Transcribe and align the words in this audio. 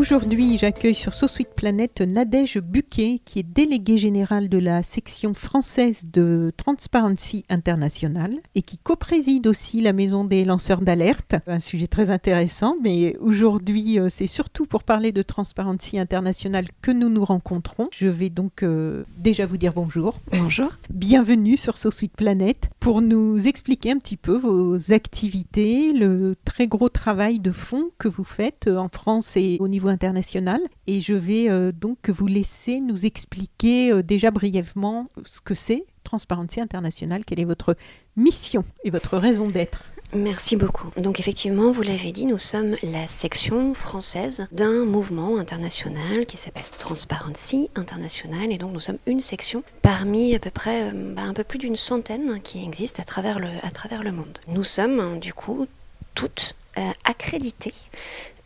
Aujourd'hui, 0.00 0.56
j'accueille 0.56 0.94
sur 0.94 1.12
So 1.12 1.28
Sweet 1.28 1.50
Planet 1.54 2.00
Nadège 2.00 2.56
Buquet, 2.56 3.20
qui 3.22 3.38
est 3.38 3.42
déléguée 3.42 3.98
générale 3.98 4.48
de 4.48 4.56
la 4.56 4.82
section 4.82 5.34
française 5.34 6.06
de 6.10 6.54
Transparency 6.56 7.44
International 7.50 8.38
et 8.54 8.62
qui 8.62 8.78
co-préside 8.78 9.46
aussi 9.46 9.82
la 9.82 9.92
maison 9.92 10.24
des 10.24 10.46
lanceurs 10.46 10.80
d'alerte. 10.80 11.34
Un 11.46 11.60
sujet 11.60 11.86
très 11.86 12.10
intéressant, 12.10 12.76
mais 12.82 13.14
aujourd'hui, 13.18 14.00
euh, 14.00 14.08
c'est 14.08 14.26
surtout 14.26 14.64
pour 14.64 14.84
parler 14.84 15.12
de 15.12 15.20
Transparency 15.20 15.98
International 15.98 16.64
que 16.80 16.92
nous 16.92 17.10
nous 17.10 17.26
rencontrons. 17.26 17.90
Je 17.92 18.08
vais 18.08 18.30
donc 18.30 18.62
euh, 18.62 19.04
déjà 19.18 19.44
vous 19.44 19.58
dire 19.58 19.74
bonjour. 19.74 20.18
Bonjour. 20.32 20.70
Bienvenue 20.88 21.58
sur 21.58 21.76
So 21.76 21.90
Sweet 21.90 22.16
Planet 22.16 22.70
pour 22.80 23.02
nous 23.02 23.46
expliquer 23.46 23.90
un 23.90 23.98
petit 23.98 24.16
peu 24.16 24.38
vos 24.38 24.94
activités, 24.94 25.92
le 25.92 26.36
très 26.46 26.68
gros 26.68 26.88
travail 26.88 27.38
de 27.38 27.52
fond 27.52 27.90
que 27.98 28.08
vous 28.08 28.24
faites 28.24 28.66
euh, 28.66 28.78
en 28.78 28.88
France 28.88 29.36
et 29.36 29.58
au 29.60 29.68
niveau 29.68 29.89
international. 29.90 30.60
Et 30.86 31.00
je 31.00 31.14
vais 31.14 31.50
euh, 31.50 31.72
donc 31.72 32.08
vous 32.08 32.26
laisser 32.26 32.80
nous 32.80 33.04
expliquer 33.04 33.92
euh, 33.92 34.02
déjà 34.02 34.30
brièvement 34.30 35.08
ce 35.24 35.40
que 35.40 35.54
c'est 35.54 35.84
Transparency 36.04 36.60
International, 36.60 37.24
quelle 37.24 37.40
est 37.40 37.44
votre 37.44 37.76
mission 38.16 38.64
et 38.84 38.90
votre 38.90 39.18
raison 39.18 39.48
d'être. 39.48 39.84
Merci 40.16 40.56
beaucoup. 40.56 40.88
Donc 40.96 41.20
effectivement, 41.20 41.70
vous 41.70 41.82
l'avez 41.82 42.10
dit, 42.10 42.26
nous 42.26 42.38
sommes 42.38 42.76
la 42.82 43.06
section 43.06 43.74
française 43.74 44.48
d'un 44.50 44.84
mouvement 44.84 45.36
international 45.38 46.26
qui 46.26 46.36
s'appelle 46.36 46.64
Transparency 46.78 47.70
International. 47.76 48.50
Et 48.50 48.58
donc 48.58 48.72
nous 48.72 48.80
sommes 48.80 48.98
une 49.06 49.20
section 49.20 49.62
parmi 49.82 50.34
à 50.34 50.40
peu 50.40 50.50
près 50.50 50.90
euh, 50.90 51.14
bah, 51.14 51.22
un 51.22 51.32
peu 51.32 51.44
plus 51.44 51.58
d'une 51.58 51.76
centaine 51.76 52.40
qui 52.42 52.64
existent 52.64 53.00
à 53.00 53.04
travers 53.04 53.38
le, 53.38 53.48
à 53.62 53.70
travers 53.70 54.02
le 54.02 54.10
monde. 54.10 54.38
Nous 54.48 54.64
sommes 54.64 55.20
du 55.20 55.32
coup 55.32 55.66
toutes 56.14 56.56
euh, 56.78 56.90
accréditées 57.04 57.74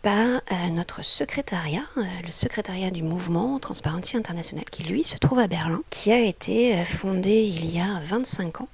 par 0.04 0.42
euh, 0.52 0.68
notre 0.70 1.02
secrétariat, 1.02 1.84
euh, 1.96 2.02
le 2.26 2.30
secrétariat 2.30 2.90
du 2.90 3.02
mouvement 3.02 3.58
Transparency 3.58 4.18
International, 4.18 4.66
qui 4.70 4.82
lui 4.82 5.02
se 5.02 5.16
trouve 5.16 5.38
à 5.38 5.46
Berlin, 5.46 5.80
qui 5.88 6.12
a 6.12 6.20
été 6.20 6.74
euh, 6.74 6.84
fondé 6.84 7.42
il 7.42 7.74
y 7.74 7.80
a 7.80 8.00
25 8.04 8.60
ans, 8.60 8.68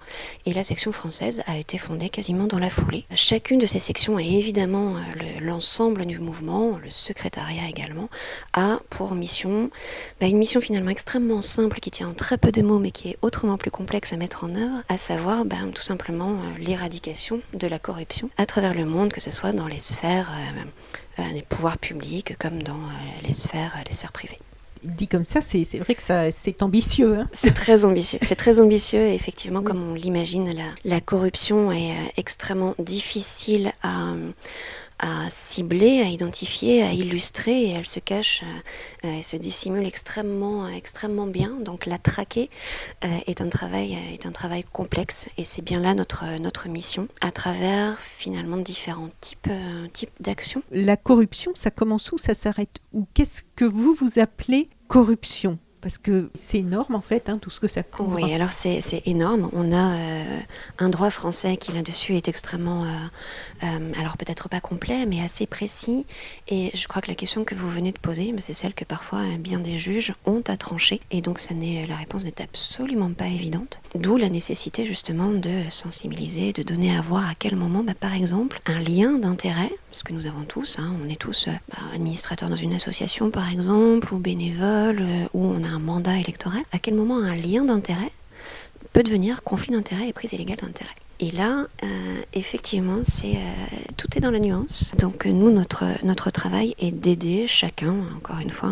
et 0.44 0.53
la 0.53 0.65
section 0.65 0.91
française 0.91 1.44
a 1.47 1.56
été 1.56 1.78
fondée 1.78 2.09
quasiment 2.09 2.49
dans 2.49 2.59
la 2.59 2.69
foulée. 2.69 3.04
Chacune 3.15 3.60
de 3.60 3.66
ces 3.66 3.78
sections, 3.78 4.19
et 4.19 4.27
évidemment 4.27 4.97
le- 5.15 5.47
l'ensemble 5.47 6.04
du 6.04 6.19
mouvement, 6.19 6.78
le 6.82 6.91
secrétariat 6.91 7.69
également, 7.69 8.10
a 8.53 8.81
pour 8.91 9.15
mission 9.15 9.71
bah, 10.21 10.27
une 10.27 10.37
mission 10.38 10.60
finalement 10.60 10.91
extrêmement 10.91 11.43
simple 11.43 11.78
qui 11.78 11.93
tient 11.93 12.09
en 12.09 12.15
très 12.15 12.38
peu 12.38 12.50
de 12.50 12.60
mots, 12.60 12.81
mais 12.81 12.91
qui 12.91 13.09
est 13.09 13.19
autrement 13.22 13.56
plus 13.56 13.71
complexe 13.71 14.12
à 14.12 14.16
mettre 14.16 14.43
en 14.43 14.56
œuvre, 14.56 14.83
à 14.88 14.99
savoir 14.99 15.44
bah, 15.44 15.59
tout 15.72 15.83
simplement 15.83 16.41
l'éradication 16.59 17.41
de 17.54 17.69
la 17.69 17.78
corruption 17.78 18.31
à 18.37 18.47
travers 18.47 18.75
le 18.75 18.84
monde, 18.84 19.12
que 19.12 19.21
ce 19.21 19.31
soit 19.31 19.53
dans 19.53 19.69
les 19.69 19.78
sphères 19.78 20.33
euh, 20.33 20.65
des 21.34 21.42
pouvoirs 21.42 21.78
publics 21.78 22.36
comme 22.38 22.62
dans 22.62 22.75
euh, 22.75 23.26
les 23.26 23.32
sphères, 23.32 23.76
les 23.88 23.94
sphères 23.94 24.12
privées. 24.12 24.38
Dit 24.82 25.08
comme 25.08 25.26
ça, 25.26 25.42
c'est 25.42 25.62
vrai 25.78 25.94
que 25.94 26.00
ça- 26.03 26.31
c'est 26.32 26.62
ambitieux. 26.62 27.19
hein. 27.19 27.28
C'est 27.34 27.53
très 27.53 27.84
ambitieux. 27.84 28.19
C'est 28.22 28.34
très 28.34 28.60
ambitieux 28.60 29.00
et 29.08 29.14
effectivement, 29.14 29.62
comme 29.62 29.91
on 29.91 29.94
l'imagine, 29.94 30.50
la, 30.54 30.64
la 30.84 31.00
corruption 31.03 31.70
est 31.70 31.91
euh, 31.92 32.09
extrêmement 32.16 32.75
difficile 32.78 33.72
à, 33.82 34.14
à 35.00 35.31
cibler, 35.31 36.03
à 36.03 36.09
identifier, 36.09 36.83
à 36.83 36.93
illustrer 36.93 37.62
et 37.62 37.71
elle 37.71 37.87
se 37.87 38.00
cache 38.00 38.44
euh, 39.05 39.19
et 39.19 39.22
se 39.22 39.37
dissimule 39.37 39.87
extrêmement, 39.87 40.69
extrêmement 40.69 41.27
bien. 41.27 41.56
Donc 41.61 41.87
la 41.87 41.99
traquer 41.99 42.50
euh, 43.05 43.09
est 43.27 43.41
un 43.41 43.49
travail, 43.49 43.94
euh, 43.94 44.15
est 44.15 44.27
un 44.27 44.33
travail 44.33 44.62
complexe 44.62 45.28
et 45.39 45.44
c'est 45.44 45.62
bien 45.62 45.81
là 45.81 45.94
notre, 45.94 46.39
notre 46.39 46.69
mission 46.69 47.09
à 47.22 47.33
travers 47.33 47.99
finalement 48.00 48.59
différents 48.59 49.09
types, 49.21 49.50
types 49.93 50.10
d'actions. 50.21 50.62
La 50.71 50.97
corruption, 50.97 51.53
ça 51.55 51.71
commence 51.71 52.12
où? 52.12 52.19
Ça 52.19 52.34
s'arrête 52.34 52.78
où? 52.93 53.06
Qu'est-ce 53.15 53.43
que 53.56 53.65
vous 53.65 53.94
vous 53.94 54.19
appelez 54.19 54.69
corruption? 54.87 55.59
Parce 55.80 55.96
que 55.96 56.30
c'est 56.34 56.58
énorme 56.58 56.94
en 56.94 57.00
fait, 57.00 57.28
hein, 57.28 57.38
tout 57.38 57.50
ce 57.50 57.58
que 57.58 57.66
ça 57.66 57.82
couvre. 57.82 58.20
Oui, 58.20 58.34
alors 58.34 58.50
c'est 58.52 58.80
énorme. 59.06 59.48
On 59.52 59.72
a 59.72 59.94
euh, 59.94 60.41
un 60.78 60.88
droit 60.91 61.10
français 61.10 61.56
qui 61.56 61.72
là-dessus 61.72 62.16
est 62.16 62.28
extrêmement, 62.28 62.84
euh, 62.84 62.88
euh, 63.64 63.92
alors 63.98 64.16
peut-être 64.16 64.48
pas 64.48 64.60
complet, 64.60 65.06
mais 65.06 65.22
assez 65.22 65.46
précis. 65.46 66.04
Et 66.48 66.70
je 66.74 66.86
crois 66.86 67.00
que 67.00 67.08
la 67.08 67.14
question 67.14 67.44
que 67.44 67.54
vous 67.54 67.68
venez 67.68 67.92
de 67.92 67.98
poser, 67.98 68.32
mais 68.32 68.42
c'est 68.42 68.52
celle 68.52 68.74
que 68.74 68.84
parfois 68.84 69.22
bien 69.38 69.58
des 69.58 69.78
juges 69.78 70.14
ont 70.26 70.42
à 70.48 70.56
trancher. 70.56 71.00
Et 71.10 71.22
donc 71.22 71.38
ça 71.38 71.54
la 71.60 71.97
réponse 71.97 72.24
n'est 72.24 72.41
absolument 72.41 73.10
pas 73.10 73.26
évidente. 73.26 73.80
D'où 73.94 74.16
la 74.16 74.28
nécessité 74.28 74.86
justement 74.86 75.30
de 75.30 75.68
sensibiliser, 75.68 76.52
de 76.52 76.62
donner 76.62 76.97
à 76.97 77.00
voir 77.00 77.28
à 77.28 77.34
quel 77.38 77.56
moment, 77.56 77.82
bah, 77.82 77.92
par 77.98 78.14
exemple, 78.14 78.60
un 78.66 78.78
lien 78.78 79.18
d'intérêt, 79.18 79.70
ce 79.92 80.04
que 80.04 80.12
nous 80.12 80.26
avons 80.26 80.44
tous, 80.44 80.78
hein, 80.78 80.94
on 81.04 81.08
est 81.08 81.20
tous 81.20 81.48
bah, 81.48 81.78
administrateurs 81.94 82.48
dans 82.48 82.56
une 82.56 82.72
association 82.72 83.30
par 83.30 83.50
exemple, 83.50 84.14
ou 84.14 84.18
bénévoles, 84.18 85.02
ou 85.34 85.44
on 85.44 85.64
a 85.64 85.69
un 85.70 85.78
mandat 85.78 86.19
électoral, 86.19 86.62
à 86.72 86.78
quel 86.78 86.94
moment 86.94 87.19
un 87.19 87.34
lien 87.34 87.64
d'intérêt 87.64 88.12
peut 88.92 89.03
devenir 89.03 89.42
conflit 89.42 89.72
d'intérêt 89.72 90.08
et 90.08 90.12
prise 90.12 90.32
illégale 90.32 90.58
d'intérêt. 90.58 90.94
Et 91.22 91.31
là, 91.32 91.66
euh, 91.82 92.22
effectivement, 92.32 93.00
euh, 93.25 93.34
tout 93.98 94.09
est 94.16 94.20
dans 94.20 94.30
la 94.30 94.38
nuance. 94.38 94.92
Donc 94.98 95.26
euh, 95.26 95.32
nous, 95.32 95.50
notre 95.50 95.84
notre 96.03 96.30
travail 96.30 96.75
est 96.78 96.92
d'aider 96.92 97.47
chacun, 97.47 97.94
encore 98.16 98.38
une 98.38 98.48
fois, 98.48 98.70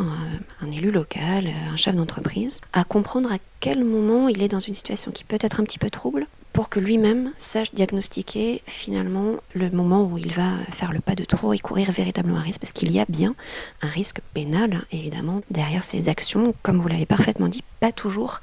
un, 0.62 0.70
élu 0.70 0.91
local, 0.91 1.50
un 1.70 1.76
chef 1.76 1.94
d'entreprise, 1.94 2.62
à 2.72 2.84
comprendre 2.84 3.31
à 3.31 3.37
quel 3.60 3.84
moment 3.84 4.28
il 4.28 4.42
est 4.42 4.48
dans 4.48 4.60
une 4.60 4.72
situation 4.72 5.12
qui 5.12 5.25
peut 5.25 5.37
être 5.41 5.60
un 5.60 5.64
petit 5.64 5.78
peu 5.78 5.91
trouble, 5.91 6.26
pour 6.53 6.69
que 6.69 6.81
lui-même 6.81 7.32
sache 7.38 7.72
diagnostiquer 7.75 8.62
finalement 8.66 9.36
le 9.54 9.70
moment 9.70 10.04
où 10.04 10.19
il 10.19 10.32
va 10.32 10.53
faire 10.72 10.92
le 10.92 11.00
pas 11.00 11.14
de 11.14 11.25
trop 11.25 11.53
et 11.53 11.59
courir 11.59 11.92
véritablement 11.92 12.38
un 12.38 12.42
risque, 12.42 12.60
parce 12.60 12.72
qu'il 12.72 12.91
y 12.92 12.98
a 13.00 13.04
bien 13.09 13.34
un 13.82 13.88
risque 13.88 14.20
pénal, 14.34 14.72
hein, 14.75 14.84
évidemment, 14.91 15.41
derrière 15.50 15.82
ces 15.82 16.08
actions, 16.08 16.54
comme 16.62 16.78
vous 16.81 16.88
l'avez 16.88 17.06
parfaitement 17.06 17.48
dit, 17.48 17.62
pas 17.81 17.92
toujours 17.92 18.41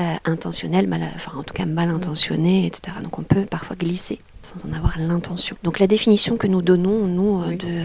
euh, 0.00 0.14
intentionnelles, 0.24 0.86
mal, 0.86 1.10
enfin 1.14 1.32
en 1.36 1.42
tout 1.42 1.54
cas 1.54 1.66
mal 1.66 1.90
intentionnées, 1.90 2.66
etc. 2.66 2.96
Donc 3.02 3.18
on 3.18 3.22
peut 3.22 3.44
parfois 3.44 3.76
glisser 3.76 4.18
sans 4.42 4.66
en 4.66 4.72
avoir 4.72 4.98
l'intention. 4.98 5.56
Donc 5.62 5.78
la 5.78 5.86
définition 5.86 6.38
que 6.38 6.46
nous 6.46 6.62
donnons, 6.62 7.06
nous, 7.06 7.42
euh, 7.42 7.48
Oui. 7.48 7.56
de, 7.58 7.82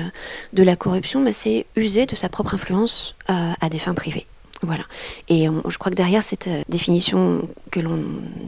de 0.54 0.64
la 0.64 0.78
corruption, 0.78 1.22
bah, 1.22 1.34
c'est 1.34 1.66
user 1.76 2.06
de 2.06 2.16
sa 2.16 2.30
propre 2.30 2.54
influence 2.56 3.16
euh, 3.30 3.52
à 3.60 3.70
des 3.70 3.80
fins 3.80 3.94
privées. 3.94 4.26
Voilà. 4.64 4.86
Et 5.28 5.48
je 5.68 5.78
crois 5.78 5.92
que 5.92 5.96
derrière 5.96 6.24
cette 6.24 6.48
euh, 6.48 6.64
définition 6.70 7.48
que 7.70 7.82
l'on 7.82 8.02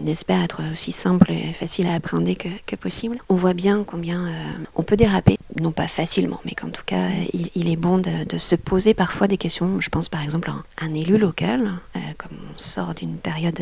espère 0.07 0.41
être 0.41 0.62
aussi 0.71 0.94
simple 0.94 1.29
et 1.31 1.51
facile 1.51 1.88
à 1.88 1.94
appréhender 1.94 2.35
que, 2.35 2.75
possible, 2.77 3.17
on 3.27 3.35
voit 3.35 3.53
bien 3.53 3.83
combien 3.85 4.27
euh, 4.27 4.31
on 4.75 4.83
peut 4.83 4.95
déraper, 4.95 5.38
non 5.59 5.71
pas 5.71 5.88
facilement, 5.88 6.39
mais 6.45 6.51
qu'en 6.51 6.69
tout 6.69 6.83
cas, 6.85 7.07
il, 7.33 7.69
est 7.69 7.75
bon 7.75 7.97
de, 7.97 8.38
se 8.38 8.56
poser 8.56 8.94
parfois 8.94 9.27
des 9.27 9.38
questions. 9.38 9.79
Je 9.79 9.89
pense 9.89 10.07
par 10.07 10.21
exemple 10.21 10.50
à 10.50 10.85
un, 10.85 10.94
élu 10.94 11.17
local, 11.17 11.73
euh, 11.95 12.00
comme 12.17 12.38
on 12.53 12.57
sort 12.57 12.94
d'une 12.94 13.17
période 13.17 13.62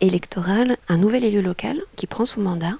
électorale, 0.00 0.76
un 0.88 0.98
nouvel 0.98 1.24
élu 1.24 1.42
local 1.42 1.80
qui 1.96 2.06
prend 2.06 2.26
son 2.26 2.42
mandat. 2.42 2.74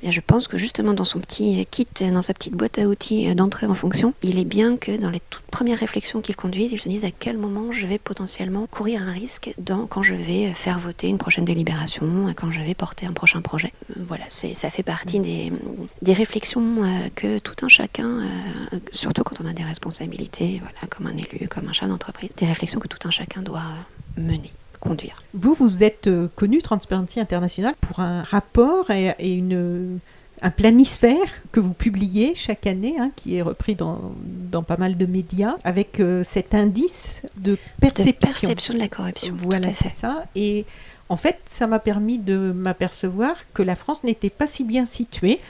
Bien, 0.00 0.10
je 0.10 0.20
pense 0.20 0.48
que 0.48 0.56
justement 0.56 0.94
dans 0.94 1.04
son 1.04 1.20
petit 1.20 1.66
kit, 1.70 1.86
dans 2.00 2.22
sa 2.22 2.32
petite 2.32 2.54
boîte 2.54 2.78
à 2.78 2.86
outils 2.86 3.28
euh, 3.28 3.34
d'entrée 3.34 3.66
en 3.66 3.74
fonction, 3.74 4.14
il 4.22 4.38
est 4.38 4.46
bien 4.46 4.78
que 4.78 4.96
dans 4.96 5.10
les 5.10 5.20
toutes 5.28 5.42
premières 5.42 5.78
réflexions 5.78 6.22
qu'ils 6.22 6.36
conduisent, 6.36 6.72
ils 6.72 6.80
se 6.80 6.88
disent 6.88 7.04
à 7.04 7.10
quel 7.10 7.36
moment 7.36 7.70
je 7.70 7.86
vais 7.86 7.98
potentiellement 7.98 8.66
courir 8.66 9.02
un 9.02 9.12
risque 9.12 9.52
dans, 9.58 9.86
quand 9.86 10.02
je 10.02 10.14
vais 10.14 10.54
faire 10.54 10.78
voter 10.78 11.08
une 11.08 11.18
prochaine 11.18 11.44
délibération, 11.44 12.32
quand 12.34 12.50
je 12.50 12.60
vais 12.60 12.74
porter 12.74 13.04
un 13.04 13.12
prochain 13.12 13.42
projet. 13.42 13.74
Voilà, 13.96 14.24
ça 14.28 14.70
fait 14.70 14.82
partie 14.82 15.20
des, 15.20 15.52
des 16.00 16.12
réflexions 16.14 16.82
que 17.14 17.38
tout 17.38 17.56
un 17.62 17.68
chacun, 17.68 18.20
surtout 18.92 19.22
quand 19.22 19.40
on 19.42 19.46
a 19.46 19.52
des 19.52 19.64
responsabilités, 19.64 20.60
voilà, 20.62 20.88
comme 20.88 21.06
un 21.08 21.16
élu, 21.16 21.46
comme 21.48 21.68
un 21.68 21.72
chef 21.72 21.88
d'entreprise, 21.88 22.30
des 22.38 22.46
réflexions 22.46 22.80
que 22.80 22.88
tout 22.88 23.06
un 23.06 23.10
chacun 23.10 23.42
doit 23.42 23.62
mener 24.16 24.50
conduire. 24.80 25.22
Vous, 25.34 25.54
vous 25.54 25.84
êtes 25.84 26.06
euh, 26.06 26.28
connu 26.34 26.58
Transparency 26.58 27.20
International 27.20 27.74
pour 27.80 28.00
un 28.00 28.22
rapport 28.22 28.90
et, 28.90 29.14
une, 29.20 29.98
un 30.42 30.50
planisphère 30.50 31.28
que 31.52 31.60
vous 31.60 31.74
publiez 31.74 32.34
chaque 32.34 32.66
année, 32.66 32.96
hein, 32.98 33.10
qui 33.14 33.36
est 33.36 33.42
repris 33.42 33.74
dans, 33.74 34.12
dans, 34.24 34.62
pas 34.62 34.76
mal 34.76 34.96
de 34.96 35.06
médias, 35.06 35.56
avec 35.64 36.00
euh, 36.00 36.24
cet 36.24 36.54
indice 36.54 37.22
de 37.36 37.56
perception. 37.80 38.12
De 38.12 38.16
perception 38.16 38.74
de 38.74 38.78
la 38.78 38.88
corruption. 38.88 39.34
Voilà, 39.36 39.70
c'est 39.72 39.90
ça. 39.90 40.24
Et 40.34 40.64
en 41.08 41.16
fait, 41.16 41.38
ça 41.44 41.66
m'a 41.66 41.80
permis 41.80 42.18
de 42.18 42.52
m'apercevoir 42.52 43.34
que 43.52 43.62
la 43.62 43.76
France 43.76 44.04
n'était 44.04 44.30
pas 44.30 44.46
si 44.46 44.64
bien 44.64 44.86
située 44.86 45.40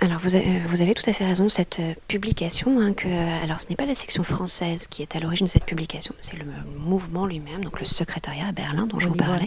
alors 0.00 0.18
vous 0.20 0.34
avez, 0.34 0.58
vous 0.66 0.82
avez, 0.82 0.94
tout 0.94 1.08
à 1.08 1.12
fait 1.12 1.24
raison, 1.24 1.48
cette 1.48 1.80
euh, 1.80 1.94
publication, 2.06 2.80
hein, 2.80 2.92
que, 2.92 3.08
alors 3.42 3.60
ce 3.60 3.68
n'est 3.70 3.76
pas 3.76 3.86
la 3.86 3.94
section 3.94 4.22
française 4.22 4.88
qui 4.88 5.02
est 5.02 5.16
à 5.16 5.20
l'origine 5.20 5.46
de 5.46 5.50
cette 5.50 5.64
publication, 5.64 6.14
c'est 6.20 6.36
le 6.36 6.44
mouvement 6.78 7.26
lui-même, 7.26 7.64
donc 7.64 7.80
le 7.80 7.86
secrétariat 7.86 8.48
à 8.48 8.52
Berlin 8.52 8.86
dont 8.86 8.98
je 8.98 9.08
vous 9.08 9.14
parlais, 9.14 9.46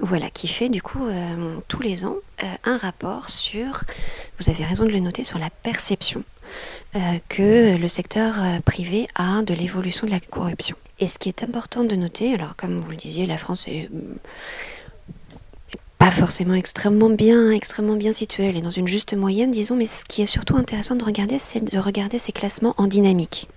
voilà, 0.00 0.28
qui 0.30 0.48
fait 0.48 0.68
du 0.68 0.82
coup 0.82 1.06
euh, 1.06 1.56
tous 1.68 1.82
les 1.82 2.04
ans 2.04 2.16
euh, 2.42 2.46
un 2.64 2.78
rapport 2.78 3.30
sur, 3.30 3.84
vous 4.40 4.50
avez 4.50 4.64
raison 4.64 4.84
de 4.84 4.90
le 4.90 5.00
noter, 5.00 5.24
sur 5.24 5.38
la 5.38 5.50
perception 5.50 6.24
que 7.28 7.76
le 7.76 7.86
secteur 7.86 8.34
privé 8.64 9.06
a 9.14 9.42
de 9.42 9.54
l'évolution 9.54 10.08
de 10.08 10.10
la 10.10 10.18
corruption. 10.18 10.76
Et 10.98 11.06
ce 11.06 11.16
qui 11.16 11.28
est 11.28 11.44
important 11.44 11.84
de 11.84 11.94
noter, 11.94 12.34
alors 12.34 12.56
comme 12.56 12.80
vous 12.80 12.90
le 12.90 12.96
disiez, 12.96 13.24
la 13.26 13.38
France 13.38 13.68
est 13.68 13.88
pas 16.00 16.10
forcément 16.10 16.54
extrêmement 16.54 17.10
bien, 17.10 17.50
extrêmement 17.50 17.94
bien 17.94 18.14
située. 18.14 18.44
Elle 18.44 18.56
est 18.56 18.62
dans 18.62 18.70
une 18.70 18.88
juste 18.88 19.14
moyenne, 19.14 19.50
disons, 19.50 19.76
mais 19.76 19.86
ce 19.86 20.06
qui 20.06 20.22
est 20.22 20.26
surtout 20.26 20.56
intéressant 20.56 20.96
de 20.96 21.04
regarder, 21.04 21.38
c'est 21.38 21.62
de 21.62 21.78
regarder 21.78 22.18
ces 22.18 22.32
classements 22.32 22.74
en 22.78 22.86
dynamique. 22.86 23.48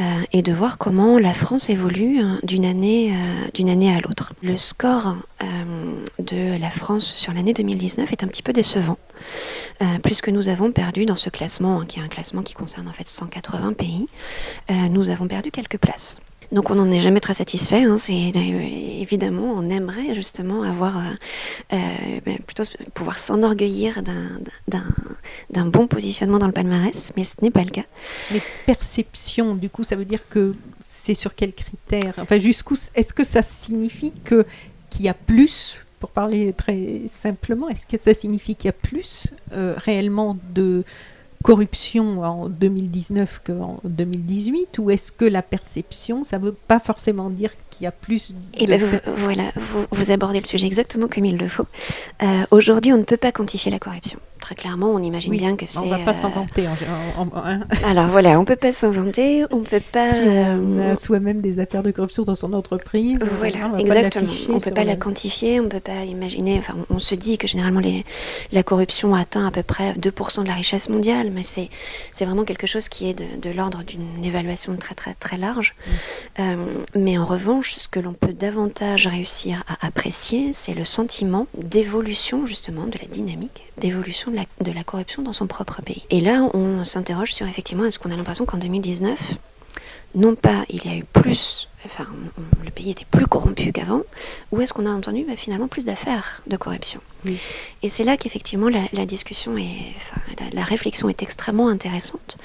Euh, 0.00 0.04
et 0.32 0.40
de 0.40 0.52
voir 0.52 0.78
comment 0.78 1.18
la 1.18 1.34
France 1.34 1.68
évolue 1.68 2.20
hein, 2.20 2.38
d'une 2.42 2.64
année, 2.64 3.12
euh, 3.12 3.50
d'une 3.52 3.68
année 3.68 3.94
à 3.94 4.00
l'autre. 4.00 4.32
Le 4.42 4.56
score 4.56 5.16
euh, 5.42 5.92
de 6.18 6.58
la 6.58 6.70
France 6.70 7.04
sur 7.14 7.34
l'année 7.34 7.52
2019 7.52 8.10
est 8.10 8.24
un 8.24 8.28
petit 8.28 8.42
peu 8.42 8.54
décevant, 8.54 8.96
puisque 10.02 10.30
nous 10.30 10.48
avons 10.48 10.72
perdu 10.72 11.04
dans 11.04 11.16
ce 11.16 11.28
classement, 11.28 11.82
hein, 11.82 11.86
qui 11.86 12.00
est 12.00 12.02
un 12.02 12.08
classement 12.08 12.42
qui 12.42 12.54
concerne 12.54 12.88
en 12.88 12.92
fait 12.92 13.06
180 13.06 13.74
pays, 13.74 14.08
nous 14.90 15.10
avons 15.10 15.28
perdu 15.28 15.50
quelques 15.50 15.78
places. 15.78 16.18
Donc 16.52 16.70
on 16.70 16.74
n'en 16.74 16.90
est 16.90 17.00
jamais 17.00 17.20
très 17.20 17.34
satisfait. 17.34 17.84
Hein. 17.84 17.96
C'est 17.98 18.12
euh, 18.12 19.00
évidemment, 19.00 19.54
on 19.56 19.70
aimerait 19.70 20.14
justement 20.14 20.62
avoir 20.62 20.98
euh, 20.98 21.00
euh, 21.72 22.20
ben, 22.26 22.38
plutôt 22.46 22.64
pouvoir 22.92 23.18
s'enorgueillir 23.18 24.02
d'un 24.02 25.66
bon 25.66 25.86
positionnement 25.86 26.38
dans 26.38 26.46
le 26.46 26.52
palmarès, 26.52 27.12
mais 27.16 27.24
ce 27.24 27.32
n'est 27.40 27.50
pas 27.50 27.64
le 27.64 27.70
cas. 27.70 27.84
Les 28.30 28.42
perceptions, 28.66 29.54
du 29.54 29.70
coup, 29.70 29.82
ça 29.82 29.96
veut 29.96 30.04
dire 30.04 30.28
que 30.28 30.54
c'est 30.84 31.14
sur 31.14 31.34
quels 31.34 31.54
critères 31.54 32.14
Enfin, 32.18 32.38
jusqu'où 32.38 32.76
est-ce 32.94 33.14
que 33.14 33.24
ça 33.24 33.42
signifie 33.42 34.12
que 34.12 34.44
qu'il 34.90 35.06
y 35.06 35.08
a 35.08 35.14
plus 35.14 35.86
pour 36.00 36.10
parler 36.10 36.52
très 36.52 37.02
simplement, 37.06 37.68
est-ce 37.68 37.86
que 37.86 37.96
ça 37.96 38.12
signifie 38.12 38.56
qu'il 38.56 38.66
y 38.66 38.70
a 38.70 38.74
plus 38.74 39.32
réellement 39.52 40.36
de, 40.52 40.84
corruption 41.42 42.22
en 42.22 42.48
2019 42.48 43.42
qu'en 43.46 43.80
2018 43.84 44.78
ou 44.78 44.90
est-ce 44.90 45.12
que 45.12 45.24
la 45.24 45.42
perception, 45.42 46.24
ça 46.24 46.38
ne 46.38 46.44
veut 46.44 46.52
pas 46.52 46.80
forcément 46.80 47.30
dire 47.30 47.50
qu'il 47.72 47.84
y 47.84 47.86
a 47.86 47.92
plus 47.92 48.36
eh 48.54 48.66
de... 48.66 48.76
Ben, 48.76 49.00
voilà, 49.16 49.52
vous, 49.90 50.10
abordez 50.10 50.40
le 50.40 50.46
sujet 50.46 50.66
exactement 50.66 51.08
comme 51.08 51.24
il 51.24 51.36
le 51.36 51.48
faut. 51.48 51.66
Euh, 52.22 52.44
aujourd'hui, 52.50 52.92
on 52.92 52.98
ne 52.98 53.04
peut 53.04 53.16
pas 53.16 53.32
quantifier 53.32 53.70
la 53.70 53.78
corruption. 53.78 54.18
Très 54.42 54.56
clairement, 54.56 54.90
on 54.90 55.00
imagine 55.00 55.30
bien 55.30 55.54
que 55.54 55.66
c'est. 55.68 55.78
On 55.78 55.84
ne 55.84 55.90
va 55.90 55.98
pas 55.98 56.12
s'en 56.12 56.28
euh, 56.28 56.34
vanter. 56.34 56.66
Hein. 56.66 57.60
Alors 57.86 58.08
voilà, 58.08 58.38
on 58.38 58.40
ne 58.40 58.44
peut 58.44 58.56
pas 58.56 58.72
s'en 58.72 58.90
vanter, 58.90 59.44
on 59.52 59.60
ne 59.60 59.64
peut 59.64 59.80
pas. 59.80 60.10
Si 60.10 60.24
on 60.24 60.78
a 60.78 60.82
euh, 60.82 60.96
soi-même 60.96 61.40
des 61.40 61.60
affaires 61.60 61.84
de 61.84 61.92
corruption 61.92 62.24
dans 62.24 62.34
son 62.34 62.52
entreprise, 62.52 63.24
voilà, 63.38 63.70
on 63.72 63.78
exactement. 63.78 64.28
on 64.48 64.54
ne 64.54 64.58
peut 64.58 64.72
pas 64.72 64.82
la 64.82 64.96
quantifier, 64.96 65.60
on 65.60 65.64
ne 65.64 65.68
peut 65.68 65.78
pas 65.78 66.04
imaginer. 66.06 66.58
Enfin, 66.58 66.74
on 66.90 66.98
se 66.98 67.14
dit 67.14 67.38
que 67.38 67.46
généralement 67.46 67.78
les, 67.78 68.04
la 68.50 68.64
corruption 68.64 69.14
atteint 69.14 69.46
à 69.46 69.52
peu 69.52 69.62
près 69.62 69.92
2% 69.92 70.42
de 70.42 70.48
la 70.48 70.54
richesse 70.54 70.88
mondiale, 70.88 71.30
mais 71.32 71.44
c'est 71.44 71.68
vraiment 72.24 72.42
quelque 72.42 72.66
chose 72.66 72.88
qui 72.88 73.08
est 73.08 73.14
de, 73.14 73.50
l'ordre 73.50 73.84
d'une 73.84 74.24
évaluation 74.24 74.74
très 74.74 74.96
très 74.96 75.14
très 75.14 75.36
large. 75.36 75.76
Mm. 75.86 75.92
Euh, 76.40 76.56
mais 76.96 77.16
en 77.16 77.26
revanche, 77.26 77.61
ce 77.62 77.88
que 77.88 78.00
l'on 78.00 78.12
peut 78.12 78.32
davantage 78.32 79.06
réussir 79.06 79.64
à 79.68 79.86
apprécier, 79.86 80.52
c'est 80.52 80.74
le 80.74 80.84
sentiment 80.84 81.46
d'évolution 81.54 82.46
justement 82.46 82.86
de 82.86 82.98
la 82.98 83.06
dynamique, 83.06 83.64
d'évolution 83.78 84.30
de 84.30 84.72
la, 84.72 84.84
corruption 84.84 85.22
dans 85.22 85.32
son 85.32 85.46
propre 85.46 85.82
pays. 85.82 86.04
Et 86.10 86.20
là, 86.20 86.48
on 86.54 86.84
s'interroge 86.84 87.32
sur 87.32 87.46
effectivement, 87.46 87.84
est-ce 87.84 87.98
qu'on 87.98 88.10
a 88.10 88.16
l'impression 88.16 88.44
qu'en 88.46 88.58
2019, 88.58 89.34
non 90.14 90.34
pas 90.34 90.64
il 90.68 90.84
y 90.84 90.88
a 90.88 90.96
eu 90.96 91.04
plus, 91.04 91.68
enfin 91.86 92.06
le 92.64 92.70
pays 92.70 92.90
était 92.90 93.06
plus 93.10 93.26
corrompu 93.26 93.72
qu'avant, 93.72 94.02
ou 94.50 94.60
est-ce 94.60 94.72
qu'on 94.72 94.86
a 94.86 94.90
entendu 94.90 95.24
bah, 95.26 95.36
finalement 95.36 95.68
plus 95.68 95.84
d'affaires 95.84 96.42
de 96.46 96.56
corruption 96.56 97.00
Et 97.82 97.88
c'est 97.88 98.04
là 98.04 98.16
qu'effectivement 98.16 98.68
la, 98.68 99.06
discussion 99.06 99.56
et 99.56 99.94
la, 100.38 100.50
la, 100.52 100.64
réflexion 100.64 101.08
est 101.08 101.22
extrêmement 101.22 101.68
intéressante. 101.68 102.38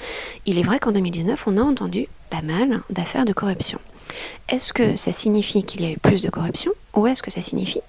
Il 0.46 0.58
est 0.58 0.62
vrai 0.62 0.78
qu'en 0.78 0.92
2019, 0.92 1.46
on 1.46 1.56
a 1.56 1.62
entendu 1.62 2.08
pas 2.30 2.42
mal 2.42 2.82
d'affaires 2.90 3.24
de 3.24 3.32
corruption. 3.32 3.78
Est-ce 4.48 4.72
que 4.72 4.96
ça 4.96 5.12
signifie 5.12 5.62
qu'il 5.62 5.82
y 5.82 5.86
a 5.86 5.90
eu 5.90 5.98
plus 5.98 6.22
de 6.22 6.30
corruption, 6.30 6.72
ou 6.94 7.06
est-ce 7.06 7.22
que 7.22 7.30
ça 7.30 7.42
signifie 7.42 7.80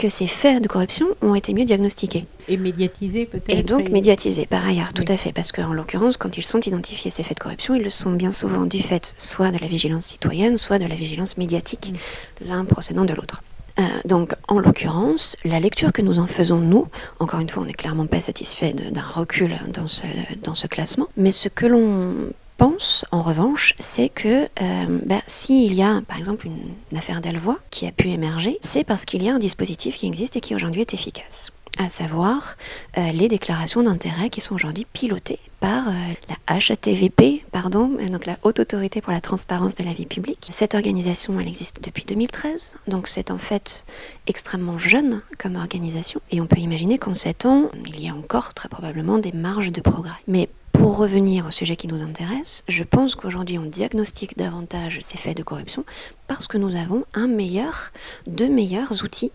que 0.00 0.08
ces 0.08 0.26
faits 0.26 0.62
de 0.62 0.66
corruption 0.68 1.08
ont 1.20 1.34
été 1.34 1.52
mieux 1.52 1.66
diagnostiqués. 1.66 2.24
Et 2.48 2.56
médiatisés 2.56 3.26
peut-être. 3.26 3.50
Et 3.50 3.62
donc 3.62 3.90
médiatisés 3.90 4.46
par 4.46 4.66
ailleurs, 4.66 4.94
tout 4.94 5.04
à 5.08 5.18
fait. 5.18 5.30
Parce 5.30 5.52
qu'en 5.52 5.74
l'occurrence, 5.74 6.16
quand 6.16 6.38
ils 6.38 6.42
sont 6.42 6.60
identifiés, 6.60 7.10
ces 7.10 7.22
faits 7.22 7.36
de 7.36 7.42
corruption, 7.42 7.74
ils 7.74 7.82
le 7.82 7.90
sont 7.90 8.12
bien 8.12 8.32
souvent 8.32 8.64
du 8.64 8.80
fait 8.80 9.14
soit 9.18 9.50
de 9.50 9.58
la 9.58 9.66
vigilance 9.66 10.06
citoyenne, 10.06 10.56
soit 10.56 10.78
de 10.78 10.86
la 10.86 10.94
vigilance 10.94 11.36
médiatique, 11.36 11.92
mm. 11.92 12.48
l'un 12.48 12.64
procédant 12.64 13.04
de 13.04 13.12
l'autre. 13.12 13.42
Euh, 13.78 13.82
donc, 14.06 14.32
en 14.48 14.58
l'occurrence, 14.58 15.36
la 15.44 15.60
lecture 15.60 15.92
que 15.92 16.00
nous 16.00 16.18
en 16.18 16.26
faisons, 16.26 16.58
nous, 16.58 16.88
encore 17.18 17.40
une 17.40 17.50
fois, 17.50 17.62
on 17.62 17.66
n'est 17.66 17.74
clairement 17.74 18.06
pas 18.06 18.22
satisfait 18.22 18.72
d'un 18.72 19.02
recul 19.02 19.58
dans 19.72 19.86
ce, 19.86 20.04
dans 20.42 20.54
ce 20.54 20.66
classement, 20.66 21.08
mais 21.18 21.30
ce 21.30 21.48
que 21.50 21.66
l'on 21.66 22.30
pense, 22.60 23.06
en 23.10 23.22
revanche, 23.22 23.74
c'est 23.78 24.10
que 24.10 24.44
euh, 24.60 24.98
bah, 25.06 25.22
s'il 25.26 25.72
y 25.72 25.82
a, 25.82 26.02
par 26.06 26.18
exemple, 26.18 26.46
une, 26.46 26.98
affaire 26.98 27.22
d'Alvoie 27.22 27.58
qui 27.70 27.86
a 27.86 27.90
pu 27.90 28.10
émerger, 28.10 28.58
c'est 28.60 28.84
parce 28.84 29.06
qu'il 29.06 29.22
y 29.22 29.30
a 29.30 29.34
un 29.34 29.38
dispositif 29.38 29.96
qui 29.96 30.06
existe 30.06 30.36
et 30.36 30.42
qui 30.42 30.54
aujourd'hui 30.54 30.82
est 30.82 30.92
efficace 30.92 31.52
à 31.78 31.88
savoir 31.88 32.56
euh, 32.98 33.12
les 33.12 33.28
déclarations 33.28 33.82
d'intérêt 33.82 34.28
qui 34.28 34.42
sont 34.42 34.54
aujourd'hui 34.54 34.86
pilotées 34.92 35.38
par 35.60 35.88
euh, 35.88 35.92
la 36.28 36.54
HATVP, 36.54 37.44
pardon, 37.50 37.96
donc 38.10 38.26
la 38.26 38.36
Haute 38.42 38.60
Autorité 38.60 39.00
pour 39.00 39.12
la 39.12 39.22
Transparence 39.22 39.74
de 39.76 39.84
la 39.84 39.94
Vie 39.94 40.04
Publique. 40.04 40.48
Cette 40.50 40.74
organisation, 40.74 41.40
elle 41.40 41.48
existe 41.48 41.82
depuis 41.82 42.04
2013, 42.04 42.76
donc 42.88 43.08
c'est 43.08 43.30
en 43.30 43.38
fait 43.38 43.86
extrêmement 44.26 44.76
jeune 44.76 45.22
comme 45.38 45.56
organisation, 45.56 46.20
et 46.30 46.42
on 46.42 46.46
peut 46.46 46.58
imaginer 46.58 46.98
qu'en 46.98 47.14
7 47.14 47.46
ans, 47.46 47.70
il 47.86 48.04
y 48.04 48.10
a 48.10 48.14
encore 48.14 48.52
très 48.52 48.68
probablement 48.68 49.16
des 49.16 49.32
marges 49.32 49.72
de 49.72 49.80
progrès. 49.80 50.12
Mais 50.26 50.50
pour 50.72 50.96
revenir 50.96 51.46
au 51.46 51.50
sujet 51.50 51.76
qui 51.76 51.88
nous 51.88 52.02
intéresse, 52.02 52.64
je 52.68 52.84
pense 52.84 53.14
qu'aujourd'hui 53.14 53.58
on 53.58 53.64
diagnostique 53.64 54.36
davantage 54.36 55.00
ces 55.02 55.18
faits 55.18 55.36
de 55.36 55.42
corruption 55.42 55.84
parce 56.26 56.46
que 56.46 56.58
nous 56.58 56.76
avons 56.76 57.04
un 57.14 57.26
meilleur, 57.26 57.92
deux 58.26 58.48
meilleurs 58.48 59.04
outils 59.04 59.32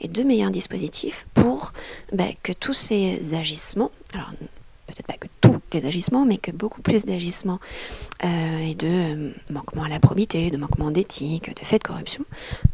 et 0.00 0.08
deux 0.08 0.24
meilleurs 0.24 0.50
dispositifs 0.50 1.26
pour 1.34 1.72
bah, 2.12 2.24
que 2.42 2.52
tous 2.52 2.72
ces 2.72 3.34
agissements, 3.34 3.90
alors 4.12 4.30
peut-être 4.86 5.06
pas 5.06 5.18
que 5.18 5.28
tous 5.40 5.60
les 5.72 5.86
agissements, 5.86 6.24
mais 6.24 6.38
que 6.38 6.50
beaucoup 6.50 6.82
plus 6.82 7.04
d'agissements 7.04 7.60
euh, 8.24 8.58
et 8.58 8.74
de 8.74 8.88
euh, 8.88 9.30
manquements 9.50 9.84
à 9.84 9.88
la 9.88 10.00
probité, 10.00 10.50
de 10.50 10.56
manquements 10.56 10.90
d'éthique, 10.90 11.54
de 11.54 11.64
faits 11.64 11.82
de 11.82 11.88
corruption, 11.88 12.24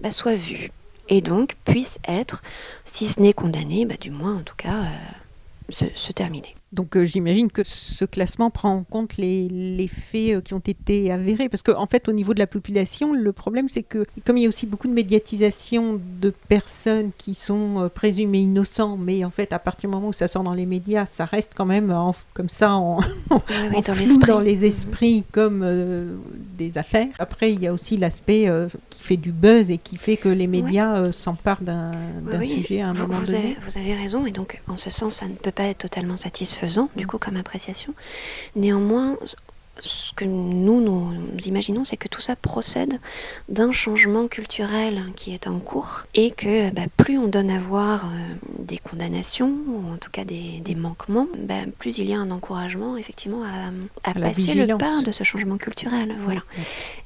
bah, 0.00 0.12
soient 0.12 0.34
vus 0.34 0.70
et 1.08 1.20
donc 1.20 1.56
puissent 1.64 1.98
être, 2.08 2.42
si 2.84 3.08
ce 3.08 3.20
n'est 3.20 3.34
condamnés, 3.34 3.84
bah, 3.84 3.96
du 4.00 4.10
moins 4.10 4.36
en 4.36 4.42
tout 4.42 4.56
cas 4.56 4.84
euh, 4.84 5.86
se 5.94 6.12
terminer. 6.12 6.54
Donc 6.74 6.96
euh, 6.96 7.04
j'imagine 7.04 7.50
que 7.50 7.62
ce 7.64 8.04
classement 8.04 8.50
prend 8.50 8.70
en 8.70 8.82
compte 8.82 9.16
les, 9.16 9.88
faits 9.88 10.34
euh, 10.34 10.40
qui 10.40 10.54
ont 10.54 10.58
été 10.58 11.10
avérés. 11.12 11.48
Parce 11.48 11.62
qu'en 11.62 11.80
en 11.80 11.86
fait, 11.86 12.08
au 12.08 12.12
niveau 12.12 12.34
de 12.34 12.40
la 12.40 12.46
population, 12.46 13.12
le 13.14 13.32
problème, 13.32 13.68
c'est 13.68 13.82
que 13.82 14.04
comme 14.26 14.36
il 14.36 14.42
y 14.42 14.46
a 14.46 14.48
aussi 14.48 14.66
beaucoup 14.66 14.88
de 14.88 14.92
médiatisation 14.92 16.00
de 16.20 16.30
personnes 16.48 17.10
qui 17.16 17.34
sont 17.34 17.84
euh, 17.84 17.88
présumées 17.88 18.40
innocentes, 18.40 18.98
mais 19.00 19.24
en 19.24 19.30
fait, 19.30 19.52
à 19.52 19.58
partir 19.58 19.88
du 19.88 19.94
moment 19.94 20.08
où 20.08 20.12
ça 20.12 20.26
sort 20.28 20.42
dans 20.42 20.54
les 20.54 20.66
médias, 20.66 21.06
ça 21.06 21.24
reste 21.24 21.52
quand 21.56 21.64
même 21.64 21.94
comme 22.32 22.48
ça 22.48 22.74
en, 22.74 22.98
dans, 23.30 24.40
les 24.40 24.56
mhm. 24.56 24.64
esprits 24.64 25.24
comme 25.30 25.64
des 26.58 26.78
affaires. 26.78 27.08
Après, 27.18 27.52
il 27.52 27.62
y 27.62 27.68
a 27.68 27.72
aussi 27.72 27.96
l'aspect 27.96 28.48
qui 28.90 29.02
fait 29.02 29.16
du 29.16 29.32
buzz 29.32 29.70
et 29.70 29.78
qui 29.78 29.96
fait 29.96 30.16
que 30.16 30.28
les 30.28 30.46
médias 30.46 31.12
s'emparent 31.12 31.62
d'un 31.62 31.92
sujet 32.42 32.80
à 32.80 32.88
un 32.88 32.94
moment 32.94 33.20
donné. 33.20 33.56
vous 33.66 33.78
avez 33.78 33.94
raison, 33.94 34.26
et 34.26 34.32
donc 34.32 34.60
en 34.66 34.76
ce 34.76 34.90
sens, 34.90 35.16
ça 35.16 35.26
ne 35.26 35.34
peut 35.34 35.52
pas 35.52 35.64
être 35.64 35.78
totalement 35.78 36.16
satisfaisant 36.16 36.63
du 36.96 37.06
coup, 37.06 37.18
comme 37.18 37.36
appréciation. 37.36 37.94
Néanmoins, 38.56 39.16
ce 39.78 40.12
que 40.12 40.24
nous, 40.24 40.80
nous 40.80 41.12
imaginons, 41.46 41.84
c'est 41.84 41.96
que 41.96 42.08
tout 42.08 42.20
ça 42.20 42.36
procède 42.36 42.98
d'un 43.48 43.72
changement 43.72 44.28
culturel 44.28 45.04
qui 45.16 45.34
est 45.34 45.46
en 45.46 45.58
cours 45.58 46.06
et 46.14 46.30
que 46.30 46.70
bah, 46.70 46.82
plus 46.96 47.18
on 47.18 47.26
donne 47.26 47.50
à 47.50 47.58
voir 47.58 48.06
euh, 48.06 48.34
des 48.58 48.78
condamnations, 48.78 49.52
ou 49.68 49.92
en 49.92 49.96
tout 49.96 50.10
cas 50.10 50.24
des, 50.24 50.62
manquements, 50.74 51.26
bah, 51.38 51.54
plus 51.78 51.98
il 51.98 52.08
y 52.08 52.14
a 52.14 52.18
un 52.18 52.30
encouragement 52.30 52.96
effectivement 52.96 53.42
à, 53.44 54.12
passer 54.12 54.54
le 54.54 54.76
pas 54.76 55.02
de 55.02 55.10
ce 55.10 55.24
changement 55.24 55.56
culturel. 55.56 56.14
Voilà. 56.24 56.42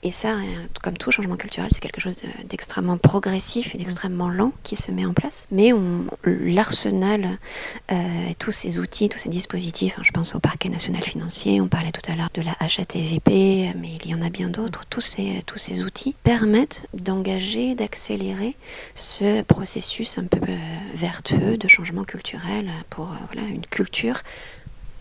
Et 0.02 0.10
ça, 0.10 0.30
euh, 0.30 0.66
comme 0.82 0.96
tout 0.96 1.10
changement 1.10 1.36
culturel, 1.36 1.70
c'est 1.72 1.80
quelque 1.80 2.00
chose 2.00 2.16
d'extrêmement 2.44 2.98
progressif 2.98 3.74
et 3.74 3.78
d'extrêmement 3.78 4.28
lent 4.28 4.52
qui 4.62 4.76
se 4.76 4.90
met 4.90 5.06
en 5.06 5.12
place. 5.12 5.46
Mais 5.50 5.72
l'arsenal 6.24 7.38
euh, 7.92 8.28
et 8.30 8.34
tous 8.34 8.52
ces 8.52 8.78
outils, 8.78 9.08
tous 9.08 9.18
ces 9.18 9.28
dispositifs, 9.28 9.96
hein, 9.98 10.02
je 10.04 10.10
pense 10.12 10.34
au 10.34 10.40
parquet 10.40 10.68
national 10.68 11.02
financier, 11.02 11.60
on 11.60 11.68
parlait 11.68 11.90
tout 11.90 12.10
à 12.10 12.16
l'heure 12.16 12.30
de 12.34 12.42
la 12.42 12.56
HATVP, 12.60 13.74
mais 13.76 13.98
il 14.04 14.10
y 14.10 14.14
en 14.14 14.22
a 14.22 14.30
bien 14.30 14.48
d'autres. 14.48 14.84
Tous 14.90 15.00
ces, 15.00 15.42
tous 15.46 15.58
ces 15.58 15.82
outils 15.82 16.14
permettent 16.22 16.86
d'engager, 16.94 17.74
d'accélérer 17.74 18.56
ce 18.94 19.42
processus 19.42 20.18
un 20.18 20.24
peu 20.24 20.40
euh, 20.48 20.56
vertueux 20.94 21.56
de 21.56 21.68
changement 21.68 22.04
culturel 22.04 22.70
pour 22.90 23.06
euh, 23.06 23.16
voilà, 23.32 23.48
une 23.48 23.66
culture 23.66 24.22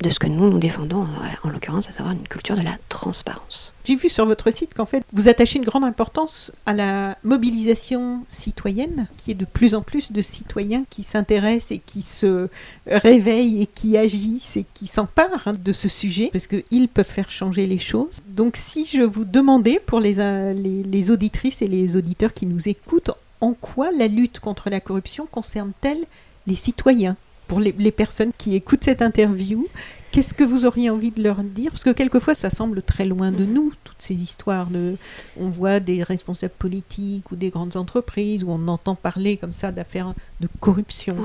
de 0.02 0.10
ce 0.10 0.20
que 0.20 0.28
nous, 0.28 0.50
nous 0.50 0.60
défendons, 0.60 1.08
en 1.44 1.50
l'occurrence, 1.50 1.90
à 1.90 1.92
savoir 1.92 2.14
une 2.14 2.28
culture 2.28 2.56
de 2.56 2.62
la 2.62 2.78
transparence. 2.90 3.74
J'ai 3.84 3.96
vu 3.96 4.10
sur 4.10 4.26
votre 4.26 4.52
site 4.52 4.74
qu'en 4.74 4.86
fait, 4.86 5.04
vous 5.14 5.28
attachez 5.28 5.58
une 5.58 5.66
grande 5.66 5.84
importance 5.84 6.52
à 6.66 6.74
la 6.74 7.18
mobilisation 7.24 8.24
citoyenne, 8.28 9.08
qui 9.18 9.32
est 9.32 9.36
de 9.36 9.46
plus 9.46 9.74
en 9.76 9.82
plus 9.82 10.12
de 10.12 10.22
citoyens 10.22 10.84
qui 10.90 11.04
s'intéressent 11.04 11.72
et 11.72 11.82
qui 11.84 12.02
se 12.02 12.50
réveillent 12.86 13.64
et 13.64 13.66
qui 13.66 13.98
agissent 13.98 14.58
et 14.58 14.66
qui 14.74 14.88
s'emparent 14.88 15.48
hein, 15.48 15.54
de 15.58 15.72
ce 15.72 15.90
sujet, 15.90 16.30
parce 16.32 16.48
qu'ils 16.48 16.90
peuvent 16.90 17.06
faire 17.06 17.32
changer 17.32 17.66
les 17.66 17.80
choses. 17.80 18.20
Donc 18.28 18.56
si 18.56 18.86
je 18.86 19.02
vous 19.02 19.26
demandais, 19.26 19.80
pour 19.84 20.00
les, 20.00 20.14
les, 20.54 20.84
les 20.84 21.12
auditrices 21.12 21.62
et 21.62 21.68
les 21.68 21.96
auditeurs 21.96 22.34
qui 22.34 22.46
nous 22.46 22.70
écoutent, 22.70 23.12
en 23.42 23.54
quoi 23.54 23.90
la 23.92 24.08
lutte 24.08 24.40
contre 24.40 24.70
la 24.70 24.80
corruption 24.80 25.28
concerne-t-elle 25.30 26.06
les 26.46 26.56
citoyens? 26.56 27.16
Pour 27.48 27.60
les, 27.60 27.92
personnes 27.92 28.32
qui 28.38 28.56
écoutent 28.56 28.84
cette 28.84 29.02
interview, 29.02 29.68
qu'est-ce 30.12 30.34
que 30.34 30.44
vous 30.44 30.66
auriez 30.66 30.90
envie 30.90 31.12
de 31.12 31.22
leur 31.24 31.44
dire? 31.44 31.72
Parce 31.72 31.84
que 31.84 31.92
quelquefois, 31.92 32.34
ça 32.34 32.50
semble 32.50 32.82
très 32.82 33.06
loin 33.06 33.32
de 33.32 33.46
nous, 33.46 33.72
toutes 33.84 34.02
ces 34.02 34.16
histoires. 34.16 34.70
De, 34.70 34.98
on 35.40 35.50
voit 35.50 35.80
des 35.80 36.04
responsables 36.04 36.54
politiques 36.58 37.32
ou 37.32 37.36
des 37.36 37.50
grandes 37.50 37.78
entreprises 37.78 38.44
où 38.44 38.50
on 38.52 38.68
entend 38.68 38.96
parler 38.96 39.38
comme 39.38 39.54
ça 39.54 39.72
d'affaires 39.72 40.14
de 40.40 40.48
corruption. 40.60 41.16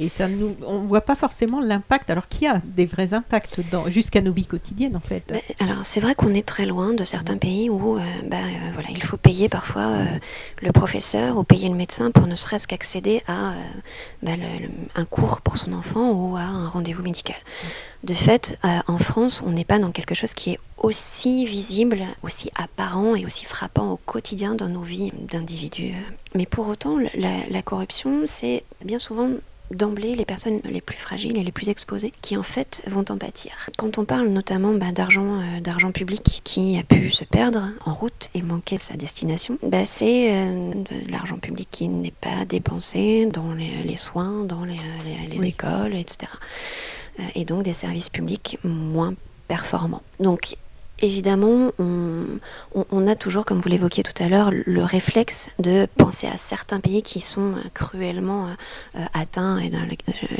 Et 0.00 0.08
ça 0.08 0.28
nous, 0.28 0.56
on 0.66 0.80
ne 0.80 0.86
voit 0.86 1.02
pas 1.02 1.14
forcément 1.14 1.60
l'impact, 1.60 2.08
alors 2.08 2.26
qu'il 2.26 2.44
y 2.44 2.46
a 2.46 2.62
des 2.64 2.86
vrais 2.86 3.12
impacts 3.12 3.60
jusqu'à 3.88 4.22
nos 4.22 4.32
vies 4.32 4.46
quotidiennes 4.46 4.96
en 4.96 5.00
fait. 5.00 5.34
alors 5.58 5.80
c'est 5.82 6.00
vrai 6.00 6.14
qu'on 6.14 6.32
est 6.32 6.46
très 6.46 6.64
loin 6.64 6.94
de 6.94 7.04
certains 7.04 7.36
pays 7.36 7.68
où 7.68 7.98
euh, 7.98 8.00
bah, 8.24 8.38
euh, 8.38 8.70
voilà, 8.72 8.88
il 8.90 9.02
faut 9.02 9.18
payer 9.18 9.50
parfois 9.50 9.82
euh, 9.82 10.06
le 10.62 10.72
professeur 10.72 11.36
ou 11.36 11.44
payer 11.44 11.68
le 11.68 11.74
médecin 11.74 12.10
pour 12.10 12.26
ne 12.26 12.34
serait-ce 12.34 12.66
qu'accéder 12.66 13.22
à 13.28 13.52
bah, 14.22 14.32
un 14.94 15.04
cours 15.04 15.42
pour 15.42 15.58
son 15.58 15.74
enfant 15.74 16.12
ou 16.12 16.34
à 16.36 16.44
un 16.44 16.66
rendez-vous 16.66 17.02
médical. 17.02 17.36
De 18.02 18.14
fait, 18.14 18.58
en 18.86 18.96
France, 18.96 19.42
on 19.44 19.50
n'est 19.50 19.66
pas 19.66 19.78
dans 19.78 19.90
quelque 19.90 20.14
chose 20.14 20.32
qui 20.32 20.52
est 20.52 20.58
aussi 20.78 21.44
visible, 21.44 22.04
aussi 22.22 22.50
apparent 22.54 23.14
et 23.14 23.26
aussi 23.26 23.44
frappant 23.44 23.92
au 23.92 23.96
quotidien 23.98 24.54
dans 24.54 24.70
nos 24.70 24.80
vies 24.80 25.12
d'individus. 25.30 25.92
Mais 26.34 26.46
pour 26.46 26.68
autant, 26.68 26.96
la 27.14 27.62
corruption, 27.62 28.22
c'est 28.24 28.64
bien 28.82 28.98
souvent 28.98 29.28
d'emblée 29.70 30.14
les 30.14 30.24
personnes 30.24 30.60
les 30.64 30.80
plus 30.80 30.96
fragiles 30.96 31.36
et 31.36 31.44
les 31.44 31.52
plus 31.52 31.68
exposées 31.68 32.12
qui 32.22 32.36
en 32.36 32.42
fait 32.42 32.82
vont 32.86 33.04
en 33.08 33.16
pâtir. 33.16 33.52
Quand 33.78 33.98
on 33.98 34.04
parle 34.04 34.28
notamment 34.28 34.72
bah, 34.72 34.92
d'argent 34.92 35.40
euh, 35.40 35.60
d'argent 35.60 35.92
public 35.92 36.40
qui 36.44 36.78
a 36.78 36.82
pu 36.82 37.10
se 37.10 37.24
perdre 37.24 37.68
en 37.84 37.94
route 37.94 38.30
et 38.34 38.42
manquer 38.42 38.78
sa 38.78 38.94
destination, 38.94 39.58
bah, 39.62 39.84
c'est 39.84 40.34
euh, 40.34 40.72
de 40.72 41.10
l'argent 41.10 41.38
public 41.38 41.68
qui 41.70 41.88
n'est 41.88 42.10
pas 42.10 42.44
dépensé 42.44 43.26
dans 43.26 43.52
les, 43.52 43.96
soins, 43.96 44.44
dans 44.44 44.64
les, 44.64 44.78
écoles, 45.46 45.94
etc. 45.94 46.32
Euh, 47.18 47.22
et 47.34 47.44
donc 47.44 47.62
des 47.62 47.72
services 47.72 48.10
publics 48.10 48.58
moins 48.64 49.14
performants. 49.48 50.02
Donc 50.20 50.56
évidemment, 51.00 51.72
on, 51.78 53.06
a 53.06 53.14
toujours, 53.14 53.44
comme 53.44 53.58
vous 53.58 53.68
l'évoquiez 53.68 54.02
tout 54.02 54.22
à 54.22 54.28
l'heure, 54.28 54.50
le 54.52 54.84
réflexe 54.84 55.50
de 55.58 55.86
penser 55.96 56.26
à 56.26 56.36
certains 56.36 56.80
pays 56.80 57.02
qui 57.02 57.20
sont 57.20 57.54
euh, 57.56 57.62
cruellement 57.74 58.48
euh, 58.96 59.04
atteints 59.14 59.58
et 59.58 59.70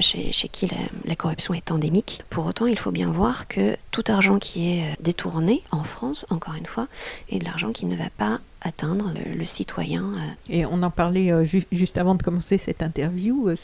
chez, 0.00 0.48
qui 0.48 0.70
la, 1.04 1.16
corruption 1.16 1.54
est 1.54 1.70
endémique. 1.70 2.22
Pour 2.30 2.46
autant, 2.46 2.66
il 2.66 2.78
faut 2.78 2.90
bien 2.90 3.08
voir 3.08 3.48
que 3.48 3.76
tout 3.90 4.04
argent 4.08 4.38
qui 4.38 4.72
est 4.72 4.82
euh, 4.82 4.94
détourné 5.00 5.62
en 5.70 5.84
France, 5.84 6.26
encore 6.30 6.54
une 6.54 6.66
fois, 6.66 6.88
est 7.30 7.38
de 7.38 7.44
l'argent 7.44 7.72
qui 7.72 7.86
ne 7.86 7.96
va 7.96 8.10
pas 8.16 8.40
atteindre 8.60 9.12
le, 9.36 9.44
citoyen. 9.44 10.12
Euh. 10.14 10.52
Et 10.52 10.66
on 10.66 10.82
en 10.82 10.90
parlait 10.90 11.32
euh, 11.32 11.44
juste 11.72 11.98
avant 11.98 12.14
de 12.14 12.22
commencer 12.22 12.58
cette 12.58 12.82
interview, 12.82 13.48
euh, 13.48 13.54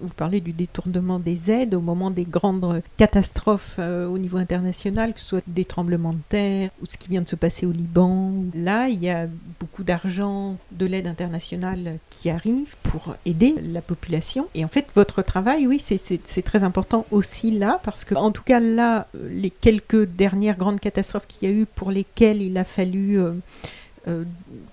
vous 0.00 0.14
parlez 0.16 0.40
du 0.40 0.52
détournement 0.52 1.18
des 1.18 1.50
aides 1.50 1.74
au 1.74 1.80
moment 1.80 2.10
des 2.10 2.24
grandes 2.24 2.82
catastrophes 2.96 3.78
au 3.78 4.18
niveau 4.18 4.36
international, 4.36 5.14
que 5.14 5.20
ce 5.20 5.26
soit 5.26 5.42
des 5.46 5.64
tremblements 5.64 6.12
de 6.12 6.20
terre 6.28 6.70
ou 6.80 6.86
ce 6.86 6.96
qui 6.96 7.08
vient 7.08 7.22
de 7.22 7.28
se 7.28 7.36
passer 7.36 7.66
au 7.66 7.72
Liban. 7.72 8.32
Là, 8.54 8.88
il 8.88 9.02
y 9.02 9.10
a 9.10 9.26
beaucoup 9.60 9.82
d'argent 9.82 10.56
de 10.70 10.86
l'aide 10.86 11.06
internationale 11.06 11.98
qui 12.10 12.30
arrive 12.30 12.76
pour 12.82 13.14
aider 13.26 13.54
la 13.62 13.82
population. 13.82 14.48
Et 14.54 14.64
en 14.64 14.68
fait, 14.68 14.86
votre 14.94 15.22
travail, 15.22 15.66
oui, 15.66 15.80
c'est 15.80 16.42
très 16.42 16.64
important 16.64 17.06
aussi 17.10 17.50
là, 17.50 17.80
parce 17.82 18.04
que 18.04 18.14
en 18.14 18.30
tout 18.30 18.42
cas 18.42 18.60
là, 18.60 19.08
les 19.30 19.50
quelques 19.50 20.04
dernières 20.04 20.56
grandes 20.56 20.80
catastrophes 20.80 21.26
qu'il 21.26 21.48
y 21.48 21.52
a 21.52 21.54
eu 21.54 21.66
pour 21.66 21.90
lesquelles 21.90 22.42
il 22.42 22.56
a 22.58 22.64
fallu... 22.64 23.18
Euh, 23.18 23.32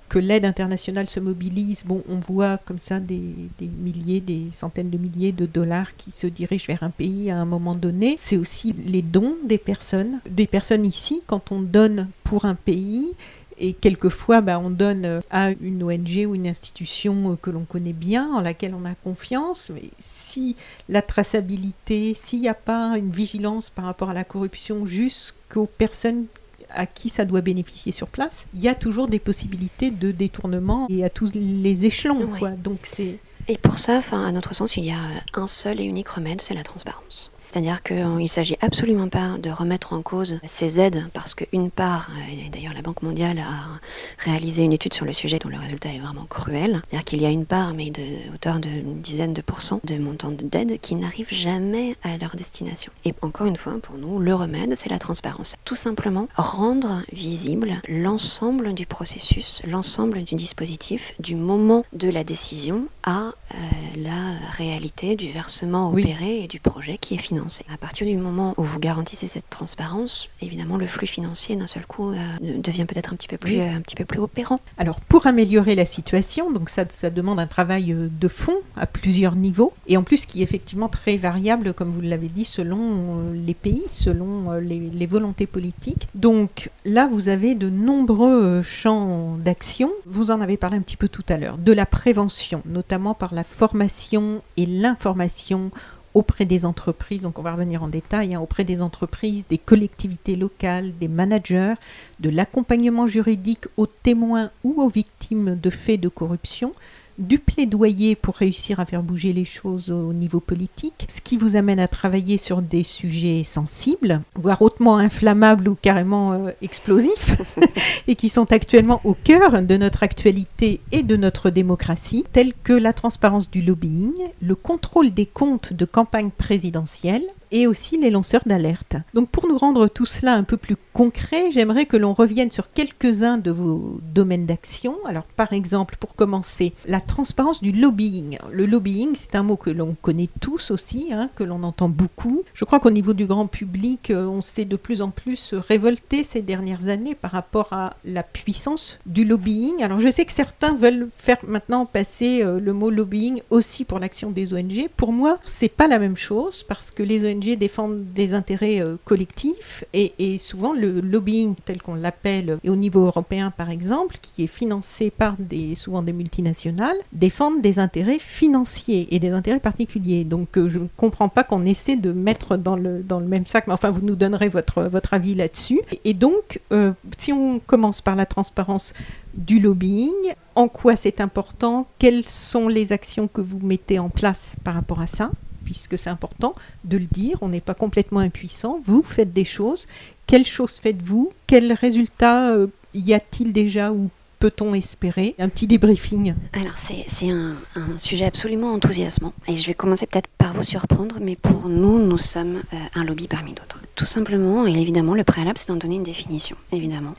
que 0.10 0.20
l'aide 0.20 0.46
internationale 0.46 1.10
se 1.10 1.20
mobilise, 1.20 1.84
bon, 1.86 2.04
on 2.10 2.18
voit 2.18 2.58
comme 2.58 2.80
ça 2.80 3.00
des, 3.00 3.22
milliers, 3.62 4.22
des 4.22 4.48
centaines 4.52 4.90
de 4.90 4.98
milliers 4.98 5.32
de 5.32 5.46
dollars 5.46 5.96
qui 5.96 6.12
se 6.12 6.28
dirigent 6.28 6.66
vers 6.68 6.84
un 6.84 6.90
pays 6.90 7.30
à 7.30 7.38
un 7.38 7.46
moment 7.46 7.76
donné. 7.76 8.16
C'est 8.18 8.38
aussi 8.38 8.74
les 8.74 9.04
dons 9.04 9.36
des 9.46 9.60
personnes. 9.60 10.20
Des 10.30 10.48
personnes 10.48 10.86
ici, 10.86 11.22
quand 11.28 11.52
on 11.52 11.62
donne 11.62 12.08
pour 12.24 12.46
un 12.46 12.56
pays, 12.56 13.14
et 13.60 13.74
quelquefois, 13.74 14.42
bah, 14.42 14.58
on 14.58 14.70
donne 14.70 15.22
à 15.30 15.52
une 15.52 15.84
ONG 15.84 16.26
ou 16.26 16.34
une 16.34 16.48
institution 16.48 17.38
que 17.42 17.50
l'on 17.50 17.66
connaît 17.66 17.94
bien, 17.94 18.32
en 18.34 18.42
laquelle 18.42 18.74
on 18.74 18.86
a 18.86 18.96
confiance. 18.96 19.72
Mais 19.74 19.90
si 20.00 20.56
la 20.88 21.02
traçabilité, 21.02 22.14
s'il 22.14 22.42
n'y 22.42 22.48
a 22.48 22.54
pas 22.54 22.98
une 22.98 23.12
vigilance 23.12 23.70
par 23.70 23.86
rapport 23.86 24.10
à 24.10 24.14
la 24.14 24.24
corruption 24.24 24.86
jusqu'aux 24.86 25.66
personnes 25.78 26.26
à 26.72 26.86
qui 26.86 27.10
ça 27.10 27.26
doit 27.26 27.42
bénéficier 27.42 27.92
sur 27.92 28.08
place, 28.08 28.48
il 28.54 28.62
y 28.62 28.68
a 28.68 28.76
toujours 28.76 29.08
des 29.08 29.20
possibilités 29.20 29.92
de 29.92 30.12
détournement 30.12 30.88
et 30.90 31.04
à 31.04 31.10
tous 31.10 31.34
les 31.34 31.86
échelons. 31.86 32.30
Quoi. 32.38 32.52
Donc 32.52 32.80
c'est 32.84 33.20
et 33.50 33.58
pour 33.58 33.80
ça, 33.80 34.00
à 34.12 34.32
notre 34.32 34.54
sens, 34.54 34.78
il 34.78 34.86
y 34.86 34.92
a 34.92 35.00
un 35.34 35.48
seul 35.48 35.82
et 35.82 35.84
unique 35.84 36.10
remède, 36.10 36.40
c'est 36.40 36.54
la 36.54 36.64
transparence. 36.64 37.32
C'est-à-dire 37.50 37.82
qu'il 37.82 38.16
ne 38.16 38.28
s'agit 38.28 38.58
absolument 38.62 39.10
pas 39.10 39.38
de 39.40 39.50
remettre 39.50 39.94
en 39.94 40.02
cause 40.02 40.40
ces 40.46 40.80
aides, 40.80 41.06
parce 41.14 41.34
qu'une 41.34 41.72
part, 41.72 42.10
et 42.32 42.50
d'ailleurs 42.50 42.74
la 42.74 42.82
Banque 42.82 43.02
mondiale 43.02 43.40
a 43.40 44.24
réalisé 44.24 44.64
une 44.64 44.74
étude 44.74 44.94
sur 44.94 45.06
le 45.06 45.14
sujet 45.14 45.40
dont 45.40 45.50
le 45.50 45.58
résultat 45.58 45.90
est 45.90 46.00
vraiment 46.00 46.26
cruel, 46.30 46.82
c'est-à-dire 46.90 47.06
qu'il 47.06 47.22
y 47.22 47.26
a 47.26 47.30
une 47.30 47.46
part, 47.46 47.74
mais 47.74 47.90
de 47.90 48.04
hauteur 48.34 48.60
d'une 48.60 49.02
dizaine 49.02 49.34
de 49.34 49.42
pourcents 49.42 49.82
de 49.84 49.98
montants 49.98 50.32
d'aide 50.32 50.80
qui 50.80 50.96
n'arrivent 50.96 51.34
jamais 51.34 51.96
à 52.04 52.18
leur 52.18 52.36
destination. 52.36 52.92
Et 53.06 53.14
encore 53.22 53.48
une 53.48 53.58
fois, 53.58 53.74
pour 53.82 53.96
nous, 53.96 54.20
le 54.20 54.36
remède, 54.36 54.76
c'est 54.76 54.90
la 54.90 55.00
transparence. 55.00 55.56
Tout 55.66 55.76
simplement 55.76 56.28
rendre 56.36 57.02
visible 57.12 57.82
l'ensemble 57.88 58.74
du 58.74 58.86
processus, 58.86 59.62
l'ensemble 59.68 60.24
du 60.24 60.36
dispositif, 60.36 61.14
du 61.20 61.36
moment 61.36 61.84
de 61.94 62.10
la 62.10 62.24
décision 62.24 62.86
à 63.04 63.34
euh, 63.54 63.56
la 63.98 64.34
réalité 64.52 65.16
du 65.16 65.32
versement 65.32 65.92
opéré 65.92 66.44
et 66.44 66.48
du 66.48 66.60
projet 66.60 66.98
qui 66.98 67.16
est 67.16 67.18
financé. 67.18 67.39
À 67.72 67.78
partir 67.78 68.08
du 68.08 68.16
moment 68.18 68.54
où 68.58 68.64
vous 68.64 68.80
garantissez 68.80 69.28
cette 69.28 69.50
transparence, 69.50 70.30
évidemment, 70.42 70.78
le 70.78 70.88
flux 70.88 71.08
financier 71.08 71.56
d'un 71.56 71.68
seul 71.68 71.86
coup 71.86 72.12
euh, 72.12 72.18
devient 72.42 72.86
peut-être 72.86 73.14
un 73.14 73.16
petit 73.16 73.28
peu 73.28 73.38
plus, 73.38 73.60
euh, 73.60 73.70
un 73.70 73.82
petit 73.82 73.96
peu 73.96 74.06
plus 74.06 74.20
opérant. 74.20 74.60
Alors, 74.78 75.00
pour 75.00 75.28
améliorer 75.28 75.76
la 75.76 75.86
situation, 75.86 76.52
donc 76.52 76.70
ça, 76.70 76.86
ça 76.90 77.10
demande 77.10 77.40
un 77.40 77.48
travail 77.48 77.94
euh, 77.94 78.10
de 78.10 78.28
fond 78.28 78.58
à 78.76 78.86
plusieurs 78.86 79.36
niveaux, 79.36 79.74
et 79.88 79.98
en 79.98 80.04
plus 80.04 80.26
qui 80.26 80.42
est 80.42 80.44
effectivement 80.44 80.90
très 80.90 81.18
variable, 81.18 81.74
comme 81.74 81.90
vous 81.90 82.02
l'avez 82.02 82.30
dit, 82.30 82.46
selon 82.46 83.32
les 83.34 83.54
pays, 83.54 83.84
selon 83.88 84.54
les, 84.54 84.80
les 84.80 85.06
volontés 85.06 85.48
politiques. 85.48 86.08
Donc 86.16 86.70
là, 86.86 87.08
vous 87.08 87.30
avez 87.30 87.56
de 87.56 87.70
nombreux 87.70 88.62
champs 88.64 89.38
d'action. 89.38 89.92
Vous 90.06 90.32
en 90.32 90.42
avez 90.42 90.58
parlé 90.58 90.78
un 90.78 90.82
petit 90.82 90.98
peu 90.98 91.10
tout 91.10 91.26
à 91.30 91.38
l'heure, 91.38 91.58
de 91.58 91.74
la 91.74 91.86
prévention, 91.86 92.62
notamment 92.66 93.14
par 93.14 93.34
la 93.34 93.44
formation 93.44 94.42
et 94.58 94.66
l'information 94.66 95.72
auprès 96.14 96.46
des 96.46 96.66
entreprises, 96.66 97.22
donc 97.22 97.40
on 97.40 97.42
va 97.42 97.54
revenir 97.54 97.84
en 97.84 97.88
détail, 97.88 98.36
hein, 98.36 98.40
auprès 98.40 98.64
des 98.64 98.82
entreprises, 98.82 99.46
des 99.50 99.58
collectivités 99.58 100.36
locales, 100.36 100.92
des 101.00 101.08
managers, 101.08 101.76
de 102.20 102.30
l'accompagnement 102.30 103.08
juridique 103.08 103.66
aux 103.78 103.88
témoins 103.88 104.52
ou 104.64 104.82
aux 104.82 104.90
victimes 104.90 105.60
de 105.60 105.70
faits 105.70 106.00
de 106.00 106.10
corruption, 106.10 106.74
du 107.20 107.38
plaidoyer 107.38 108.16
pour 108.16 108.36
réussir 108.36 108.80
à 108.80 108.86
faire 108.86 109.04
bouger 109.04 109.34
les 109.34 109.46
choses 109.46 109.92
au 109.92 110.14
niveau 110.14 110.40
politique, 110.40 111.06
ce 111.08 111.22
qui 111.22 111.38
vous 111.38 111.56
amène 111.56 111.80
à 111.80 111.88
travailler 111.88 112.38
sur 112.38 112.62
des 112.62 112.84
sujets 112.84 113.44
sensibles, 113.44 114.22
voire 114.36 114.62
hautement 114.62 114.98
inflammables 114.98 115.68
ou 115.68 115.76
carrément 115.76 116.34
euh, 116.34 116.52
explosifs, 116.62 117.38
et 118.08 118.16
qui 118.16 118.30
sont 118.30 118.52
actuellement 118.52 119.02
au 119.04 119.14
cœur 119.14 119.62
de 119.62 119.78
notre 119.78 120.04
actualité 120.04 120.80
et 120.92 121.04
de 121.04 121.18
notre 121.18 121.50
démocratie, 121.50 122.26
tels 122.32 122.54
que 122.64 122.74
la 122.74 122.94
transparence 122.94 123.52
du 123.52 123.62
lobbying, 123.62 124.14
le 124.42 124.56
contrôle 124.56 125.12
des 125.12 125.26
comptes 125.26 125.74
de 125.74 125.86
campagne 125.86 126.32
présidentielle, 126.36 127.24
et 127.52 127.68
aussi 127.68 127.98
les 127.98 128.10
lanceurs 128.10 128.44
d'alerte. 128.46 128.98
Donc 129.14 129.30
pour 129.30 129.48
nous 129.48 129.58
rendre 129.58 129.88
tout 129.88 130.06
cela 130.06 130.34
un 130.34 130.44
peu 130.44 130.58
plus 130.58 130.76
concret, 130.94 131.52
j'aimerais 131.52 131.86
que 131.86 131.98
l'on 131.98 132.14
revienne 132.14 132.52
sur 132.52 132.72
quelques-uns 132.72 133.38
de 133.38 133.52
vos 133.52 134.00
domaines 134.14 134.46
d'action. 134.46 134.96
Alors 135.06 135.24
par 135.24 135.54
exemple, 135.54 135.96
pour 136.00 136.16
commencer, 136.16 136.74
la 136.86 137.00
transparence 137.00 137.62
du 137.62 137.72
lobbying. 137.72 138.38
Le 138.52 138.66
lobbying, 138.66 139.16
c'est 139.16 139.36
un 139.36 139.44
mot 139.44 139.56
que 139.56 139.70
l'on 139.70 139.96
connaît 140.02 140.30
tous 140.40 140.72
aussi, 140.72 141.10
hein, 141.12 141.30
que 141.36 141.44
l'on 141.44 141.64
entend 141.64 141.90
beaucoup. 141.90 142.44
Je 142.54 142.66
crois 142.66 142.80
qu'au 142.80 142.92
niveau 142.92 143.14
du 143.14 143.26
grand 143.26 143.48
public, 143.48 144.12
euh, 144.12 144.26
on 144.26 144.42
s'est 144.42 144.66
de 144.66 144.76
plus 144.76 145.02
en 145.02 145.10
plus 145.10 145.54
révolté 145.54 146.24
ces 146.24 146.42
dernières 146.42 146.90
années 146.90 147.16
par 147.16 147.32
rapport 147.32 147.68
à 147.72 147.94
la 148.06 148.24
puissance 148.24 149.00
du 149.06 149.26
lobbying. 149.26 149.84
Alors 149.84 150.00
je 150.00 150.10
sais 150.10 150.26
que 150.26 150.32
certains 150.32 150.74
veulent 150.74 151.10
faire 151.18 151.38
maintenant 151.48 151.86
passer 151.86 152.44
euh, 152.44 152.60
le 152.60 152.74
mot 152.74 152.90
lobbying 152.90 153.42
aussi 153.50 153.86
pour 153.86 154.00
l'action 154.00 154.32
des 154.32 154.54
ONG. 154.54 154.90
Pour 154.96 155.14
moi, 155.14 155.40
c'est 155.44 155.70
pas 155.70 155.88
la 155.88 156.00
même 156.00 156.18
chose 156.18 156.64
parce 156.64 156.92
que 156.92 157.04
les 157.04 157.26
ONG 157.26 157.39
défendent 157.40 158.14
des 158.14 158.34
intérêts 158.34 158.82
euh, 158.82 158.98
collectifs 159.04 159.84
et, 159.94 160.38
souvent 160.38 160.74
le 160.74 161.02
lobbying 161.02 161.56
tel 161.66 161.82
qu'on 161.82 161.96
l'appelle 161.96 162.60
au 162.68 162.76
niveau 162.76 163.06
européen 163.06 163.52
par 163.52 163.70
exemple, 163.70 164.18
qui 164.22 164.44
est 164.44 164.48
financé 164.48 165.10
par 165.10 165.36
des, 165.40 165.76
souvent 165.76 166.02
des 166.02 166.14
multinationales, 166.14 166.98
défendent 167.14 167.62
des 167.62 167.80
intérêts 167.80 168.20
financiers 168.20 169.08
et 169.12 169.20
des 169.20 169.32
intérêts 169.32 169.60
particuliers. 169.60 170.24
Donc 170.24 170.58
euh, 170.58 170.70
je 170.70 170.80
ne 170.80 170.88
comprends 170.98 171.30
pas 171.30 171.44
qu'on 171.44 171.66
essaie 171.66 171.96
de 171.96 172.12
mettre 172.12 172.58
dans 172.58 172.76
le, 172.76 173.04
même 173.22 173.46
sac, 173.46 173.68
mais 173.68 173.74
enfin 173.74 173.90
vous 173.92 174.02
nous 174.02 174.16
donnerez 174.16 174.50
votre, 174.50 174.84
votre 174.84 175.14
avis 175.14 175.36
là-dessus. 175.36 175.82
Et, 176.06 176.14
donc 176.14 176.62
euh, 176.72 176.92
si 177.18 177.34
on 177.34 177.60
commence 177.60 178.02
par 178.02 178.16
la 178.16 178.26
transparence 178.26 178.94
du 179.36 179.60
lobbying, 179.60 180.14
en 180.56 180.68
quoi 180.68 180.96
c'est 180.96 181.22
important, 181.22 181.88
quelles 182.00 182.28
sont 182.28 182.68
les 182.68 182.92
actions 182.92 183.28
que 183.28 183.42
vous 183.42 183.60
mettez 183.60 184.00
en 184.00 184.10
place 184.10 184.56
par 184.64 184.74
rapport 184.74 185.00
à 185.00 185.08
ça? 185.08 185.32
Puisque 185.64 185.98
c'est 185.98 186.10
important 186.10 186.54
de 186.84 186.98
le 186.98 187.06
dire, 187.06 187.38
on 187.42 187.50
n'est 187.50 187.62
pas 187.62 187.74
complètement 187.74 188.20
impuissant, 188.20 188.80
vous 188.86 189.04
faites 189.04 189.34
des 189.34 189.46
choses, 189.46 189.88
quelles 190.28 190.46
choses 190.46 190.80
faites-vous, 190.80 191.32
quels 191.48 191.74
résultats 191.74 192.52
euh, 192.52 192.68
y 192.94 193.14
a-t-il 193.14 193.54
déjà 193.54 193.92
ou 193.92 194.10
peut-on 194.40 194.74
espérer? 194.74 195.36
Un 195.38 195.50
petit 195.50 195.68
débriefing. 195.68 196.34
Alors 196.54 196.78
c'est 196.78 197.30
un, 197.30 197.56
sujet 197.98 198.26
absolument 198.26 198.74
enthousiasmant 198.74 199.34
et 199.48 199.58
je 199.58 199.68
vais 199.68 199.74
commencer 199.74 200.08
peut-être 200.08 200.30
par 200.38 200.54
vous 200.54 200.64
surprendre, 200.64 201.18
mais 201.22 201.36
pour 201.36 201.68
nous, 201.68 202.00
nous 202.00 202.18
sommes 202.18 202.62
euh, 202.74 202.78
un 202.96 203.04
lobby 203.04 203.28
parmi 203.28 203.54
d'autres. 203.54 203.82
Tout 203.96 204.06
simplement, 204.06 204.66
et 204.66 204.72
évidemment, 204.72 205.14
le 205.14 205.24
préalable, 205.24 205.58
c'est 205.58 205.68
d'en 205.68 205.76
donner 205.76 205.96
une 205.96 206.04
définition, 206.04 206.56
évidemment. 206.72 207.16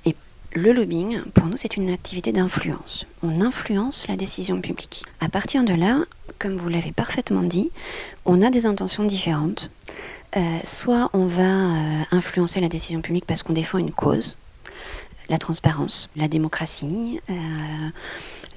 Le 0.53 0.73
lobbying, 0.73 1.23
pour 1.35 1.47
nous, 1.47 1.57
c'est 1.57 1.77
une 1.77 1.91
activité 1.91 2.33
d'influence. 2.33 3.07
On 3.23 3.41
influence 3.41 4.09
la 4.09 4.17
décision 4.17 4.61
publique. 4.61 5.05
À 5.21 5.29
partir 5.29 5.63
de 5.63 5.75
là, 5.75 6.05
comme 6.39 6.57
vous 6.57 6.69
l'avez 6.69 6.91
parfaitement 6.93 7.43
dit, 7.43 7.71
on 8.25 8.43
a 8.43 8.51
des 8.51 8.67
intentions 8.67 9.05
différentes. 9.05 9.71
Euh, 10.37 10.59
soit 10.65 11.11
on 11.13 11.27
va 11.27 11.43
euh, 11.43 12.03
influencer 12.13 12.61
la 12.61 12.69
décision 12.69 13.01
publique 13.01 13.25
parce 13.27 13.43
qu'on 13.43 13.53
défend 13.53 13.79
une 13.79 13.91
cause, 13.91 14.37
la 15.29 15.39
transparence, 15.39 16.11
la 16.17 16.29
démocratie, 16.29 17.21
euh, 17.31 17.35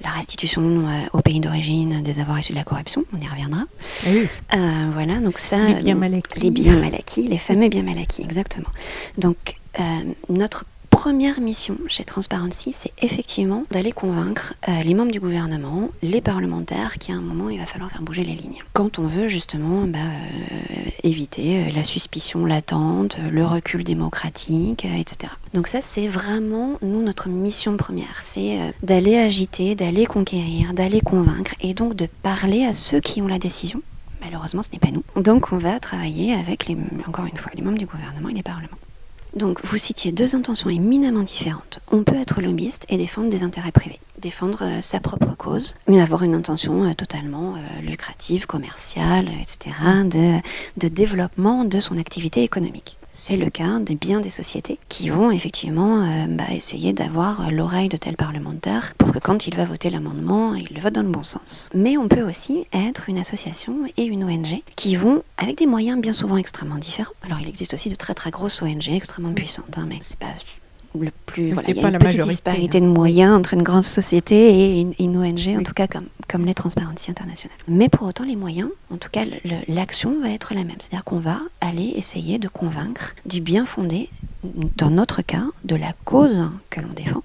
la 0.02 0.10
restitution 0.10 0.88
au 1.12 1.20
pays 1.20 1.40
d'origine 1.40 2.02
des 2.02 2.18
avoirs 2.18 2.40
issus 2.40 2.52
de 2.52 2.58
la 2.58 2.64
corruption, 2.64 3.04
on 3.12 3.20
y 3.20 3.28
reviendra. 3.28 3.62
Oui. 4.06 4.26
voilà, 4.92 5.20
donc 5.20 5.38
ça. 5.38 5.58
Les 5.58 5.74
biens 5.74 5.94
mal 5.94 6.14
acquis. 6.14 6.40
Les 6.40 6.50
biens 6.50 6.80
mal 6.80 6.94
acquis, 6.94 7.28
les 7.28 7.38
fameux 7.38 7.68
biens 7.68 7.84
mal 7.84 7.98
acquis, 7.98 8.22
exactement. 8.22 8.70
Donc 9.16 9.56
notre 10.28 10.64
première 11.04 11.38
mission 11.38 11.76
chez 11.86 12.02
Transparency, 12.02 12.72
c'est 12.72 12.94
effectivement 13.02 13.64
d'aller 13.70 13.92
convaincre 13.92 14.54
euh, 14.70 14.82
les 14.82 14.94
membres 14.94 15.12
du 15.12 15.20
gouvernement, 15.20 15.90
les 16.00 16.22
parlementaires, 16.22 16.98
qu'à 16.98 17.12
un 17.12 17.20
moment, 17.20 17.50
il 17.50 17.58
va 17.58 17.66
falloir 17.66 17.90
faire 17.90 18.00
bouger 18.00 18.24
les 18.24 18.32
lignes. 18.32 18.62
Quand 18.72 18.98
on 18.98 19.06
veut 19.06 19.28
justement 19.28 19.86
bah, 19.86 19.98
euh, 19.98 20.90
éviter 21.02 21.58
euh, 21.58 21.72
la 21.74 21.84
suspicion 21.84 22.46
latente, 22.46 23.18
le 23.30 23.44
recul 23.44 23.84
démocratique, 23.84 24.86
etc. 24.86 25.30
Donc 25.52 25.66
ça, 25.66 25.82
c'est 25.82 26.08
vraiment, 26.08 26.78
nous, 26.80 27.02
notre 27.02 27.28
mission 27.28 27.76
première. 27.76 28.22
C'est 28.22 28.58
d'aller 28.82 29.18
agiter, 29.18 29.74
d'aller 29.74 30.06
conquérir, 30.06 30.72
d'aller 30.72 31.02
convaincre, 31.02 31.54
et 31.60 31.74
donc 31.74 31.96
de 31.96 32.06
parler 32.22 32.64
à 32.64 32.72
ceux 32.72 33.00
qui 33.00 33.20
ont 33.20 33.28
la 33.28 33.38
décision. 33.38 33.82
Malheureusement, 34.22 34.62
ce 34.62 34.70
n'est 34.72 34.78
pas 34.78 34.90
nous. 34.90 35.04
Donc 35.22 35.52
on 35.52 35.58
va 35.58 35.78
travailler 35.80 36.32
avec, 36.32 36.66
les, 36.66 36.78
encore 37.06 37.26
une 37.26 37.36
fois, 37.36 37.52
les 37.54 37.60
membres 37.60 37.76
du 37.76 37.84
gouvernement 37.84 38.30
et 38.30 38.34
les 38.34 38.42
parlements. 38.42 38.78
Donc 39.34 39.64
vous 39.64 39.78
citiez 39.78 40.12
deux 40.12 40.36
intentions 40.36 40.70
éminemment 40.70 41.22
différentes. 41.22 41.80
On 41.90 42.04
peut 42.04 42.16
être 42.16 42.40
lobbyiste 42.40 42.86
et 42.88 42.96
défendre 42.96 43.30
des 43.30 43.42
intérêts 43.42 43.72
privés, 43.72 43.98
défendre 44.18 44.62
euh, 44.62 44.80
sa 44.80 45.00
propre 45.00 45.34
cause, 45.36 45.74
mais 45.88 46.00
avoir 46.00 46.22
une 46.22 46.34
intention 46.34 46.84
euh, 46.84 46.94
totalement 46.94 47.54
euh, 47.54 47.80
lucrative, 47.82 48.46
commerciale, 48.46 49.28
etc., 49.40 49.74
de 50.76 50.88
développement 50.88 51.64
de 51.64 51.80
son 51.80 51.98
activité 51.98 52.42
économique. 52.42 52.96
C'est 53.16 53.36
le 53.36 53.48
cas 53.48 53.78
de 53.78 53.94
bien 53.94 54.20
des 54.20 54.28
sociétés 54.28 54.80
qui 54.88 55.08
vont 55.08 55.30
effectivement 55.30 56.02
euh, 56.02 56.26
bah, 56.28 56.50
essayer 56.50 56.92
d'avoir 56.92 57.48
l'oreille 57.52 57.88
de 57.88 57.96
tel 57.96 58.16
parlementaire 58.16 58.92
pour 58.98 59.12
que 59.12 59.20
quand 59.20 59.46
il 59.46 59.54
va 59.54 59.64
voter 59.64 59.88
l'amendement, 59.88 60.54
il 60.54 60.66
le 60.74 60.80
vote 60.80 60.94
dans 60.94 61.02
le 61.04 61.08
bon 61.08 61.22
sens. 61.22 61.70
Mais 61.74 61.96
on 61.96 62.08
peut 62.08 62.22
aussi 62.22 62.66
être 62.72 63.08
une 63.08 63.18
association 63.18 63.86
et 63.96 64.04
une 64.04 64.24
ONG 64.24 64.62
qui 64.74 64.96
vont, 64.96 65.22
avec 65.38 65.58
des 65.58 65.66
moyens 65.66 66.00
bien 66.00 66.12
souvent 66.12 66.36
extrêmement 66.36 66.76
différents. 66.76 67.14
Alors 67.22 67.38
il 67.40 67.48
existe 67.48 67.72
aussi 67.72 67.88
de 67.88 67.94
très 67.94 68.14
très 68.14 68.32
grosses 68.32 68.60
ONG 68.60 68.88
extrêmement 68.88 69.32
puissantes, 69.32 69.78
hein, 69.78 69.86
mais 69.88 69.98
c'est 70.00 70.18
pas 70.18 70.26
le 70.98 71.10
plus. 71.26 71.52
Voilà, 71.52 71.68
il 71.68 71.76
y 71.76 71.84
a 71.84 71.88
une 71.88 71.92
la 71.92 71.98
petite 71.98 72.20
disparité 72.22 72.80
de 72.80 72.86
moyens 72.86 73.36
entre 73.36 73.54
une 73.54 73.62
grande 73.62 73.82
société 73.82 74.78
et 74.78 74.86
une, 74.98 75.16
ONG, 75.16 75.56
en 75.58 75.62
tout 75.62 75.74
cas 75.74 75.86
comme, 75.86 76.06
comme 76.28 76.44
les 76.44 76.54
Transparency 76.54 77.10
International. 77.10 77.56
Mais 77.68 77.88
pour 77.88 78.06
autant, 78.06 78.24
les 78.24 78.36
moyens, 78.36 78.68
en 78.90 78.96
tout 78.96 79.08
cas, 79.10 79.24
l'action 79.68 80.20
va 80.20 80.30
être 80.30 80.54
la 80.54 80.64
même. 80.64 80.76
C'est-à-dire 80.78 81.04
qu'on 81.04 81.18
va 81.18 81.40
aller 81.60 81.92
essayer 81.96 82.38
de 82.38 82.48
convaincre 82.48 83.14
du 83.26 83.40
bien 83.40 83.64
fondé, 83.64 84.08
dans 84.76 84.90
notre 84.90 85.22
cas, 85.22 85.44
de 85.64 85.74
la 85.74 85.94
cause 86.04 86.42
que 86.70 86.80
l'on 86.80 86.92
défend 86.92 87.22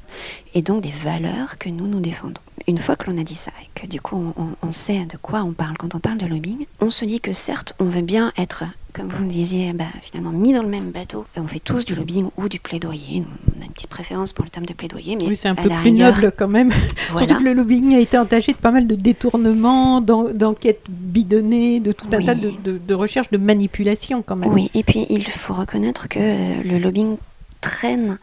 et 0.53 0.62
donc 0.62 0.82
des 0.82 0.91
valeurs 0.91 1.58
que 1.58 1.69
nous 1.69 1.88
nous 1.88 1.99
défendons. 1.99 2.41
Une 2.67 2.77
fois 2.77 2.95
que 2.95 3.10
l'on 3.10 3.17
a 3.17 3.23
dit 3.23 3.36
ça 3.36 3.51
et 3.62 3.79
que 3.79 3.88
du 3.88 4.01
coup 4.01 4.34
on, 4.38 4.47
on, 4.62 4.71
sait 4.71 5.05
de 5.05 5.17
quoi 5.17 5.43
on 5.43 5.53
parle 5.53 5.77
quand 5.77 5.95
on 5.95 5.99
parle 5.99 6.17
de 6.17 6.25
lobbying, 6.25 6.65
on 6.79 6.89
se 6.89 7.05
dit 7.05 7.19
que 7.19 7.34
certes 7.34 7.73
on 7.79 7.86
veut 7.86 8.01
bien 8.01 8.32
être 8.38 8.63
comme 8.93 9.08
vous 9.08 9.23
le 9.23 9.30
disiez, 9.30 9.73
bah, 9.73 9.86
finalement 10.02 10.32
mis 10.32 10.54
dans 10.54 10.63
le 10.63 10.67
même 10.67 10.91
bateau. 10.91 11.25
On 11.38 11.47
fait 11.47 11.60
tous 11.60 11.86
du 11.86 11.95
lobbying 11.95 12.30
ou 12.38 12.49
du 12.49 12.60
plaidoyer. 12.60 13.23
On 13.58 13.62
a 13.62 13.65
une 13.65 13.71
petite 13.71 13.89
préférence 13.89 14.34
pour 14.34 14.45
le 14.45 14.49
terme 14.49 14.65
de 14.65 14.73
plaidoyer, 14.73 15.15
mais 15.19 15.28
oui, 15.28 15.36
c'est 15.36 15.47
un 15.47 15.56
peu 15.56 15.69
plus 15.69 15.91
noble 15.91 16.32
quand 16.36 16.47
même. 16.47 16.71
Surtout 16.95 17.38
que 17.38 17.43
le 17.43 17.54
lobbying 17.54 17.95
a 17.95 17.99
été 17.99 18.17
entaché 18.17 18.54
de 18.54 18.58
pas 18.58 18.71
mal 18.71 18.88
de 18.88 18.95
détournements, 18.95 20.02
d'enquêtes 20.02 20.86
bidonnées, 20.89 21.80
de 21.80 21.91
tout 21.91 22.08
un 22.12 22.23
tas 22.23 22.36
de, 22.36 22.52
de, 22.63 22.93
recherches 22.93 23.30
de 23.32 23.38
manipulation 23.38 24.23
quand 24.25 24.36
même. 24.36 24.52
Oui, 24.52 24.71
et 24.73 24.84
puis 24.84 25.06
il 25.10 25.28
faut 25.28 25.54
reconnaître 25.54 26.08
que 26.08 26.19
le 26.19 26.80
lobbying 26.80 27.17
traîne, 27.62 28.17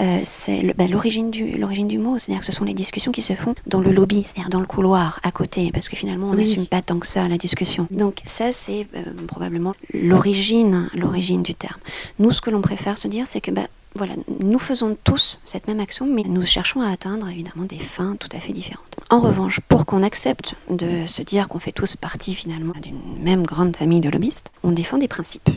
euh, 0.00 0.20
c'est 0.24 0.74
bah, 0.76 0.86
l'origine 0.86 1.30
du, 1.30 1.52
du 1.52 1.98
mot, 1.98 2.18
c'est-à-dire 2.18 2.40
que 2.40 2.46
ce 2.46 2.52
sont 2.52 2.64
les 2.64 2.74
discussions 2.74 3.12
qui 3.12 3.22
se 3.22 3.34
font 3.34 3.54
dans 3.66 3.80
le 3.80 3.90
lobby, 3.90 4.22
c'est-à-dire 4.24 4.50
dans 4.50 4.60
le 4.60 4.66
couloir, 4.66 5.20
à 5.22 5.30
côté, 5.30 5.70
parce 5.72 5.88
que 5.88 5.96
finalement 5.96 6.28
on 6.28 6.34
n'assume 6.34 6.66
pas 6.66 6.82
tant 6.82 6.98
que 6.98 7.06
ça 7.06 7.26
la 7.28 7.38
discussion. 7.38 7.86
Donc 7.90 8.20
ça 8.24 8.52
c'est 8.52 8.86
euh, 8.96 9.02
probablement 9.26 9.74
l'origine, 9.92 10.90
l'origine 10.94 11.42
du 11.42 11.54
terme. 11.54 11.80
Nous 12.18 12.32
ce 12.32 12.40
que 12.40 12.50
l'on 12.50 12.60
préfère 12.60 12.98
se 12.98 13.08
dire 13.08 13.26
c'est 13.26 13.40
que 13.40 13.50
bah, 13.50 13.66
voilà, 13.94 14.14
nous 14.40 14.58
faisons 14.58 14.96
tous 15.02 15.40
cette 15.44 15.66
même 15.66 15.80
action, 15.80 16.06
mais 16.06 16.22
nous 16.22 16.46
cherchons 16.46 16.80
à 16.80 16.90
atteindre 16.90 17.28
évidemment 17.28 17.64
des 17.64 17.78
fins 17.78 18.16
tout 18.18 18.28
à 18.32 18.38
fait 18.38 18.52
différentes. 18.52 18.96
En 19.10 19.20
revanche, 19.20 19.60
pour 19.60 19.84
qu'on 19.84 20.04
accepte 20.04 20.54
de 20.68 21.06
se 21.06 21.22
dire 21.22 21.48
qu'on 21.48 21.58
fait 21.58 21.72
tous 21.72 21.96
partie 21.96 22.34
finalement 22.34 22.74
d'une 22.80 23.00
même 23.20 23.44
grande 23.44 23.76
famille 23.76 24.00
de 24.00 24.08
lobbyistes, 24.08 24.52
on 24.62 24.70
défend 24.70 24.98
des 24.98 25.08
principes. 25.08 25.50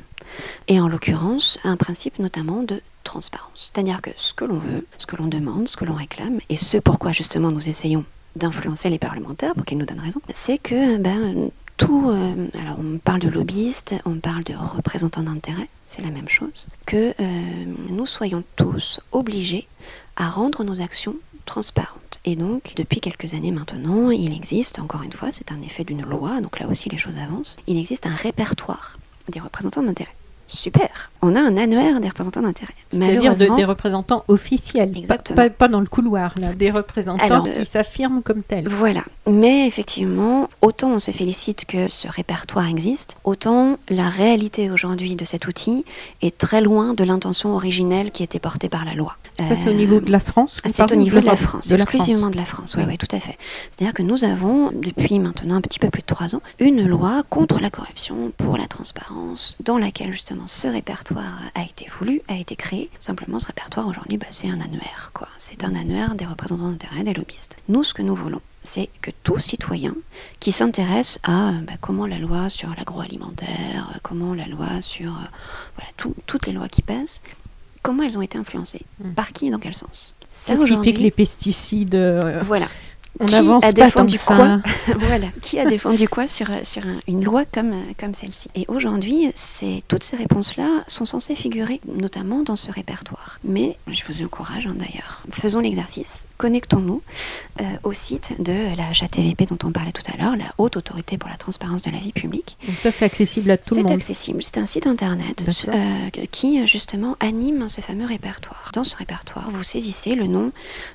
Et 0.68 0.80
en 0.80 0.88
l'occurrence, 0.88 1.60
un 1.64 1.78
principe 1.78 2.18
notamment 2.18 2.64
de 2.64 2.82
transparence. 3.04 3.72
C'est-à-dire 3.74 4.02
que 4.02 4.12
ce 4.18 4.34
que 4.34 4.46
l'on 4.46 4.58
veut, 4.58 4.88
ce 4.98 5.06
que 5.06 5.16
l'on 5.16 5.28
demande, 5.28 5.68
ce 5.68 5.78
que 5.78 5.86
l'on 5.86 5.94
réclame, 5.94 6.40
et 6.50 6.58
ce 6.58 6.78
pourquoi 6.78 7.12
justement 7.12 7.52
nous 7.52 7.70
essayons 7.70 8.06
d'influencer 8.36 8.90
les 8.90 9.00
parlementaires 9.00 9.54
pour 9.54 9.66
qu'ils 9.66 9.78
nous 9.78 9.86
donnent 9.86 10.00
raison, 10.00 10.22
c'est 10.34 10.58
que 10.58 10.98
ben, 10.98 11.52
tout, 11.78 12.10
euh, 12.10 12.48
alors 12.60 12.78
on 12.80 12.98
parle 12.98 13.20
de 13.20 13.30
lobbyistes, 13.30 13.96
on 14.06 14.16
parle 14.16 14.44
de 14.44 14.56
représentants 14.56 15.24
d'intérêt, 15.24 15.70
c'est 15.88 16.02
la 16.02 16.10
même 16.10 16.30
chose, 16.30 16.68
que 16.86 17.14
euh, 17.20 17.66
nous 17.90 18.06
soyons 18.06 18.44
tous 18.56 19.00
obligés 19.12 19.68
à 20.16 20.30
rendre 20.30 20.64
nos 20.64 20.82
actions 20.82 21.16
transparentes. 21.46 22.20
Et 22.26 22.36
donc, 22.36 22.74
depuis 22.76 23.02
quelques 23.02 23.34
années 23.34 23.52
maintenant, 23.52 24.10
il 24.10 24.34
existe, 24.34 24.80
encore 24.80 25.04
une 25.04 25.12
fois, 25.12 25.30
c'est 25.32 25.52
un 25.52 25.62
effet 25.62 25.84
d'une 25.84 26.04
loi, 26.04 26.42
donc 26.42 26.60
là 26.60 26.68
aussi 26.68 26.90
les 26.90 26.98
choses 26.98 27.18
avancent, 27.18 27.58
il 27.68 27.78
existe 27.78 28.06
un 28.06 28.16
répertoire 28.16 28.98
des 29.30 29.40
représentants 29.40 29.84
d'intérêt. 29.84 30.16
Super. 30.48 31.12
On 31.22 31.36
a 31.36 31.40
un 31.40 31.56
annuaire 31.58 32.00
des 32.02 32.10
représentants 32.10 32.42
d'intérêt. 32.42 32.74
C'est-à-dire 32.92 33.36
de- 33.38 33.56
des 33.56 33.64
représentants 33.66 34.24
officiels, 34.28 34.92
pas- 34.92 35.00
Exactement. 35.00 35.36
pas, 35.36 35.50
pas 35.50 35.68
dans 35.70 35.80
le 35.80 35.86
couloir, 35.88 36.36
là, 36.40 36.54
des 36.54 36.70
représentants 36.70 37.24
Alors, 37.24 37.48
euh, 37.48 37.52
qui 37.62 37.66
s'affirment 37.66 38.22
comme 38.22 38.44
tels. 38.44 38.68
Voilà. 38.68 39.04
Mais 39.26 39.66
effectivement, 39.68 40.50
autant 40.62 40.92
on 40.92 41.00
se 41.00 41.12
félicite 41.12 41.66
que 41.66 41.90
ce 41.90 42.08
répertoire 42.10 42.68
existe, 42.68 43.16
autant 43.24 43.78
la 43.90 44.10
réalité 44.10 44.70
aujourd'hui 44.70 45.16
de 45.16 45.24
cet 45.26 45.48
outil 45.48 45.86
est 46.22 46.38
très 46.38 46.60
loin 46.62 46.94
de 46.94 47.04
l'intention 47.06 47.56
originelle 47.56 48.12
qui 48.12 48.22
était 48.24 48.40
portée 48.40 48.68
par 48.70 48.84
la 48.86 48.94
loi. 48.94 49.16
Ça, 49.42 49.56
c'est 49.56 49.70
au 49.70 49.72
Euh, 49.72 49.76
niveau 49.76 50.00
de 50.00 50.12
la 50.12 50.20
France 50.20 50.62
C'est 50.66 50.92
au 50.92 50.96
niveau 50.96 51.20
de 51.20 51.26
la 51.26 51.36
France, 51.36 51.68
de 51.68 51.76
la 51.76 51.82
exclusivement 51.84 52.20
France. 52.24 52.32
de 52.34 52.38
la 52.38 52.46
France, 52.46 52.76
oui, 52.78 52.84
Oui. 52.86 52.90
oui, 52.92 52.98
tout 53.00 53.16
à 53.16 53.20
fait. 53.20 53.38
C'est-à-dire 53.72 53.94
que 53.94 54.04
nous 54.04 54.26
avons, 54.26 54.72
depuis 54.72 55.18
maintenant 55.20 55.56
un 55.56 55.62
petit 55.62 55.80
peu 55.80 55.90
plus 55.90 56.02
de 56.02 56.06
trois 56.08 56.36
ans, 56.36 56.42
une 56.60 56.86
loi 56.86 57.24
contre 57.32 57.60
la 57.60 57.70
corruption, 57.72 58.32
pour 58.38 58.58
la 58.58 58.68
transparence, 58.68 59.58
dans 59.64 59.78
laquelle 59.80 60.12
justement 60.12 60.33
ce 60.48 60.68
répertoire 60.68 61.40
a 61.56 61.62
été 61.64 61.88
voulu, 61.98 62.22
a 62.28 62.36
été 62.36 62.56
créé. 62.56 62.90
Simplement, 63.00 63.40
ce 63.40 63.48
répertoire 63.48 63.88
aujourd'hui, 63.88 64.18
bah, 64.18 64.28
c'est 64.30 64.48
un 64.50 64.60
annuaire, 64.62 65.12
quoi. 65.14 65.28
C'est 65.38 65.64
un 65.64 65.76
annuaire 65.76 66.16
des 66.16 66.26
représentants 66.26 66.70
d'intérêt, 66.70 67.04
des 67.04 67.14
lobbyistes. 67.14 67.56
Nous, 67.70 67.84
ce 67.84 67.94
que 67.94 68.02
nous 68.02 68.16
voulons, 68.16 68.42
c'est 68.64 68.90
que 69.02 69.12
tout 69.24 69.40
citoyen 69.40 69.96
qui 70.40 70.52
s'intéresse 70.52 71.20
à 71.24 71.52
bah, 71.52 71.74
comment 71.82 72.06
la 72.08 72.18
loi 72.20 72.50
sur 72.50 72.70
l'agroalimentaire, 72.78 74.00
comment 74.04 74.34
la 74.34 74.46
loi 74.48 74.82
sur 74.82 75.12
euh, 75.12 75.26
voilà, 75.76 75.92
tout- 75.98 76.16
toutes 76.26 76.48
les 76.48 76.54
lois 76.54 76.68
qui 76.70 76.82
passent, 76.82 77.22
comment 77.82 78.04
elles 78.04 78.18
ont 78.18 78.22
été 78.22 78.38
influencées, 78.38 78.82
Mm. 79.04 79.12
par 79.14 79.32
qui 79.34 79.48
et 79.48 79.52
dans 79.52 79.60
quel 79.60 79.76
sens? 79.76 80.14
Ça, 80.32 80.54
Qu'est-ce 80.56 80.66
qui 80.66 80.84
fait 80.84 80.94
que 80.94 81.00
les 81.02 81.12
pesticides, 81.12 81.96
euh, 81.96 82.42
voilà. 82.46 82.66
On 83.20 83.26
Qui 83.26 83.34
n'avance 83.34 83.64
a 83.64 83.72
défendu 83.74 84.18
quoi 84.18 84.60
voilà, 84.98 85.28
qui 85.42 85.60
a 85.60 85.66
défendu 85.66 86.08
quoi 86.10 86.28
sur, 86.28 86.50
euh, 86.50 86.56
sur 86.64 86.84
un- 86.88 87.00
une 87.08 87.24
loi 87.24 87.46
comme, 87.46 87.72
euh, 87.74 87.82
comme 88.00 88.14
celle-ci? 88.16 88.50
Et 88.56 88.66
aujourd'hui, 88.68 89.32
c'est- 89.36 89.82
toutes 89.88 90.04
ces 90.04 90.16
réponses-là 90.18 90.84
sont 90.88 91.06
censées 91.06 91.36
figurer 91.36 91.80
notamment 91.88 92.42
dans 92.42 92.56
ce 92.56 92.72
répertoire. 92.72 93.38
Mais 93.44 93.78
je 93.88 94.04
vous 94.10 94.24
encourage 94.24 94.66
hein, 94.68 94.74
d'ailleurs, 94.76 95.22
faisons 95.32 95.60
l'exercice, 95.60 96.26
connectons-nous 96.40 97.02
euh, 97.62 97.64
au 97.84 97.94
site 97.94 98.34
de 98.40 98.54
la 98.76 98.88
HATVP 99.00 99.46
dont 99.46 99.60
on 99.64 99.72
parlait 99.72 99.92
tout 99.92 100.02
à 100.12 100.18
l'heure, 100.18 100.36
la 100.36 100.46
Haute 100.58 100.76
Autorité 100.76 101.18
pour 101.20 101.30
la 101.30 101.38
Transparence 101.38 101.84
de 101.84 101.92
la 101.92 102.00
Vie 102.00 102.14
Publique. 102.14 102.58
Donc 102.68 102.80
ça, 102.80 102.92
c'est 102.92 103.06
accessible 103.06 103.52
à 103.52 103.58
tout 103.58 103.76
le 103.76 103.82
C'est 103.82 103.88
monde. 103.88 103.92
accessible. 104.00 104.42
C'est 104.44 104.58
un 104.58 104.66
site 104.66 104.88
internet 104.88 105.46
euh, 105.70 106.10
qui 106.32 106.66
justement 106.68 107.16
anime 107.20 107.70
ce 107.70 107.80
fameux 107.82 108.06
répertoire. 108.06 108.72
Dans 108.74 108.84
ce 108.84 108.96
répertoire, 108.96 109.50
vous 109.52 109.64
saisissez 109.64 110.16
le 110.16 110.26
nom 110.28 110.52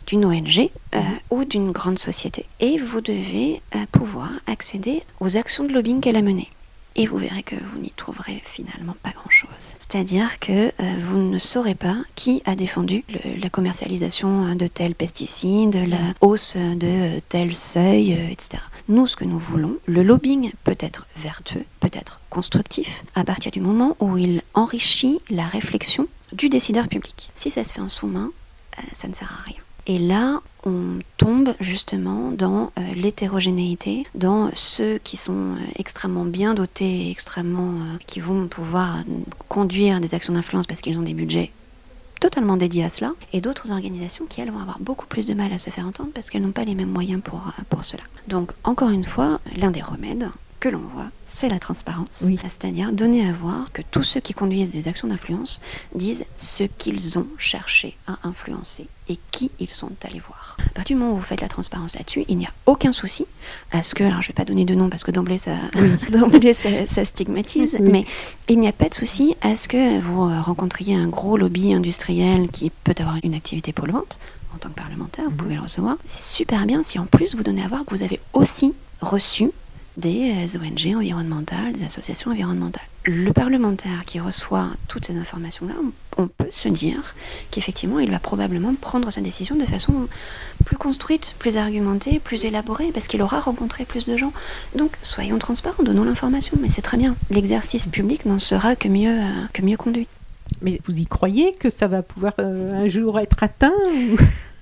d'une 0.09 0.25
ONG 0.25 0.69
euh, 0.95 1.01
ou 1.31 1.45
d'une 1.45 1.71
grande 1.71 1.99
société 1.99 2.18
et 2.61 2.79
vous 2.79 3.01
devez 3.01 3.61
euh, 3.75 3.85
pouvoir 3.93 4.31
accéder 4.47 5.03
aux 5.21 5.37
actions 5.37 5.65
de 5.65 5.73
lobbying 5.73 6.01
qu'elle 6.01 6.17
a 6.17 6.23
menées. 6.23 6.51
Et 6.97 7.07
vous 7.07 7.19
verrez 7.19 7.45
que 7.45 7.55
vous 7.55 7.79
n'y 7.79 7.91
trouverez 7.91 8.43
finalement 8.45 8.97
pas 9.05 9.11
grand-chose. 9.11 9.77
C'est-à-dire 9.79 10.41
que 10.41 10.69
euh, 10.81 10.95
vous 11.01 11.19
ne 11.19 11.39
saurez 11.39 11.77
pas 11.77 11.97
qui 12.17 12.43
a 12.45 12.57
défendu 12.57 13.05
la 13.41 13.49
commercialisation 13.51 14.45
hein, 14.45 14.57
de 14.57 14.67
tels 14.67 14.97
pesticides, 14.97 15.77
la 15.77 16.15
hausse 16.21 16.57
de 16.57 17.21
tel 17.29 17.55
seuil, 17.55 18.15
euh, 18.15 18.33
etc. 18.33 18.63
Nous, 18.89 19.07
ce 19.07 19.15
que 19.15 19.25
nous 19.25 19.39
voulons, 19.39 19.77
le 19.87 20.03
lobbying 20.03 20.51
peut 20.65 20.77
être 20.81 21.07
vertueux, 21.17 21.65
peut 21.79 21.91
être 21.93 22.21
constructif, 22.31 23.05
à 23.15 23.23
partir 23.23 23.53
du 23.53 23.61
moment 23.61 23.97
où 24.01 24.17
il 24.17 24.43
enrichit 24.55 25.21
la 25.31 25.47
réflexion 25.47 26.09
du 26.33 26.49
décideur 26.49 26.89
public. 26.89 27.31
Si 27.37 27.53
ça 27.53 27.63
se 27.63 27.75
fait 27.75 27.81
en 27.81 27.89
sous-main, 27.89 28.33
euh, 28.77 28.83
ça 28.99 29.07
ne 29.07 29.15
sert 29.15 29.33
à 29.41 29.45
rien. 29.45 29.63
Et 29.87 29.99
là, 29.99 30.41
on 30.65 30.99
tombe 31.17 31.55
justement 31.61 32.31
dans 32.31 32.73
euh, 32.79 32.95
l'hétérogénéité, 32.95 34.07
dans 34.15 34.51
ceux 34.55 34.99
qui 34.99 35.17
sont 35.17 35.33
euh, 35.33 35.59
extrêmement 35.77 36.25
bien 36.25 36.55
dotés, 36.55 37.11
extrêmement, 37.11 37.71
euh, 37.71 37.99
qui 38.07 38.21
vont 38.21 38.49
pouvoir 38.49 39.05
conduire 39.49 40.01
des 40.01 40.15
actions 40.15 40.33
d'influence 40.33 40.67
parce 40.67 40.81
qu'ils 40.81 40.99
ont 40.99 41.03
des 41.03 41.15
budgets 41.15 41.53
totalement 42.21 42.57
dédiés 42.57 42.85
à 42.85 42.91
cela, 42.91 43.13
et 43.33 43.41
d'autres 43.41 43.71
organisations 43.71 44.27
qui, 44.27 44.41
elles, 44.41 44.51
vont 44.51 44.59
avoir 44.59 44.81
beaucoup 44.81 45.07
plus 45.07 45.25
de 45.25 45.35
mal 45.35 45.53
à 45.53 45.59
se 45.59 45.71
faire 45.71 45.87
entendre 45.87 46.11
parce 46.13 46.31
qu'elles 46.31 46.43
n'ont 46.43 46.51
pas 46.51 46.65
les 46.65 46.75
mêmes 46.75 46.91
moyens 46.91 47.23
pour, 47.23 47.41
pour 47.71 47.85
cela. 47.85 48.03
Donc, 48.27 48.51
encore 48.65 48.91
une 48.91 49.05
fois, 49.05 49.41
l'un 49.57 49.71
des 49.71 49.83
remèdes 49.83 50.29
que 50.59 50.69
l'on 50.69 50.81
voit, 50.81 51.07
c'est 51.33 51.49
la 51.49 51.59
transparence. 51.59 52.09
Oui. 52.23 52.39
C'est-à-dire 52.43 52.93
donner 52.93 53.29
à 53.29 53.33
voir 53.33 53.71
que 53.73 53.83
tous 53.91 54.03
ceux 54.03 54.21
qui 54.21 54.35
conduisent 54.35 54.71
des 54.71 54.89
actions 54.89 55.09
d'influence 55.09 55.61
disent 55.95 56.25
ce 56.37 56.65
qu'ils 56.65 57.19
ont 57.19 57.27
cherché 57.39 57.97
à 58.07 58.19
influencer 58.25 58.89
et 59.09 59.19
qui 59.31 59.51
ils 59.61 59.71
sont 59.71 59.93
allés 60.05 60.21
voir. 60.27 60.57
À 60.59 60.71
partir 60.71 60.97
du 60.97 61.03
moment 61.03 61.15
où 61.15 61.17
vous 61.17 61.23
faites 61.23 61.41
la 61.41 61.49
transparence 61.49 61.95
là-dessus, 61.95 62.25
il 62.29 62.37
n'y 62.39 62.47
a 62.47 62.53
aucun 62.67 62.93
souci 62.93 63.25
à 63.71 63.83
ce 63.83 63.95
que, 63.95 64.03
alors 64.05 64.21
je 64.21 64.27
ne 64.27 64.29
vais 64.29 64.35
pas 64.35 64.45
donner 64.45 64.65
de 64.65 64.75
nom 64.75 64.91
parce 64.91 65.05
que 65.05 65.11
d'emblée 65.11 65.39
ça, 65.39 65.57
d'emblée, 66.11 66.55
ça, 66.55 66.69
ça 66.87 67.05
stigmatise, 67.05 67.77
Oui. 67.81 67.91
mais 67.91 68.05
il 68.49 68.59
n'y 68.59 68.69
a 68.69 68.73
pas 68.73 68.89
de 68.89 68.95
souci 68.95 69.35
à 69.41 69.57
ce 69.57 69.69
que 69.69 70.01
vous 70.01 70.25
euh, 70.25 70.41
rencontriez 70.41 70.95
un 70.97 71.09
gros 71.09 71.37
lobby 71.37 71.73
industriel 71.73 72.49
qui 72.51 72.71
peut 72.85 72.95
avoir 72.99 73.17
une 73.23 73.35
activité 73.35 73.73
polluante. 73.73 74.19
En 74.55 74.59
tant 74.59 74.71
que 74.71 74.75
parlementaire, 74.75 75.25
vous 75.29 75.37
pouvez 75.37 75.55
le 75.57 75.61
recevoir. 75.61 75.97
C'est 76.07 76.23
super 76.23 76.65
bien 76.67 76.83
si 76.83 76.99
en 76.99 77.05
plus 77.05 77.35
vous 77.37 77.43
donnez 77.43 77.63
à 77.63 77.69
voir 77.69 77.85
que 77.85 77.95
vous 77.95 78.03
avez 78.03 78.19
aussi 78.33 78.73
reçu 79.03 79.51
des 79.99 80.31
euh, 80.31 80.59
ONG 80.59 80.97
environnementales, 80.97 81.73
des 81.73 81.85
associations 81.85 82.31
environnementales. 82.31 82.87
Le 83.05 83.33
parlementaire 83.33 84.05
qui 84.07 84.21
reçoit 84.21 84.69
toutes 84.87 85.07
ces 85.07 85.17
informations-là, 85.17 85.75
on 86.17 86.29
peut 86.29 86.49
se 86.51 86.69
dire 86.69 87.15
qu'effectivement, 87.51 87.99
il 87.99 88.11
va 88.11 88.19
probablement 88.19 88.75
prendre 88.75 89.11
sa 89.11 89.21
décision 89.21 89.57
de 89.57 89.65
façon 89.65 90.09
plus 90.65 90.77
construite, 90.77 91.35
plus 91.39 91.57
argumentée, 91.57 92.21
plus 92.21 92.45
élaborée, 92.45 92.91
parce 92.93 93.09
qu'il 93.09 93.23
aura 93.23 93.41
rencontré 93.41 93.85
plus 93.85 94.07
de 94.07 94.17
gens. 94.17 94.33
Donc, 94.77 94.93
soyons 95.03 95.39
transparents, 95.39 95.83
donnons 95.83 96.05
l'information, 96.05 96.57
mais 96.61 96.69
c'est 96.69 96.83
très 96.83 96.97
bien. 96.97 97.17
L'exercice 97.31 97.87
public 97.87 98.25
n'en 98.25 98.39
sera 98.39 98.77
que 98.77 98.89
mieux, 98.89 99.19
euh, 99.19 99.47
que 99.53 99.63
mieux 99.63 99.77
conduit. 99.77 100.07
Mais 100.63 100.81
vous 100.85 100.99
y 100.99 101.07
croyez 101.07 101.53
que 101.53 101.71
ça 101.71 101.89
va 101.89 102.03
pouvoir 102.03 102.35
euh, 102.39 102.85
un 102.85 102.87
jour 102.87 103.19
être 103.19 103.43
atteint 103.43 103.73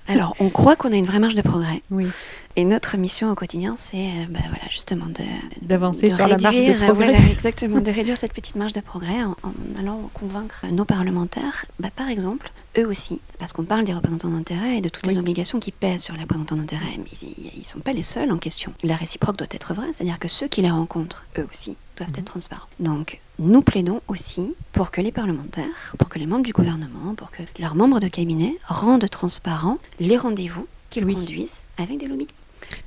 Alors, 0.09 0.37
on 0.41 0.49
croit 0.49 0.77
qu'on 0.77 0.93
a 0.93 0.97
une 0.97 1.05
vraie 1.05 1.19
marge 1.19 1.35
de 1.35 1.43
progrès. 1.43 1.83
Oui. 1.91 2.07
Et 2.55 2.65
notre 2.65 2.97
mission 2.97 3.31
au 3.31 3.35
quotidien, 3.35 3.77
c'est 3.79 3.97
euh, 3.97 4.25
bah, 4.31 4.41
voilà, 4.49 4.65
justement 4.71 5.07
de 5.07 5.23
D'avancer 5.63 6.11
sur 6.11 6.27
la 6.27 6.39
marge 6.39 6.43
de 6.43 6.49
réduire, 6.49 6.83
euh, 6.83 6.87
progrès. 6.87 7.13
voilà, 7.13 7.27
exactement, 7.31 7.81
de 7.81 7.91
réduire 7.91 8.17
cette 8.17 8.33
petite 8.33 8.57
marge 8.57 8.73
de 8.73 8.81
progrès 8.81 9.23
en, 9.23 9.37
en 9.43 9.81
allant 9.81 10.11
convaincre 10.15 10.65
nos 10.71 10.85
parlementaires, 10.85 11.67
bah, 11.81 11.89
par 11.95 12.09
exemple, 12.09 12.51
eux 12.79 12.87
aussi, 12.87 13.21
parce 13.39 13.53
qu'on 13.53 13.65
parle 13.65 13.85
des 13.85 13.93
représentants 13.93 14.31
d'intérêt 14.31 14.79
et 14.79 14.81
de 14.81 14.89
toutes 14.89 15.07
les 15.07 15.19
obligations 15.19 15.61
qui 15.61 15.73
pèsent 15.73 16.03
sur 16.03 16.15
les 16.15 16.23
représentants 16.23 16.57
d'intérêt, 16.57 16.99
mais 16.99 17.11
ils 17.23 17.61
ne 17.61 17.65
sont 17.65 17.81
pas 17.81 17.93
les 17.93 18.03
seuls 18.03 18.31
en 18.31 18.39
question. 18.39 18.73
La 18.83 18.97
réciproque 18.97 19.37
doit 19.37 19.49
être 19.51 19.75
vraie, 19.75 19.93
c'est-à-dire 19.93 20.19
que 20.19 20.29
ceux 20.29 20.49
qui 20.49 20.63
les 20.63 20.71
rencontrent, 20.71 21.25
eux 21.39 21.47
aussi, 21.51 21.77
doivent 21.97 22.11
être 22.17 22.25
transparents. 22.25 22.67
Donc, 22.81 23.21
nous 23.39 23.63
plaidons 23.63 24.01
aussi 24.09 24.55
pour 24.73 24.91
que 24.91 25.01
les 25.01 25.13
parlementaires, 25.13 25.95
pour 25.99 26.09
que 26.09 26.19
les 26.19 26.27
membres 26.27 26.45
du 26.45 26.53
gouvernement, 26.53 27.15
pour 27.17 27.31
que 27.31 27.43
leurs 27.59 27.75
membres 27.75 28.01
de 28.01 28.09
cabinet 28.09 28.57
rendent 28.67 29.09
transparents 29.09 29.79
les 30.01 30.17
rendez-vous 30.17 30.67
qu'ils 30.91 31.05
Oui. 31.05 31.15
conduisent 31.15 31.65
avec 31.79 31.99
des 31.99 32.07
lobbies. 32.07 32.29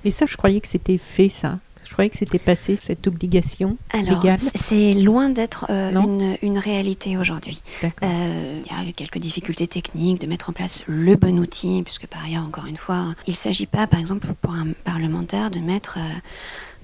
Mais 0.04 0.12
ça, 0.12 0.26
je 0.26 0.36
croyais 0.36 0.60
que 0.60 0.68
c'était 0.68 0.98
fait, 0.98 1.30
ça. 1.30 1.60
Je 1.90 1.94
croyais 1.96 2.12
que 2.12 2.18
c'était 2.18 2.38
passé, 2.38 2.76
cette 2.76 3.08
obligation 3.08 3.76
Alors, 3.90 4.22
légale. 4.22 4.40
c'est 4.54 4.94
loin 4.94 5.28
d'être 5.28 5.66
euh, 5.72 5.92
une, 6.00 6.38
une 6.44 6.60
réalité 6.60 7.18
aujourd'hui. 7.18 7.64
Euh, 8.04 8.62
Il 8.64 8.86
y 8.86 8.90
a 8.90 8.92
quelques 8.94 9.18
difficultés 9.18 9.66
techniques 9.68 10.22
de 10.22 10.28
mettre 10.28 10.52
en 10.52 10.54
place 10.54 10.84
le 10.86 11.16
bon 11.16 11.40
outil, 11.40 11.82
puisque 11.84 12.06
par 12.06 12.24
ailleurs, 12.24 12.44
encore 12.46 12.68
une 12.68 12.78
fois, 12.78 13.16
il 13.26 13.32
ne 13.32 13.36
s'agit 13.36 13.66
pas, 13.66 13.88
par 13.88 14.00
exemple, 14.00 14.28
pour 14.40 14.54
un 14.54 14.68
parlementaire 14.84 15.50
de 15.50 15.58
mettre 15.58 15.98
euh, 15.98 16.12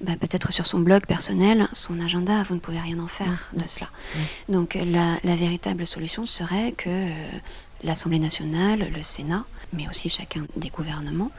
bah, 0.00 0.14
peut-être 0.18 0.52
sur 0.52 0.66
son 0.66 0.80
blog 0.80 1.06
personnel 1.06 1.68
son 1.72 2.00
agenda. 2.00 2.42
Vous 2.42 2.56
ne 2.56 2.60
pouvez 2.60 2.80
rien 2.80 2.98
en 2.98 3.06
faire 3.06 3.48
de 3.54 3.64
cela. 3.64 3.86
Donc 4.48 4.74
la, 4.74 5.18
la 5.22 5.36
véritable 5.36 5.86
solution 5.86 6.26
serait 6.26 6.72
que 6.72 6.88
l'Assemblée 7.84 8.18
nationale, 8.18 8.90
le 8.94 9.02
Sénat, 9.02 9.44
mais 9.72 9.88
aussi 9.88 10.08
chacun 10.08 10.46
des 10.56 10.68
gouvernements, 10.68 11.30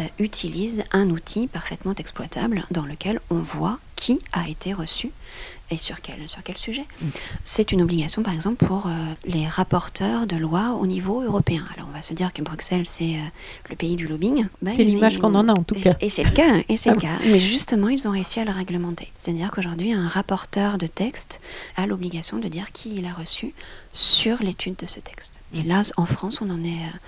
euh, 0.00 0.04
utilise 0.18 0.84
un 0.92 1.10
outil 1.10 1.46
parfaitement 1.46 1.94
exploitable 1.96 2.64
dans 2.70 2.84
lequel 2.84 3.20
on 3.30 3.38
voit 3.38 3.78
qui 3.96 4.18
a 4.32 4.48
été 4.48 4.72
reçu 4.72 5.10
et 5.70 5.76
sur 5.76 6.00
quel, 6.00 6.26
sur 6.28 6.42
quel 6.42 6.56
sujet. 6.56 6.84
C'est 7.44 7.70
une 7.70 7.82
obligation, 7.82 8.22
par 8.22 8.32
exemple, 8.32 8.64
pour 8.64 8.86
euh, 8.86 8.90
les 9.24 9.46
rapporteurs 9.46 10.26
de 10.26 10.36
loi 10.36 10.76
au 10.80 10.86
niveau 10.86 11.20
européen. 11.20 11.64
Alors, 11.76 11.86
on 11.88 11.94
va 11.94 12.02
se 12.02 12.14
dire 12.14 12.32
que 12.32 12.42
Bruxelles, 12.42 12.86
c'est 12.86 13.16
euh, 13.16 13.28
le 13.68 13.76
pays 13.76 13.96
du 13.96 14.08
lobbying. 14.08 14.46
Ben, 14.62 14.72
C'est 14.74 14.84
l'image 14.84 15.18
qu'on 15.18 15.34
en 15.34 15.48
a, 15.48 15.52
en 15.52 15.62
tout 15.62 15.74
cas. 15.74 15.94
Et 16.00 16.08
c'est 16.08 16.24
le 16.24 16.30
cas, 16.30 16.62
et 16.68 16.76
c'est 16.76 16.90
Ah 16.90 16.94
le 16.94 17.00
cas. 17.00 17.18
Mais 17.26 17.40
justement, 17.40 17.88
ils 17.88 18.08
ont 18.08 18.12
réussi 18.12 18.40
à 18.40 18.44
le 18.44 18.52
réglementer. 18.52 19.12
C'est-à-dire 19.18 19.50
qu'aujourd'hui, 19.50 19.92
un 19.92 20.08
rapporteur 20.08 20.78
de 20.78 20.86
texte 20.86 21.40
a 21.76 21.86
l'obligation 21.86 22.38
de 22.38 22.48
dire 22.48 22.72
qui 22.72 22.96
il 22.96 23.06
a 23.06 23.12
reçu 23.12 23.54
sur 23.92 24.42
l'étude 24.42 24.76
de 24.76 24.86
ce 24.86 24.98
texte. 24.98 25.39
Et 25.54 25.62
là, 25.62 25.82
en 25.96 26.04
France, 26.04 26.40
on 26.42 26.50
en 26.50 26.62
est. 26.62 26.68
euh, 26.84 26.98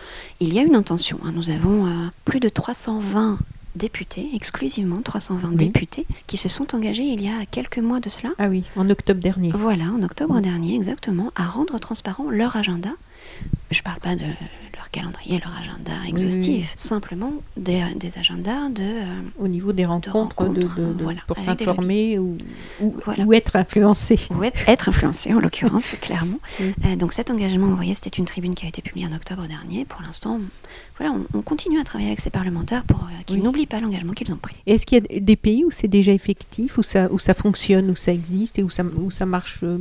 il 0.41 0.53
y 0.53 0.59
a 0.59 0.63
une 0.63 0.75
intention. 0.75 1.19
hein. 1.25 1.33
Nous 1.35 1.51
avons 1.51 1.87
euh, 1.87 2.09
plus 2.25 2.41
de 2.41 2.49
320 2.49 3.39
députés, 3.77 4.29
exclusivement 4.35 5.01
320 5.03 5.49
Oui. 5.51 5.57
députés, 5.57 6.07
qui 6.27 6.37
se 6.37 6.49
sont 6.49 6.75
engagés 6.75 7.05
il 7.05 7.23
y 7.23 7.29
a 7.29 7.47
quelques 7.51 7.79
mois 7.79 8.01
de 8.01 8.09
cela. 8.09 8.31
Ah 8.39 8.49
oui, 8.49 8.65
en 8.77 8.91
octobre 8.91 9.21
dernier. 9.21 9.51
Voilà, 9.55 9.85
en 9.87 10.03
octobre 10.03 10.41
dernier, 10.41 10.75
exactement, 10.75 11.33
à 11.37 11.47
rendre 11.47 11.79
transparent 11.79 12.29
leur 12.31 12.57
agenda. 12.57 12.91
Je 13.71 13.79
ne 13.79 13.83
parle 13.85 14.01
pas 14.01 14.17
de 14.17 14.27
calendrier, 14.93 15.41
leur 15.41 15.53
agenda 15.59 15.93
exhaustif. 16.07 16.73
Simplement 16.77 17.33
des, 17.57 17.83
des 17.97 18.13
agendas 18.19 18.69
de. 18.69 18.83
euh, 18.83 19.05
Au 19.39 19.49
niveau 19.49 19.73
des 19.73 19.85
rencontres, 19.85 20.45
de, 20.45 20.61
rencontres, 20.63 20.77
de- 20.81 20.93
de- 20.93 21.03
voilà, 21.03 21.21
pour 21.27 21.39
s'informer 21.39 22.19
ou, 22.19 22.37
ou, 22.81 22.95
Voilà. 23.05 23.25
ou 23.25 23.33
être 23.33 23.57
influencé. 23.57 24.21
ou 24.31 24.45
être, 24.45 24.69
être 24.69 24.89
influencé 24.91 25.33
en 25.35 25.41
l'occurrence, 25.41 25.87
clairement. 26.01 26.39
Oui. 26.61 26.75
Euh, 26.85 26.97
donc 26.97 27.13
cet 27.15 27.31
engagement, 27.31 27.67
vous 27.67 27.77
voyez, 27.77 27.95
c'était 27.95 28.11
une 28.11 28.27
tribune 28.27 28.55
qui 28.55 28.67
a 28.67 28.69
été 28.69 28.83
publiée 28.83 29.07
en 29.07 29.13
octobre 29.17 29.47
dernier. 29.49 29.85
Pour 29.85 30.03
l'instant, 30.03 30.39
voilà, 30.99 31.15
on, 31.35 31.39
on 31.39 31.43
continue 31.43 31.81
à 31.81 31.85
travailler 31.85 32.11
avec 32.11 32.21
ces 32.21 32.31
parlementaires 32.31 32.85
pour 32.85 32.99
euh, 33.01 33.23
qu'ils 33.27 33.37
Oui. 33.39 33.43
n'oublient 33.43 33.67
pas 33.67 33.81
l'engagement 33.81 34.13
qu'ils 34.13 34.33
ont 34.33 34.37
pris. 34.37 34.55
Est-ce 34.67 34.85
qu'il 34.87 34.99
y 34.99 35.17
a 35.17 35.21
des 35.21 35.37
pays 35.37 35.65
où 35.65 35.71
c'est 35.71 35.89
déjà 35.89 36.13
effectif, 36.13 36.79
où 36.79 36.83
ça, 36.83 37.11
où 37.11 37.19
ça 37.19 37.35
fonctionne, 37.35 37.91
où 37.91 37.97
ça 37.97 38.13
existe 38.13 38.59
et 38.59 38.63
où 38.63 38.71
ça, 38.71 38.83
où 38.97 39.11
ça 39.11 39.27
marche, 39.27 39.61
euh, 39.63 39.79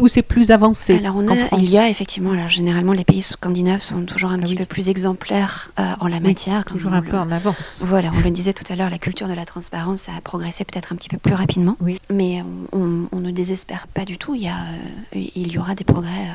où 0.00 0.08
c'est- 0.08 0.22
plus 0.22 0.50
avancé 0.50 0.94
Alors 0.98 1.16
on 1.16 1.26
a, 1.28 1.36
France 1.36 1.60
il 1.62 1.68
y 1.70 1.78
a 1.78 1.88
effectivement, 1.88 2.30
alors 2.32 2.48
généralement 2.48 2.92
les 2.92 3.04
pays 3.04 3.22
scandinaves 3.22 3.80
sont 3.82 4.04
toujours 4.04 4.30
un 4.30 4.38
Ah 4.38 4.42
petit 4.42 4.52
oui. 4.52 4.58
peu 4.58 4.66
plus 4.66 4.88
exemplaires 4.88 5.70
euh, 5.78 5.82
en 6.00 6.06
la 6.08 6.20
matière. 6.20 6.64
toujours 6.64 6.92
un 6.94 7.00
le- 7.00 7.08
peu 7.08 7.18
en 7.18 7.30
avance. 7.30 7.84
Voilà, 7.88 8.10
on 8.14 8.20
le 8.20 8.30
disait 8.30 8.52
tout 8.52 8.64
à 8.72 8.76
l'heure, 8.76 8.88
la 8.90 8.98
culture 8.98 9.28
de 9.28 9.34
la 9.34 9.44
transparence 9.44 10.08
a 10.08 10.20
progressé 10.22 10.64
peut-être 10.64 10.92
un 10.92 10.96
petit 10.96 11.08
peu 11.08 11.18
plus 11.18 11.34
rapidement, 11.34 11.76
Oui. 11.80 11.98
mais 12.10 12.42
on, 12.72 12.78
on- 12.78 13.08
on 13.12 13.20
ne 13.20 13.30
désespère 13.30 13.86
pas 13.88 14.04
du 14.04 14.16
tout. 14.16 14.34
Il 14.34 14.42
y, 14.42 14.48
a, 14.48 14.56
il 15.14 15.52
y 15.52 15.58
aura 15.58 15.74
des 15.74 15.84
progrès 15.84 16.28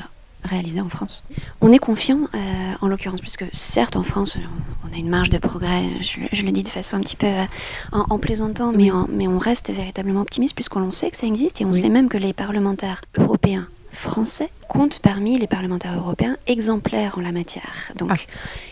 réalisés 0.43 0.81
en 0.81 0.89
France. 0.89 1.23
On 1.61 1.71
est 1.71 1.77
confiant, 1.79 2.19
euh, 2.33 2.73
en 2.81 2.87
l'occurrence, 2.87 3.21
puisque 3.21 3.45
certes 3.53 3.95
en 3.95 4.03
France, 4.03 4.37
on, 4.37 4.89
on 4.89 4.93
a 4.93 4.97
une 4.97 5.09
marge 5.09 5.29
de 5.29 5.37
progrès. 5.37 5.83
Je, 6.01 6.19
je 6.31 6.43
le 6.43 6.51
dis 6.51 6.63
de 6.63 6.69
façon 6.69 6.95
un 6.97 7.01
petit 7.01 7.15
peu 7.17 7.27
euh, 7.27 7.43
en, 7.91 8.05
en 8.09 8.17
plaisantant, 8.19 8.71
mais, 8.71 8.83
Oui. 8.83 8.91
en- 8.91 9.07
mais 9.09 9.27
on 9.27 9.37
reste 9.39 9.69
véritablement 9.71 10.21
optimiste 10.21 10.55
puisqu'on 10.55 10.89
sait 10.91 11.11
que 11.11 11.17
ça 11.17 11.27
existe 11.27 11.59
et 11.61 11.65
on 11.65 11.71
Oui. 11.71 11.79
sait 11.81 11.89
même 11.89 12.07
que 12.09 12.17
les 12.17 12.33
parlementaires 12.33 13.01
européens 13.17 13.67
français 13.97 14.49
comptent 14.69 14.99
parmi 14.99 15.37
les 15.39 15.47
parlementaires 15.47 15.95
européens 15.95 16.37
exemplaires 16.45 17.17
en 17.17 17.21
la 17.21 17.31
matière. 17.31 17.91
Donc, 17.95 18.09
Ah, 18.11 18.15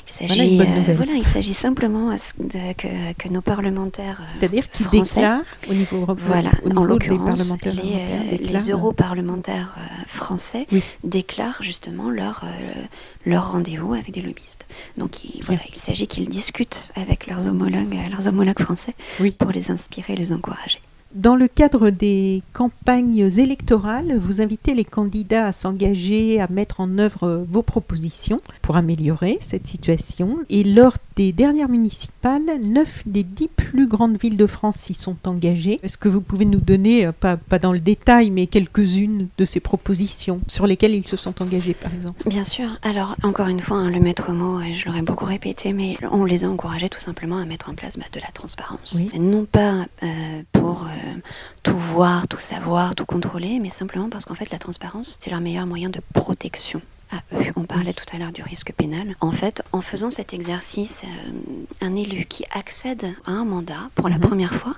il 0.07 0.27
s'agit 0.27 0.57
nouvelle. 0.57 0.95
voilà, 0.95 1.13
il 1.13 1.25
s'agit 1.25 1.53
simplement 1.53 2.11
de- 2.11 2.73
que, 2.73 3.13
que 3.17 3.29
nos 3.29 3.41
parlementaires 3.41 4.19
euh, 4.21 4.27
C'est-à-dire 4.27 4.69
qu'ils 4.69 4.88
déclarent 4.88 5.41
au 5.69 5.73
niveau 5.73 5.97
européen, 6.01 6.25
voilà, 6.27 6.51
au 6.63 6.67
en 6.67 6.69
niveau 6.85 6.99
des 6.99 7.07
l'occurrence, 7.07 7.38
parlementaires 7.39 7.73
les, 7.73 7.93
euh, 7.95 8.38
les 8.63 8.69
europarlementaires 8.71 9.75
euh, 9.77 9.81
français 10.07 10.67
Oui. 10.71 10.83
déclarent 11.03 11.61
justement 11.63 12.09
leur, 12.09 12.43
euh, 12.43 12.73
leur 13.25 13.51
rendez-vous 13.51 13.93
avec 13.93 14.11
des 14.11 14.21
lobbyistes. 14.21 14.67
Donc 14.97 15.23
il, 15.23 15.43
voilà, 15.43 15.61
il 15.73 15.77
s'agit 15.79 16.07
qu'ils 16.07 16.29
discutent 16.29 16.91
avec 16.95 17.27
leurs 17.27 17.47
homologues, 17.47 17.95
euh, 17.95 18.09
leurs 18.15 18.27
homologues 18.27 18.59
français 18.61 18.93
Oui. 19.19 19.31
pour 19.31 19.51
les 19.51 19.71
inspirer 19.71 20.13
et 20.13 20.17
les 20.17 20.33
encourager. 20.33 20.79
Dans 21.15 21.38
le 21.38 21.47
cadre 21.47 21.91
des 21.91 22.43
campagnes 22.51 23.30
électorales, 23.38 24.17
vous 24.17 24.41
invitez 24.41 24.73
les 24.73 24.84
candidats 24.84 25.47
à 25.47 25.51
s'engager 25.54 26.41
à 26.41 26.49
mettre 26.49 26.82
en 26.82 26.97
œuvre 26.97 27.45
vos 27.49 27.62
propositions 27.62 28.41
pour 28.62 28.75
améliorer 28.75 29.38
cette 29.39 29.65
situation. 29.65 30.39
Et 30.49 30.65
lors 30.65 30.97
des 31.15 31.32
dernières 31.32 31.69
municipales, 31.69 32.60
9 32.62 33.04
des 33.06 33.23
10 33.23 33.47
plus 33.47 33.88
grandes 33.88 34.19
villes 34.21 34.36
de 34.36 34.45
France 34.45 34.75
s'y 34.75 34.93
sont 34.93 35.15
engagées. 35.25 35.80
Est-ce 35.84 35.97
que 35.97 36.10
vous 36.10 36.19
pouvez 36.19 36.43
nous 36.43 36.60
donner, 36.60 37.06
euh, 37.06 37.13
pas, 37.13 37.38
pas 37.38 37.60
dans 37.60 37.71
le 37.71 37.80
détail, 37.80 38.30
mais 38.30 38.47
quelques-unes 38.47 39.30
de 39.38 39.45
ces 39.45 39.62
propositions 39.62 40.41
sur 40.49 40.67
lesquelles 40.67 40.95
ils 40.95 41.08
se 41.08 41.15
sont 41.15 41.41
engagés, 41.41 41.75
par 41.75 41.93
exemple? 41.93 42.28
Bien 42.28 42.43
sûr. 42.43 42.67
Alors, 42.82 43.15
encore 43.23 43.47
une 43.47 43.62
fois, 43.62 43.78
hein, 43.78 43.89
le 43.89 44.01
maître 44.01 44.34
mot, 44.34 44.60
je 44.73 44.86
l'aurais 44.86 45.01
beaucoup 45.01 45.23
répété, 45.23 45.71
mais 45.71 45.95
on 46.12 46.25
les 46.25 46.43
a 46.43 46.49
encouragés 46.49 46.89
tout 46.89 46.99
simplement 46.99 47.38
à 47.38 47.45
mettre 47.45 47.69
en 47.69 47.73
place 47.73 47.97
bah, 47.97 48.06
de 48.12 48.19
la 48.19 48.32
transparence. 48.34 48.97
Oui. 48.97 49.10
Non 49.17 49.45
pas 49.45 49.86
euh, 50.04 50.41
pour 50.51 50.84
euh, 50.84 51.04
tout 51.63 51.77
voir, 51.77 52.27
tout 52.27 52.39
savoir, 52.39 52.95
tout 52.95 53.05
contrôler, 53.05 53.59
mais 53.61 53.69
simplement 53.69 54.09
parce 54.09 54.25
qu'en 54.25 54.35
fait, 54.35 54.49
la 54.51 54.59
transparence, 54.59 55.17
c'est 55.21 55.29
leur 55.29 55.41
meilleur 55.41 55.65
moyen 55.65 55.89
de 55.89 56.01
protection. 56.13 56.81
À 57.11 57.17
eux. 57.35 57.51
On 57.55 57.65
parlait 57.65 57.93
tout 57.93 58.05
à 58.15 58.17
l'heure 58.17 58.31
du 58.31 58.41
risque 58.41 58.73
pénal. 58.73 59.15
En 59.21 59.29
fait, 59.29 59.61
en 59.71 59.81
faisant 59.81 60.09
cet 60.09 60.33
exercice, 60.33 61.03
euh, 61.03 61.85
un 61.85 61.95
élu 61.95 62.25
qui 62.25 62.45
accède 62.51 63.13
à 63.27 63.31
un 63.31 63.45
mandat 63.45 63.91
pour 63.93 64.09
la 64.09 64.15
Mhm. 64.15 64.21
première 64.21 64.55
fois, 64.55 64.73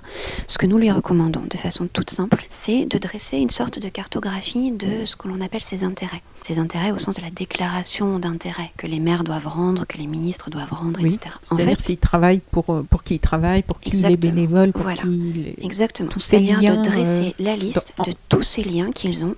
ce 0.46 0.58
que 0.58 0.66
nous 0.66 0.76
lui 0.76 0.90
recommandons 0.90 1.44
de 1.48 1.56
façon 1.56 1.88
toute 1.90 2.10
simple, 2.10 2.44
c'est 2.50 2.84
de 2.84 2.98
dresser 2.98 3.38
une 3.38 3.48
sorte 3.48 3.78
de 3.78 3.88
cartographie 3.88 4.72
de 4.72 5.06
ce 5.06 5.16
que 5.16 5.26
l'on 5.26 5.40
appelle 5.40 5.62
ses 5.62 5.84
intérêts. 5.84 6.22
Intérêts 6.56 6.92
au 6.92 6.98
sens 6.98 7.14
de 7.16 7.20
la 7.20 7.30
déclaration 7.30 8.18
d'intérêts 8.18 8.70
que 8.78 8.86
les 8.86 9.00
maires 9.00 9.22
doivent 9.24 9.46
rendre, 9.46 9.86
que 9.86 9.98
les 9.98 10.06
ministres 10.06 10.48
doivent 10.50 10.72
rendre, 10.72 10.98
Oui, 11.02 11.14
etc. 11.14 11.34
C'est-à-dire 11.42 11.78
s'ils 11.80 11.98
travaillent 11.98 12.40
pour, 12.50 12.70
euh, 12.72 12.82
pour 12.88 13.02
qui 13.02 13.16
ils 13.16 13.20
travaillent, 13.20 13.62
pour 13.62 13.80
qui 13.80 13.90
il 13.90 14.04
est 14.04 14.08
Exactement. 14.12 14.34
bénévole, 14.34 14.72
pour 14.72 14.82
Voilà. 14.82 14.96
qui 15.02 15.08
il 15.34 15.48
est... 15.48 15.64
exactement. 15.64 16.08
tous 16.08 16.20
ces 16.20 16.38
liens, 16.40 16.58
de 16.76 16.82
dresser 16.84 17.34
euh, 17.38 17.44
la 17.44 17.54
liste 17.56 17.92
de 18.06 18.12
tous 18.30 18.42
ces 18.42 18.62
liens 18.64 18.90
qu'ils 18.92 19.24
ont, 19.24 19.34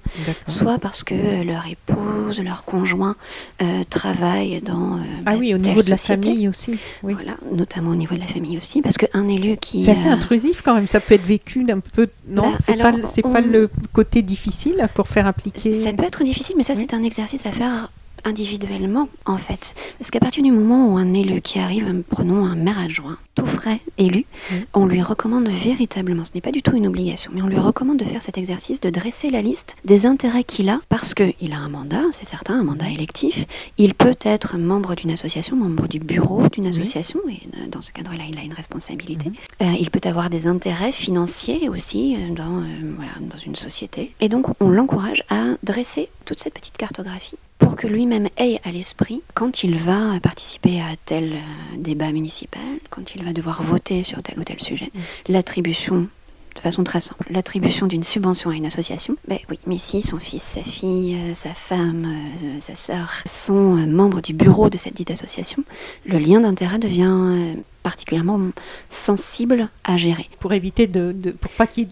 soit 0.46 0.78
parce 0.78 1.02
que 1.02 1.14
euh, 1.14 1.42
leur 1.44 1.64
épouse, 1.66 2.40
leur 2.40 2.64
conjoint 2.64 3.16
euh, 3.62 3.82
travaille 3.90 4.60
dans 4.62 4.98
Ah 5.26 5.32
bah, 5.32 5.32
oui, 5.38 5.52
au 5.54 5.58
niveau 5.58 5.82
de 5.82 5.90
la 5.90 5.96
société. 5.96 6.28
famille 6.28 6.48
aussi. 6.48 6.78
Oui. 7.02 7.14
Voilà, 7.14 7.36
notamment 7.52 7.90
au 7.90 7.94
niveau 7.96 8.14
de 8.14 8.20
la 8.20 8.26
famille 8.28 8.56
aussi, 8.56 8.82
parce 8.82 8.96
qu'un 8.96 9.26
élu 9.28 9.56
qui... 9.56 9.82
C'est 9.82 9.90
assez 9.92 10.08
intrusif 10.08 10.62
quand 10.62 10.74
même, 10.74 10.86
ça 10.86 11.00
peut 11.00 11.14
être 11.14 11.26
vécu 11.26 11.64
d'un 11.64 11.80
peu. 11.80 12.08
Non, 12.28 12.52
Bah, 12.52 12.56
c'est 12.60 12.76
pas, 12.76 12.92
le- 13.40 13.66
pas 13.68 13.74
côté 13.92 14.22
difficile 14.22 14.86
pour 14.94 15.08
faire 15.08 15.26
appliquer. 15.26 15.72
Ça 15.82 15.92
peut 15.92 16.04
être 16.04 16.22
difficile, 16.24 16.54
mais 16.56 16.62
ça, 16.62 16.74
Oui. 16.74 16.80
c'est 16.80 16.94
un 16.94 16.99
exercice 17.04 17.46
à 17.46 17.52
faire 17.52 17.90
individuellement, 18.24 19.08
en 19.26 19.36
fait. 19.38 19.74
Parce 19.98 20.10
qu'à 20.10 20.20
partir 20.20 20.42
du 20.42 20.50
moment 20.52 20.92
où 20.92 20.96
un 20.96 21.12
élu 21.14 21.40
qui 21.40 21.58
arrive, 21.58 22.02
prenons 22.08 22.44
un 22.44 22.54
maire 22.54 22.78
adjoint, 22.78 23.18
tout 23.34 23.46
frais 23.46 23.80
élu, 23.98 24.24
Oui. 24.52 24.64
on 24.74 24.86
lui 24.86 25.02
recommande 25.02 25.48
véritablement, 25.48 26.24
ce 26.24 26.30
n'est 26.34 26.40
pas 26.40 26.52
du 26.52 26.62
tout 26.62 26.76
une 26.76 26.86
obligation, 26.86 27.30
mais 27.34 27.42
on 27.42 27.46
lui 27.46 27.58
recommande 27.58 27.98
de 27.98 28.04
faire 28.04 28.22
cet 28.22 28.38
exercice, 28.38 28.80
de 28.80 28.90
dresser 28.90 29.30
la 29.30 29.42
liste 29.42 29.76
des 29.84 30.06
intérêts 30.06 30.44
qu'il 30.44 30.68
a, 30.68 30.80
parce 30.88 31.14
qu'il 31.14 31.52
a 31.52 31.56
un 31.58 31.68
mandat, 31.68 32.02
c'est 32.12 32.26
certain, 32.26 32.60
un 32.60 32.64
mandat 32.64 32.88
électif. 32.88 33.46
Il 33.78 33.94
peut 33.94 34.16
être 34.22 34.56
membre 34.58 34.94
d'une 34.94 35.10
association, 35.10 35.56
membre 35.56 35.88
du 35.88 35.98
bureau 36.00 36.48
d'une 36.48 36.66
association, 36.66 37.20
et 37.28 37.40
euh, 37.56 37.66
dans 37.68 37.80
ce 37.80 37.92
cadre-là, 37.92 38.24
il 38.28 38.38
a 38.38 38.42
une 38.42 38.54
responsabilité. 38.54 39.30
Euh, 39.62 39.72
il 39.78 39.90
peut 39.90 40.00
avoir 40.08 40.30
des 40.30 40.46
intérêts 40.46 40.92
financiers 40.92 41.68
aussi 41.68 42.16
euh, 42.16 42.34
dans, 42.34 42.58
euh, 42.58 42.94
voilà, 42.96 43.12
dans 43.20 43.36
une 43.38 43.56
société. 43.56 44.12
Et 44.20 44.28
donc, 44.28 44.46
on 44.60 44.68
l'encourage 44.70 45.24
à 45.30 45.54
dresser 45.62 46.08
toute 46.24 46.40
cette 46.40 46.54
petite 46.54 46.76
cartographie 46.76 47.36
pour 47.60 47.76
que 47.76 47.86
lui-même 47.86 48.28
ait 48.36 48.60
à 48.64 48.72
l'esprit, 48.72 49.22
quand 49.34 49.62
il 49.62 49.78
va 49.78 50.18
participer 50.20 50.80
à 50.80 50.96
tel 51.04 51.34
euh, 51.34 51.76
débat 51.76 52.10
municipal, 52.10 52.60
quand 52.90 53.14
il 53.14 53.22
va 53.24 53.32
devoir 53.32 53.62
voter 53.62 54.02
sur 54.02 54.20
tel 54.22 54.38
ou 54.38 54.44
tel 54.44 54.60
sujet, 54.60 54.90
l'attribution 55.28 56.08
de 56.56 56.60
façon 56.60 56.82
très 56.82 57.00
simple, 57.00 57.24
l'attribution 57.30 57.86
d'une 57.86 58.02
subvention 58.02 58.50
à 58.50 58.54
une 58.56 58.66
association, 58.66 59.14
ben 59.28 59.38
oui, 59.50 59.60
mais 59.66 59.78
si 59.78 60.02
son 60.02 60.18
fils, 60.18 60.42
sa 60.42 60.64
fille, 60.64 61.14
euh, 61.16 61.34
sa 61.34 61.54
femme, 61.54 62.06
euh, 62.42 62.56
sa 62.58 62.74
sœur 62.74 63.12
sont 63.24 63.76
membres 63.86 64.20
du 64.20 64.32
bureau 64.32 64.68
de 64.68 64.76
cette 64.76 64.94
dite 64.94 65.12
association, 65.12 65.62
le 66.06 66.18
lien 66.18 66.40
d'intérêt 66.40 66.80
devient 66.80 67.14
euh, 67.14 67.54
particulièrement 67.84 68.40
sensible 68.88 69.68
à 69.84 69.96
gérer. 69.96 70.28
Pour 70.40 70.52
éviter 70.52 70.86
de. 70.88 71.12
de- 71.12 71.30
pour 71.30 71.52
pas 71.52 71.66
qu'il. 71.68 71.86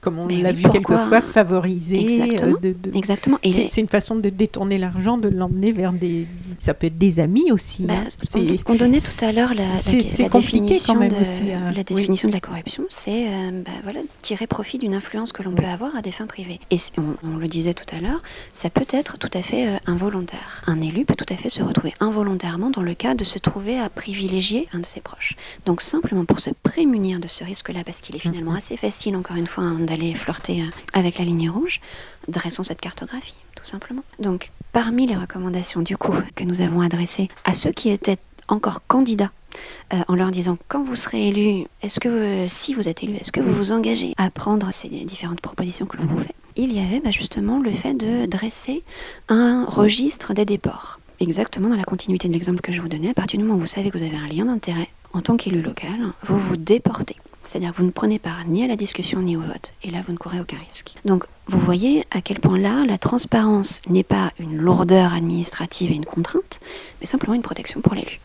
Comme 0.00 0.18
on 0.18 0.26
l'a 0.28 0.50
oui, 0.50 0.54
vu 0.56 0.68
quelquefois, 0.70 1.20
favoriser. 1.20 2.00
Exactement. 2.00 2.56
euh, 2.56 2.72
de- 2.72 2.90
de- 2.90 2.96
Exactement. 2.96 3.38
C'est 3.44 3.76
une 3.80 3.88
façon 3.88 4.16
de 4.16 4.30
détourner 4.30 4.78
l'argent, 4.78 5.18
de 5.18 5.28
l'emmener 5.28 5.72
vers 5.72 5.92
des. 5.92 6.26
Ça 6.58 6.72
peut 6.74 6.86
être 6.86 6.96
des 6.98 7.20
amis 7.20 7.52
aussi. 7.52 7.84
Bah, 7.84 7.94
hein. 7.98 8.38
on, 8.66 8.74
donnait 8.74 8.98
tout 8.98 9.24
à 9.24 9.32
l'heure 9.32 9.54
la, 9.54 9.64
la- 9.64 9.74
la 9.74 10.28
compliqué 10.28 10.60
définition 10.60 10.94
quand 10.94 11.00
même 11.00 11.10
de, 11.12 11.16
aussi, 11.16 11.42
euh, 11.50 11.70
la 11.70 11.78
oui. 11.78 11.84
définition 11.84 12.28
de 12.28 12.32
la 12.34 12.40
corruption, 12.40 12.84
c'est 12.88 13.28
euh, 13.28 13.62
bah, 13.64 13.70
voilà, 13.84 14.00
tirer 14.22 14.46
profit 14.46 14.78
d'une 14.78 14.94
influence 14.94 15.32
que 15.32 15.42
l'on 15.42 15.52
peut 15.52 15.64
avoir 15.64 15.94
à 15.96 16.02
des 16.02 16.12
fins 16.12 16.26
privées. 16.26 16.60
Et 16.70 16.78
on, 16.96 17.02
on 17.26 17.36
le 17.36 17.48
disait 17.48 17.74
tout 17.74 17.94
à 17.94 18.00
l'heure, 18.00 18.22
ça 18.52 18.70
peut 18.70 18.86
être 18.90 19.18
tout 19.18 19.30
à 19.34 19.42
fait 19.42 19.68
euh, 19.68 19.76
involontaire. 19.86 20.62
Un 20.66 20.80
élu 20.80 21.04
peut 21.04 21.14
tout 21.14 21.32
à 21.32 21.36
fait 21.36 21.50
se 21.50 21.62
retrouver 21.62 21.92
involontairement 22.00 22.70
dans 22.70 22.82
le 22.82 22.94
cas 22.94 23.14
de 23.14 23.24
se 23.24 23.38
trouver 23.38 23.78
à 23.78 23.88
privilégier 23.90 24.66
un 24.72 24.78
de 24.78 24.86
ses 24.86 25.00
proches. 25.00 25.36
Donc 25.66 25.82
simplement 25.82 26.24
pour 26.24 26.40
se 26.40 26.50
prémunir 26.62 27.20
de 27.20 27.28
ce 27.28 27.44
risque-là, 27.44 27.80
parce 27.84 28.00
qu'il 28.00 28.16
est 28.16 28.20
finalement 28.20 28.54
assez 28.54 28.76
facile, 28.76 29.16
encore 29.16 29.36
une 29.36 29.46
fois, 29.46 29.64
hein, 29.64 29.78
d'aller 29.90 30.14
flirter 30.14 30.62
euh, 30.62 30.66
avec 30.92 31.18
la 31.18 31.24
ligne 31.24 31.50
rouge, 31.50 31.80
dressons 32.28 32.64
cette 32.64 32.80
cartographie, 32.80 33.34
tout 33.54 33.64
simplement. 33.64 34.02
Donc, 34.18 34.52
parmi 34.72 35.06
les 35.06 35.16
recommandations 35.16 35.82
du 35.82 35.96
coup 35.96 36.14
que 36.34 36.44
nous 36.44 36.60
avons 36.60 36.80
adressées 36.80 37.28
à 37.44 37.54
ceux 37.54 37.72
qui 37.72 37.90
étaient 37.90 38.18
encore 38.48 38.86
candidats, 38.86 39.32
euh, 39.92 39.98
en 40.08 40.14
leur 40.14 40.30
disant 40.30 40.56
quand 40.68 40.82
vous 40.82 40.96
serez 40.96 41.28
élu, 41.28 41.66
est-ce 41.82 42.00
que 42.00 42.46
si 42.48 42.74
vous 42.74 42.88
êtes 42.88 43.02
élu, 43.02 43.16
est-ce 43.16 43.32
que 43.32 43.40
vous 43.40 43.52
vous 43.52 43.72
engagez 43.72 44.14
à 44.16 44.30
prendre 44.30 44.72
ces 44.72 44.88
différentes 44.88 45.40
propositions 45.40 45.86
que 45.86 45.96
l'on 45.96 46.06
vous 46.06 46.20
fait? 46.20 46.34
Il 46.56 46.72
y 46.72 46.80
avait 46.80 47.00
bah, 47.00 47.10
justement 47.10 47.60
le 47.60 47.70
fait 47.70 47.94
de 47.94 48.26
dresser 48.26 48.82
un 49.28 49.64
registre 49.66 50.34
des 50.34 50.44
déports. 50.44 51.00
Exactement 51.20 51.68
dans 51.68 51.76
la 51.76 51.84
continuité 51.84 52.28
de 52.28 52.32
l'exemple 52.32 52.60
que 52.60 52.72
je 52.72 52.80
vous 52.80 52.88
donnais, 52.88 53.10
à 53.10 53.14
partir 53.14 53.38
du 53.38 53.44
moment 53.44 53.56
où 53.56 53.60
vous 53.60 53.66
savez 53.66 53.90
que 53.90 53.98
vous 53.98 54.04
avez 54.04 54.16
un 54.16 54.28
lien 54.28 54.46
d'intérêt 54.46 54.88
en 55.12 55.20
tant 55.20 55.36
qu'élu 55.36 55.60
local, 55.60 55.98
vous 56.22 56.38
vous 56.38 56.56
déportez. 56.56 57.16
C'est-à-dire 57.44 57.72
que 57.72 57.78
vous 57.78 57.86
ne 57.86 57.90
prenez 57.90 58.18
part 58.18 58.44
ni 58.46 58.64
à 58.64 58.66
la 58.66 58.76
discussion 58.76 59.20
ni 59.20 59.36
au 59.36 59.40
vote. 59.40 59.72
Et 59.82 59.90
là, 59.90 60.02
vous 60.06 60.12
ne 60.12 60.18
courez 60.18 60.40
aucun 60.40 60.58
risque. 60.68 60.94
Donc, 61.04 61.24
vous 61.46 61.58
voyez 61.58 62.04
à 62.10 62.20
quel 62.20 62.38
point 62.38 62.58
là, 62.58 62.84
la 62.86 62.98
transparence 62.98 63.82
n'est 63.88 64.04
pas 64.04 64.32
une 64.38 64.56
lourdeur 64.56 65.14
administrative 65.14 65.90
et 65.90 65.94
une 65.94 66.04
contrainte, 66.04 66.60
mais 67.00 67.06
simplement 67.06 67.34
une 67.34 67.42
protection 67.42 67.80
pour 67.80 67.94
l'élu. 67.94 68.20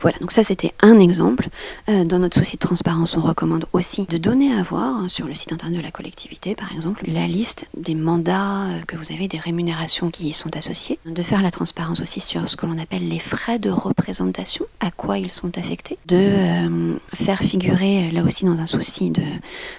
Voilà, 0.00 0.16
donc 0.18 0.30
ça 0.30 0.44
c'était 0.44 0.72
un 0.80 1.00
exemple. 1.00 1.48
Euh, 1.88 2.04
dans 2.04 2.20
notre 2.20 2.38
souci 2.38 2.56
de 2.56 2.60
transparence, 2.60 3.16
on 3.16 3.20
recommande 3.20 3.66
aussi 3.72 4.04
de 4.08 4.16
donner 4.16 4.54
à 4.54 4.62
voir 4.62 4.96
hein, 4.96 5.08
sur 5.08 5.26
le 5.26 5.34
site 5.34 5.52
internet 5.52 5.78
de 5.78 5.82
la 5.82 5.90
collectivité, 5.90 6.54
par 6.54 6.72
exemple, 6.72 7.02
la 7.08 7.26
liste 7.26 7.66
des 7.76 7.96
mandats 7.96 8.66
euh, 8.66 8.80
que 8.86 8.96
vous 8.96 9.12
avez, 9.12 9.26
des 9.26 9.38
rémunérations 9.38 10.10
qui 10.10 10.28
y 10.28 10.32
sont 10.32 10.56
associées, 10.56 11.00
de 11.04 11.22
faire 11.22 11.42
la 11.42 11.50
transparence 11.50 12.00
aussi 12.00 12.20
sur 12.20 12.48
ce 12.48 12.56
que 12.56 12.66
l'on 12.66 12.78
appelle 12.78 13.08
les 13.08 13.18
frais 13.18 13.58
de 13.58 13.70
représentation, 13.70 14.66
à 14.78 14.92
quoi 14.92 15.18
ils 15.18 15.32
sont 15.32 15.58
affectés, 15.58 15.98
de 16.06 16.16
euh, 16.16 16.94
faire 17.14 17.40
figurer, 17.40 18.10
là 18.12 18.22
aussi 18.22 18.44
dans 18.44 18.60
un 18.60 18.66
souci 18.66 19.12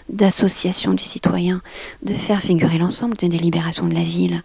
d'association 0.10 0.94
du 0.94 1.04
citoyen, 1.04 1.62
de 2.04 2.14
faire 2.14 2.42
figurer 2.42 2.78
l'ensemble 2.78 3.16
des 3.16 3.30
délibérations 3.30 3.86
de 3.86 3.94
la 3.94 4.04
ville 4.04 4.44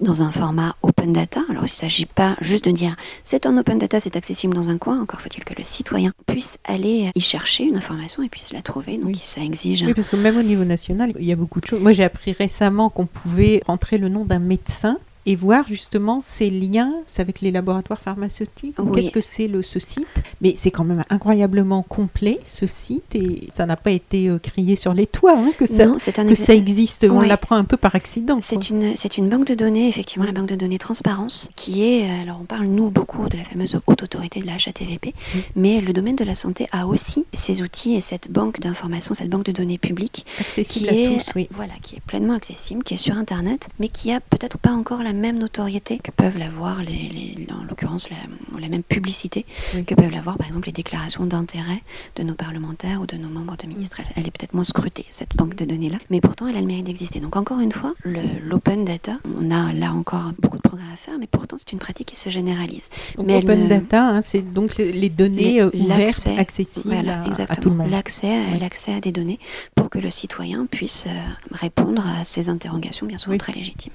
dans 0.00 0.22
un 0.22 0.30
format 0.30 0.76
open 0.82 1.12
data. 1.12 1.40
Alors 1.48 1.62
il 1.62 1.72
ne 1.72 1.76
s'agit 1.76 2.06
pas 2.06 2.36
juste 2.40 2.64
de 2.64 2.70
dire 2.70 2.96
c'est 3.22 3.46
en 3.46 3.56
open 3.56 3.78
data, 3.78 4.00
c'est 4.00 4.16
accessible 4.16 4.54
dans 4.54 4.70
un 4.70 4.78
coin, 4.78 5.03
encore 5.04 5.20
faut-il 5.20 5.44
que 5.44 5.54
le 5.56 5.64
citoyen 5.64 6.12
puisse 6.26 6.58
aller 6.64 7.10
y 7.14 7.20
chercher 7.20 7.64
une 7.64 7.76
information 7.76 8.22
et 8.22 8.28
puisse 8.28 8.52
la 8.52 8.62
trouver. 8.62 8.98
Donc 8.98 9.16
ça 9.22 9.40
exige. 9.42 9.82
Oui, 9.82 9.94
parce 9.94 10.08
que 10.08 10.16
même 10.16 10.36
au 10.36 10.42
niveau 10.42 10.64
national, 10.64 11.12
il 11.18 11.24
y 11.24 11.32
a 11.32 11.36
beaucoup 11.36 11.60
de 11.60 11.66
choses. 11.66 11.80
Moi, 11.80 11.92
j'ai 11.92 12.04
appris 12.04 12.32
récemment 12.32 12.90
qu'on 12.90 13.06
pouvait 13.06 13.60
rentrer 13.66 13.98
le 13.98 14.08
nom 14.08 14.24
d'un 14.24 14.38
médecin 14.38 14.98
et 15.26 15.36
voir 15.36 15.66
justement 15.66 16.20
ces 16.20 16.50
liens 16.50 16.92
avec 17.18 17.40
les 17.40 17.50
laboratoires 17.50 18.00
pharmaceutiques. 18.00 18.76
Qu'est-ce 18.94 19.10
que 19.10 19.20
c'est 19.20 19.48
le, 19.48 19.62
ce 19.62 19.78
site 19.78 20.22
Mais 20.40 20.52
c'est 20.54 20.70
quand 20.70 20.84
même 20.84 21.04
incroyablement 21.10 21.82
complet 21.82 22.38
ce 22.44 22.66
site 22.66 23.14
et 23.14 23.46
ça 23.50 23.66
n'a 23.66 23.76
pas 23.76 23.90
été 23.90 24.28
euh, 24.28 24.38
crié 24.38 24.76
sur 24.76 24.94
les 24.94 25.06
toits 25.06 25.36
hein, 25.38 25.52
que, 25.56 25.66
ça, 25.66 25.86
que 25.86 26.34
ça 26.34 26.54
existe. 26.54 27.06
On 27.10 27.20
l'apprend 27.20 27.56
un 27.56 27.64
peu 27.64 27.76
par 27.76 27.94
accident. 27.94 28.40
C'est 28.42 28.70
une, 28.70 28.96
c'est 28.96 29.16
une 29.16 29.28
banque 29.28 29.46
de 29.46 29.54
données, 29.54 29.88
effectivement, 29.88 30.24
la 30.24 30.32
banque 30.32 30.48
de 30.48 30.56
données 30.56 30.78
Transparence, 30.78 31.50
qui 31.56 31.82
est, 31.82 32.04
euh, 32.04 32.22
alors 32.22 32.38
on 32.42 32.44
parle 32.44 32.66
nous 32.66 32.90
beaucoup 32.90 33.28
de 33.28 33.38
la 33.38 33.44
fameuse 33.44 33.80
haute 33.86 34.02
autorité 34.02 34.40
de 34.40 34.46
la 34.46 34.54
HATVP, 34.54 35.14
mais 35.56 35.80
le 35.80 35.92
domaine 35.92 36.16
de 36.16 36.24
la 36.24 36.34
santé 36.34 36.68
a 36.72 36.86
aussi 36.86 37.24
ces 37.32 37.62
outils 37.62 37.94
et 37.94 38.00
cette 38.00 38.30
banque 38.30 38.60
d'informations, 38.60 39.14
cette 39.14 39.30
banque 39.30 39.44
de 39.44 39.52
données 39.52 39.78
publiques. 39.78 40.26
Accessible 40.40 40.88
qui 40.88 40.94
à 40.94 41.00
est, 41.00 41.14
tous, 41.14 41.30
oui. 41.34 41.48
Voilà, 41.52 41.72
qui 41.82 41.96
est 41.96 42.00
pleinement 42.00 42.34
accessible, 42.34 42.82
qui 42.84 42.94
est 42.94 42.98
sur 42.98 43.16
Internet, 43.16 43.68
mais 43.78 43.88
qui 43.88 44.12
a 44.12 44.20
peut-être 44.20 44.58
pas 44.58 44.72
encore 44.72 45.02
la 45.02 45.13
même 45.14 45.38
notoriété 45.38 45.98
que 45.98 46.10
peuvent 46.10 46.38
l'avoir, 46.38 46.82
les, 46.82 47.08
les, 47.08 47.46
en 47.52 47.64
l'occurrence 47.64 48.08
la, 48.10 48.16
la, 48.60 48.68
même 48.68 48.82
publicité 48.82 49.46
oui. 49.74 49.84
que 49.84 49.94
peuvent 49.94 50.10
l'avoir 50.10 50.36
par 50.36 50.46
exemple 50.46 50.66
les 50.66 50.72
déclarations 50.72 51.26
d'intérêt 51.26 51.82
de 52.16 52.22
nos 52.22 52.34
parlementaires 52.34 53.00
ou 53.00 53.06
de 53.06 53.16
nos 53.16 53.28
membres 53.28 53.56
de 53.56 53.66
ministres. 53.66 54.00
Elle, 54.00 54.12
elle 54.16 54.26
est 54.26 54.30
peut-être 54.30 54.54
moins 54.54 54.64
scrutée, 54.64 55.06
cette 55.10 55.36
banque 55.36 55.54
de 55.54 55.64
données-là, 55.64 55.98
mais 56.10 56.20
pourtant 56.20 56.46
elle 56.46 56.56
a 56.56 56.60
le 56.60 56.66
mérite 56.66 56.86
d'exister. 56.86 57.20
Donc 57.20 57.36
encore 57.36 57.60
une 57.60 57.72
fois, 57.72 57.94
l'open 58.04 58.84
data, 58.84 59.18
on 59.40 59.50
a 59.50 59.72
là 59.72 59.92
encore 59.92 60.32
beaucoup 60.38 60.56
de 60.56 60.62
progrès 60.62 60.86
à 60.92 60.96
faire, 60.96 61.14
mais 61.18 61.26
pourtant 61.26 61.56
c'est 61.58 61.72
une 61.72 61.78
pratique 61.78 62.08
qui 62.08 62.16
se 62.16 62.30
généralise. 62.30 62.88
Donc, 63.16 63.26
mais 63.26 63.36
open 63.36 63.68
data, 63.68 64.08
hein, 64.08 64.22
c'est 64.22 64.42
donc 64.42 64.76
les, 64.76 64.92
les 64.92 65.10
données 65.10 65.60
euh, 65.60 65.70
ouvertes, 65.74 66.28
accessibles 66.38 66.94
voilà, 66.94 67.22
à, 67.22 67.52
à, 67.52 67.56
tout 67.56 67.70
le 67.70 67.76
monde. 67.76 67.90
L'accès 67.90 68.40
oui. 68.52 68.94
à 68.94 69.00
des 69.00 69.12
données 69.12 69.38
pour 69.74 69.90
que 69.90 69.98
le 69.98 70.10
citoyen 70.10 70.66
puisse 70.66 71.04
euh, 71.06 71.10
répondre 71.50 72.06
à 72.06 72.24
ces 72.24 72.48
interrogations 72.48 73.06
bien 73.06 73.18
souvent 73.18 73.32
oui. 73.32 73.38
très 73.38 73.52
légitimes. 73.52 73.92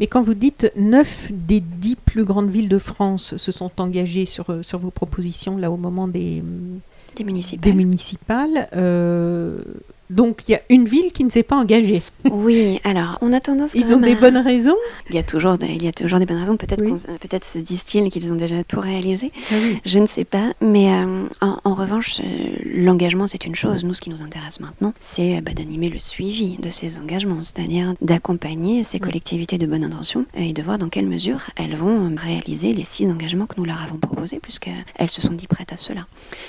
Mais 0.00 0.06
quand 0.06 0.22
vous 0.22 0.34
dites 0.34 0.70
9 0.76 1.32
des 1.32 1.60
10 1.60 1.96
plus 1.96 2.24
grandes 2.24 2.50
villes 2.50 2.68
de 2.68 2.78
France 2.78 3.36
se 3.36 3.52
sont 3.52 3.70
engagées 3.78 4.26
sur, 4.26 4.64
sur 4.64 4.78
vos 4.78 4.90
propositions 4.90 5.56
là 5.56 5.70
au 5.70 5.76
moment 5.76 6.08
des, 6.08 6.42
des 7.16 7.24
municipales, 7.24 7.60
des 7.60 7.72
municipales 7.72 8.68
euh, 8.74 9.60
donc 10.12 10.48
il 10.48 10.52
y 10.52 10.54
a 10.54 10.60
une 10.68 10.84
ville 10.84 11.12
qui 11.12 11.24
ne 11.24 11.30
s'est 11.30 11.42
pas 11.42 11.56
engagée. 11.56 12.02
Oui, 12.30 12.80
alors 12.84 13.18
on 13.20 13.32
a 13.32 13.40
tendance. 13.40 13.74
Ils 13.74 13.92
ont 13.92 13.98
des 13.98 14.12
à... 14.12 14.16
bonnes 14.16 14.38
raisons. 14.38 14.76
Il 15.08 15.16
y 15.16 15.18
a 15.18 15.22
toujours, 15.22 15.58
des, 15.58 15.66
il 15.66 15.82
y 15.82 15.88
a 15.88 15.92
toujours 15.92 16.18
des 16.18 16.26
bonnes 16.26 16.38
raisons. 16.38 16.56
Peut-être, 16.56 16.82
oui. 16.84 16.92
peut-être 17.20 17.44
se 17.44 17.58
disent-ils 17.58 18.10
qu'ils 18.10 18.32
ont 18.32 18.36
déjà 18.36 18.62
tout 18.62 18.80
réalisé. 18.80 19.32
Ah 19.50 19.54
oui. 19.62 19.78
Je 19.84 19.98
ne 19.98 20.06
sais 20.06 20.24
pas, 20.24 20.52
mais 20.60 20.92
euh, 20.92 21.26
en, 21.40 21.58
en, 21.64 21.74
revanche, 21.74 22.20
euh, 22.20 22.24
l'engagement 22.64 23.26
c'est 23.26 23.44
une 23.44 23.54
chose. 23.54 23.84
Nous, 23.84 23.94
ce 23.94 24.00
qui 24.00 24.10
nous 24.10 24.22
intéresse 24.22 24.60
maintenant, 24.60 24.92
c'est 25.00 25.40
bah, 25.40 25.52
d'animer 25.52 25.88
le 25.88 25.98
suivi 25.98 26.56
de 26.58 26.68
ces 26.68 26.98
engagements, 26.98 27.42
c'est-à-dire 27.42 27.94
d'accompagner 28.00 28.84
ces 28.84 29.00
collectivités 29.00 29.58
de 29.58 29.66
bonne 29.66 29.84
intention 29.84 30.26
et 30.34 30.52
de 30.52 30.62
voir 30.62 30.78
dans 30.78 30.88
quelle 30.88 31.06
mesure 31.06 31.40
elles 31.56 31.74
vont 31.74 32.14
réaliser 32.16 32.72
les 32.72 32.84
six 32.84 33.06
engagements 33.10 33.46
que 33.46 33.54
nous 33.56 33.64
leur 33.64 33.82
avons 33.82 33.96
proposés, 33.96 34.38
puisqu'elles 34.40 35.10
se 35.10 35.22
sont 35.22 35.32
dit 35.32 35.46
prêtes 35.46 35.72
à 35.72 35.76
cela. 35.76 36.06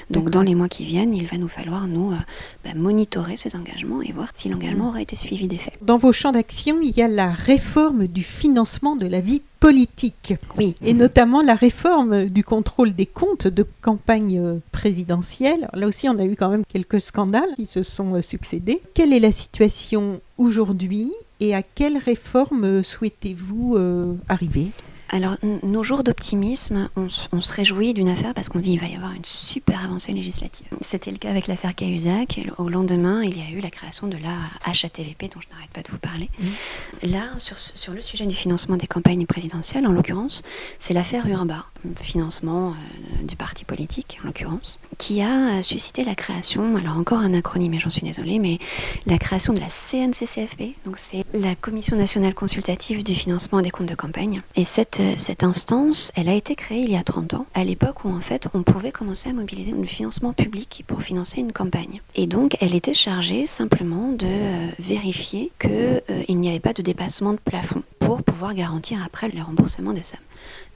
Donc, 0.09 0.29
dans 0.29 0.41
les 0.41 0.55
mois 0.55 0.69
qui 0.69 0.85
viennent, 0.85 1.15
il 1.15 1.25
va 1.25 1.37
nous 1.37 1.47
falloir 1.47 1.87
nous 1.87 2.11
euh, 2.11 2.17
bah, 2.63 2.71
monitorer 2.75 3.37
ces 3.37 3.52
engagements 3.55 4.01
et 4.01 4.11
voir 4.11 4.29
si 4.33 4.49
l'engagement 4.49 4.89
aura 4.89 5.01
été 5.01 5.15
suivi 5.15 5.47
d'effet. 5.47 5.73
Dans 5.81 5.97
vos 5.97 6.11
champs 6.11 6.31
d'action, 6.31 6.79
il 6.81 6.95
y 6.95 7.01
a 7.01 7.07
la 7.07 7.31
réforme 7.31 8.07
du 8.07 8.23
financement 8.23 8.95
de 8.95 9.07
la 9.07 9.21
vie 9.21 9.41
politique. 9.59 10.35
Oui. 10.57 10.75
Et 10.83 10.93
notamment 10.93 11.41
la 11.41 11.55
réforme 11.55 12.25
du 12.25 12.43
contrôle 12.43 12.93
des 12.93 13.05
comptes 13.05 13.47
de 13.47 13.65
campagne 13.81 14.59
présidentielle. 14.71 15.69
Là 15.73 15.87
aussi, 15.87 16.09
on 16.09 16.19
a 16.19 16.25
eu 16.25 16.35
quand 16.35 16.49
même 16.49 16.63
quelques 16.67 16.99
scandales 16.99 17.53
qui 17.55 17.65
se 17.65 17.83
sont 17.83 18.21
succédés. 18.21 18.81
Quelle 18.93 19.13
est 19.13 19.19
la 19.19 19.31
situation 19.31 20.19
aujourd'hui 20.37 21.11
et 21.39 21.55
à 21.55 21.61
quelle 21.61 21.97
réforme 21.97 22.83
souhaitez-vous 22.83 23.75
euh, 23.77 24.15
arriver? 24.27 24.71
Alors, 25.13 25.35
nos 25.43 25.83
jours 25.83 26.03
d'optimisme, 26.03 26.89
on, 26.95 27.05
on, 27.31 27.39
se 27.39 27.53
réjouit 27.53 27.93
d'une 27.93 28.09
affaire 28.09 28.33
parce 28.33 28.49
qu'on 28.49 28.57
dit 28.57 28.71
qu'il 28.71 28.79
va 28.79 28.87
y 28.87 28.95
avoir 28.95 29.11
une 29.11 29.23
super 29.23 29.85
avancée 29.85 30.11
législative. 30.11 30.65
C'était 30.81 31.11
le 31.11 31.17
cas 31.17 31.29
avec 31.29 31.45
l'affaire 31.45 31.75
Cahuzac. 31.75 32.41
Au 32.57 32.67
lendemain, 32.67 33.21
il 33.21 33.37
y 33.37 33.41
a 33.41 33.51
eu 33.55 33.59
la 33.59 33.69
création 33.69 34.07
de 34.07 34.17
la 34.17 34.35
HATVP, 34.65 35.29
dont 35.31 35.39
je 35.39 35.47
n'arrête 35.53 35.69
pas 35.69 35.83
de 35.83 35.91
vous 35.91 35.99
parler. 35.99 36.31
Mmh. 36.39 37.11
Là, 37.11 37.25
sur, 37.37 37.59
sur, 37.59 37.93
le 37.93 38.01
sujet 38.01 38.25
du 38.25 38.33
financement 38.33 38.75
des 38.75 38.87
campagnes 38.87 39.27
présidentielles, 39.27 39.85
en 39.85 39.91
l'occurrence, 39.91 40.41
c'est 40.79 40.95
l'affaire 40.95 41.27
Urba, 41.27 41.67
financement 41.99 42.69
euh, 42.71 43.23
du 43.23 43.35
parti 43.35 43.65
politique, 43.65 44.19
en 44.23 44.27
l'occurrence, 44.27 44.79
qui 44.97 45.21
a 45.21 45.61
suscité 45.63 46.03
la 46.03 46.15
création, 46.15 46.75
alors 46.77 46.97
encore 46.97 47.19
un 47.19 47.33
acronyme, 47.33 47.73
et 47.73 47.79
j'en 47.79 47.89
suis 47.89 48.01
désolée, 48.01 48.39
mais 48.39 48.59
la 49.05 49.17
création 49.17 49.53
de 49.53 49.59
la 49.59 49.69
CNCCFP. 49.69 50.75
Donc, 50.85 50.97
c'est 50.97 51.23
la 51.33 51.55
Commission 51.55 51.95
nationale 51.95 52.33
consultative 52.33 53.03
du 53.03 53.15
financement 53.15 53.61
des 53.61 53.71
comptes 53.71 53.89
de 53.89 53.95
campagne. 53.95 54.41
Et 54.55 54.63
cette 54.63 55.01
cette 55.17 55.43
instance, 55.43 56.11
elle 56.15 56.29
a 56.29 56.33
été 56.33 56.55
créée 56.55 56.81
il 56.81 56.91
y 56.91 56.97
a 56.97 57.03
30 57.03 57.33
ans, 57.33 57.45
à 57.53 57.63
l'époque 57.63 58.05
où 58.05 58.09
en 58.09 58.21
fait 58.21 58.47
on 58.53 58.63
pouvait 58.63 58.91
commencer 58.91 59.29
à 59.29 59.33
mobiliser 59.33 59.71
du 59.71 59.87
financement 59.87 60.33
public 60.33 60.83
pour 60.87 61.01
financer 61.01 61.39
une 61.39 61.51
campagne. 61.51 62.01
Et 62.15 62.27
donc 62.27 62.57
elle 62.61 62.75
était 62.75 62.93
chargée 62.93 63.45
simplement 63.45 64.11
de 64.11 64.27
euh, 64.27 64.67
vérifier 64.79 65.51
qu'il 65.59 65.71
euh, 65.71 66.23
n'y 66.29 66.49
avait 66.49 66.59
pas 66.59 66.73
de 66.73 66.81
dépassement 66.81 67.33
de 67.33 67.39
plafond 67.39 67.83
pour 67.99 68.23
pouvoir 68.23 68.53
garantir 68.53 68.99
après 69.05 69.29
le 69.29 69.41
remboursement 69.41 69.93
des 69.93 70.03
sommes. 70.03 70.19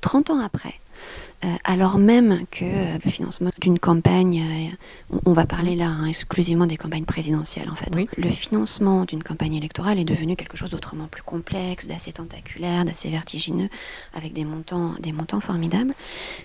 30 0.02 0.30
ans 0.30 0.40
après, 0.40 0.76
euh, 0.76 0.87
alors 1.64 1.98
même 2.00 2.46
que 2.50 2.66
euh, 2.66 2.98
le 3.04 3.12
financement 3.12 3.52
d'une 3.60 3.78
campagne, 3.78 4.42
euh, 4.42 4.76
on, 5.12 5.32
on, 5.32 5.34
va 5.34 5.46
parler 5.46 5.76
là 5.76 5.86
hein, 5.86 6.06
exclusivement 6.06 6.66
des 6.66 6.78
campagnes 6.78 7.06
présidentielles 7.06 7.70
en 7.70 7.76
fait, 7.76 7.92
oui. 7.96 8.10
le 8.18 8.30
financement 8.30 9.06
d'une 9.06 9.22
campagne 9.22 9.54
électorale 9.54 10.00
est 10.00 10.06
devenu 10.06 10.36
quelque 10.36 10.58
chose 10.58 10.72
d'autrement 10.72 11.08
plus 11.08 11.22
complexe, 11.22 11.88
d'assez 11.88 12.12
tentaculaire, 12.14 12.86
d'assez 12.86 13.10
vertigineux, 13.10 13.70
avec 14.16 14.34
des 14.34 14.46
montants, 14.46 14.94
des 15.00 15.12
montants 15.12 15.40
formidables. 15.40 15.94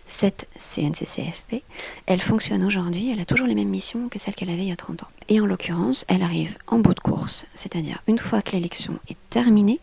Cette 0.07 0.47
CNCCFP, 0.57 1.63
elle 2.07 2.21
fonctionne 2.21 2.65
aujourd'hui, 2.65 3.11
elle 3.11 3.21
a 3.21 3.25
toujours 3.25 3.47
les 3.47 3.55
mêmes 3.55 3.71
missions 3.71 4.09
que 4.09 4.19
celles 4.19 4.35
qu'elle 4.35 4.51
avait 4.51 4.63
il 4.63 4.69
y 4.69 4.73
a 4.73 4.77
30 4.77 5.05
ans. 5.05 5.09
Et 5.29 5.41
en 5.41 5.47
l'occurrence, 5.47 6.05
elle 6.09 6.23
arrive 6.23 6.59
en 6.67 6.79
bout 6.79 6.95
de 6.95 7.01
course, 7.01 7.47
c'est-à-dire 7.55 8.03
une 8.09 8.19
fois 8.19 8.43
que 8.43 8.53
l'élection 8.53 8.99
est 9.09 9.17
terminée, 9.31 9.81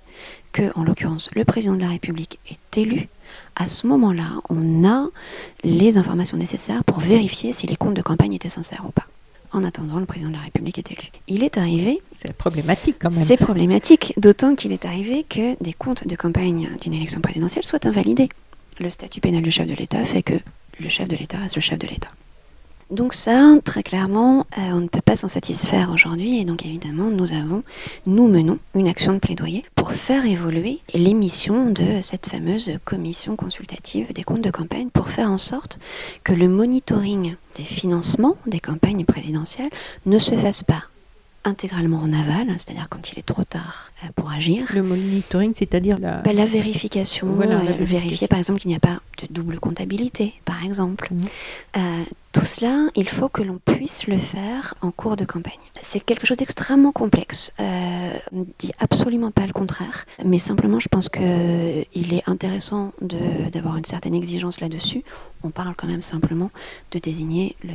que 0.52 0.72
en 0.78 0.84
l'occurrence 0.84 1.30
le 1.34 1.45
président 1.45 1.74
de 1.76 1.82
la 1.82 1.89
République 1.89 2.39
est 2.48 2.78
élu, 2.78 3.08
à 3.56 3.68
ce 3.68 3.88
moment-là, 3.88 4.42
on 4.50 4.88
a 4.88 5.08
les 5.63 5.98
informations 5.98 6.38
nécessaires 6.38 6.84
pour 6.84 7.00
vérifier 7.00 7.54
si 7.54 7.68
les 7.68 7.76
comptes 7.76 7.96
de 7.96 8.02
campagne 8.02 8.34
étaient 8.34 8.50
sincères 8.50 8.84
ou 8.88 8.92
pas. 8.92 9.06
En 9.52 9.63
attendant, 9.63 10.00
le 10.00 10.06
président 10.06 10.30
de 10.30 10.36
la 10.36 10.42
République 10.42 10.78
est 10.78 10.92
élu. 10.92 11.10
Il 11.28 11.44
est 11.44 11.58
arrivé. 11.58 12.02
C'est 12.12 12.34
problématique 12.34 12.98
quand 13.00 13.12
même. 13.12 13.26
C'est 13.26 13.38
problématique, 13.38 14.13
d'autant 14.18 14.54
qu'il 14.54 14.72
est 14.72 14.86
arrivé 14.86 15.26
que 15.28 15.62
des 15.63 15.74
comptes 15.74 16.08
de 16.08 16.15
campagne 16.15 16.70
d'une 16.82 16.94
élection 16.94 17.20
présidentielle 17.20 17.65
soient 17.65 17.86
invalidés. 17.88 18.30
Le 18.80 18.89
statut 18.92 19.22
pénal 19.22 19.42
du 19.42 19.52
chef 19.52 19.68
de 19.68 19.74
l'État 19.74 20.06
fait 20.06 20.22
que 20.22 20.36
le 20.80 20.89
chef 20.89 21.08
de 21.08 21.15
l'État 21.15 21.38
reste 21.39 21.56
le 21.56 21.62
chef 21.62 21.80
de 21.80 21.88
l'État. 21.88 22.10
Donc 22.91 23.13
ça, 23.13 23.56
très 23.63 23.84
clairement, 23.84 24.47
euh, 24.58 24.71
on 24.71 24.82
ne 24.82 24.88
peut 24.88 25.02
pas 25.02 25.15
s'en 25.15 25.28
satisfaire 25.28 25.91
aujourd'hui 25.91 26.39
et 26.39 26.45
donc 26.45 26.65
évidemment, 26.65 27.12
nous 27.12 27.34
avons, 27.34 27.63
nous 28.08 28.28
menons 28.28 28.58
une 28.73 28.88
action 28.88 29.13
de 29.13 29.19
plaidoyer 29.19 29.63
pour 29.75 29.91
faire 29.91 30.25
évoluer 30.25 30.80
les 30.95 31.13
missions 31.13 31.69
de 31.69 32.02
cette 32.02 32.28
fameuse 32.28 32.71
commission 32.86 33.36
consultative 33.36 34.12
des 34.13 34.23
comptes 34.23 34.41
de 34.41 34.49
campagne 34.49 34.89
pour 34.89 35.10
faire 35.10 35.30
en 35.30 35.38
sorte 35.38 35.80
que 36.23 36.34
le 36.34 36.47
monitoring 36.47 37.36
des 37.56 37.63
financements 37.63 38.38
des 38.47 38.60
campagnes 38.60 39.06
présidentielles 39.06 39.69
ne 40.08 40.17
se 40.17 40.34
fasse 40.34 40.63
pas 40.63 40.84
intégralement 41.45 41.99
en 41.99 42.12
aval, 42.12 42.47
c'est-à-dire 42.58 42.88
quand 42.89 43.12
il 43.12 43.19
est 43.19 43.25
trop 43.25 43.43
tard 43.43 43.91
pour 44.15 44.32
agir. 44.32 44.63
Le 44.73 44.84
monitoring, 44.84 45.54
c'est-à-dire 45.54 45.97
la... 45.99 46.17
Bah, 46.17 46.34
la 46.34 46.45
vérification, 46.45 47.28
voilà, 47.28 47.63
la 47.63 47.71
euh, 47.71 47.75
vérifier 47.80 48.28
par 48.28 48.39
exemple 48.39 48.60
qu'il 48.60 48.69
n'y 48.69 48.75
a 48.75 48.80
pas 48.80 48.99
de 49.21 49.27
double 49.34 49.60
comptabilité, 49.60 50.34
par 50.45 50.63
exemple. 50.63 51.10
Mhm. 51.12 51.23
Euh, 51.77 52.03
tout 52.32 52.45
cela, 52.45 52.89
il 52.95 53.10
faut 53.10 53.27
que 53.27 53.41
l'on 53.41 53.58
puisse 53.58 54.05
le 54.08 54.17
faire 54.19 54.75
en 54.82 54.91
cours 54.91 55.15
de 55.15 55.25
campagne. 55.25 55.53
C'est 55.82 55.99
quelque 55.99 56.27
chose 56.27 56.38
d'extrêmement 56.38 56.91
complexe. 56.91 57.51
Euh, 57.60 58.12
on 58.32 58.39
ne 58.41 58.45
dit 58.60 58.71
absolument 58.79 59.32
pas 59.32 59.47
le 59.47 59.53
contraire, 59.53 60.05
mais 60.23 60.38
simplement, 60.38 60.79
je 60.79 60.89
pense 60.89 61.10
qu'il 61.10 62.13
est 62.13 62.23
intéressant 62.27 62.91
d'avoir 63.01 63.77
une 63.77 63.86
certaine 63.86 64.13
exigence 64.13 64.62
là-dessus. 64.62 65.03
On 65.43 65.49
parle 65.49 65.73
quand 65.75 65.88
même 65.88 66.01
simplement 66.03 66.51
de 66.91 66.99
désigner 66.99 67.55
le, 67.63 67.71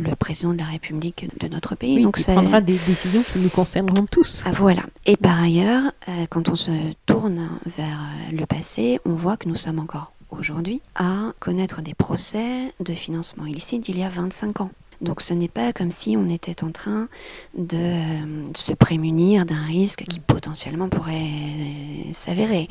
le 0.00 0.16
président 0.16 0.52
de 0.52 0.58
la 0.58 0.64
République 0.64 1.28
de 1.38 1.46
notre 1.48 1.76
pays. 1.76 1.96
Oui, 1.96 2.02
Donc 2.02 2.16
qui 2.16 2.22
c'est- 2.24 2.32
prendra 2.32 2.60
des 2.60 2.78
décisions 2.86 3.22
qui 3.22 3.38
nous 3.38 3.50
concerneront 3.50 4.06
tous. 4.10 4.42
ah, 4.46 4.50
voilà. 4.56 4.82
Et 5.06 5.16
par 5.16 5.40
ailleurs, 5.40 5.84
euh, 6.08 6.26
quand 6.30 6.48
on 6.48 6.56
se 6.56 6.72
tourne 7.06 7.48
vers 7.66 8.00
euh, 8.00 8.36
le 8.36 8.46
passé, 8.46 8.98
on 9.04 9.12
voit 9.12 9.36
que 9.36 9.48
nous 9.48 9.56
sommes 9.56 9.78
encore 9.78 10.12
aujourd'hui 10.30 10.80
à 10.94 11.32
connaître 11.40 11.82
des 11.82 11.94
procès 11.94 12.72
de 12.80 12.94
financement 12.94 13.46
illicite 13.46 13.82
d'il 13.84 13.98
y 13.98 14.02
a 14.02 14.08
25 14.08 14.60
ans. 14.60 14.70
Donc 15.00 15.20
ce 15.20 15.32
n'est 15.34 15.48
pas 15.48 15.72
comme 15.72 15.90
si 15.90 16.16
on 16.16 16.28
était 16.28 16.64
en 16.64 16.70
train 16.72 17.08
de 17.56 17.76
euh, 17.76 18.48
se 18.54 18.72
prémunir 18.72 19.46
d'un 19.46 19.62
risque 19.64 20.04
qui 20.08 20.18
potentiellement 20.20 20.88
pourrait 20.88 21.14
euh, 21.14 22.12
s'avérer. 22.12 22.68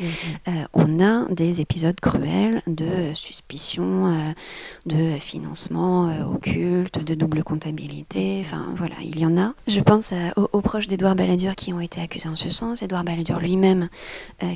Euh, 0.48 0.52
on 0.74 1.00
a 1.00 1.26
des 1.34 1.62
épisodes 1.62 2.00
cruels 2.00 2.62
de 2.68 3.14
suspicion, 3.14 4.08
euh, 4.08 4.32
de 4.86 5.20
financement 5.20 6.12
occulte, 6.34 7.04
de 7.04 7.14
double 7.16 7.44
comptabilité. 7.44 8.40
Enfin 8.42 8.66
voilà, 8.76 8.96
il 9.04 9.18
y 9.20 9.26
en 9.26 9.38
a. 9.38 9.54
Je 9.68 9.80
pense 9.80 10.12
à- 10.12 10.34
aux, 10.38 10.50
aux 10.52 10.62
proches 10.62 10.88
d'Édouard 10.88 11.16
Balladur 11.16 11.56
qui 11.56 11.74
ont 11.74 11.80
été 11.80 12.02
accusés 12.02 12.30
en 12.30 12.36
ce 12.36 12.50
sens. 12.50 12.82
Édouard 12.82 13.04
Balladur 13.04 13.40
lui-même 13.40 13.90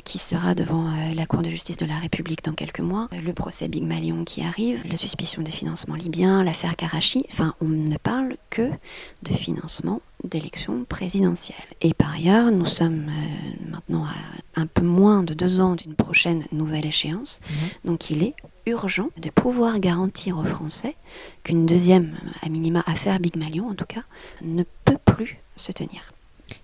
qui 0.04 0.18
sera 0.18 0.54
devant 0.54 0.90
la 1.14 1.26
Cour 1.26 1.42
de 1.42 1.50
justice 1.50 1.76
de 1.76 1.86
la 1.86 1.96
République 1.98 2.44
dans 2.44 2.52
quelques 2.52 2.80
mois. 2.80 3.08
Le 3.12 3.32
procès 3.32 3.68
Big 3.68 3.82
Malion 3.84 4.24
qui 4.24 4.42
arrive, 4.42 4.84
la 4.88 4.96
suspicion 4.96 5.42
de 5.42 5.48
financement 5.50 5.94
libyen, 5.94 6.44
l'affaire 6.44 6.76
Karachi. 6.76 7.24
Enfin, 7.30 7.54
on 7.62 7.68
ne 7.68 7.96
parle 7.96 8.36
que 8.50 8.68
de 9.22 9.32
financement 9.32 10.00
d'élections 10.24 10.84
présidentielles. 10.84 11.56
Et 11.80 11.94
par 11.94 12.12
ailleurs, 12.12 12.50
nous 12.50 12.66
sommes 12.66 13.08
euh, 13.08 13.70
maintenant 13.70 14.04
à 14.04 14.60
un 14.60 14.66
peu 14.66 14.82
moins 14.82 15.22
de 15.22 15.32
deux 15.32 15.60
ans 15.60 15.76
d'une 15.76 15.94
prochaine 15.94 16.44
nouvelle 16.52 16.84
échéance. 16.84 17.40
Donc 17.84 18.10
il 18.10 18.22
est 18.22 18.34
urgent 18.66 19.08
de 19.16 19.30
pouvoir 19.30 19.78
garantir 19.78 20.38
aux 20.38 20.44
Français 20.44 20.96
qu'une 21.42 21.66
deuxième, 21.66 22.16
à 22.42 22.48
minima, 22.48 22.82
affaire 22.86 23.18
Big 23.18 23.36
Malion 23.36 23.68
en 23.68 23.74
tout 23.74 23.86
cas, 23.86 24.02
ne 24.42 24.64
peut 24.84 24.98
plus 25.04 25.38
se 25.56 25.72
tenir. 25.72 26.12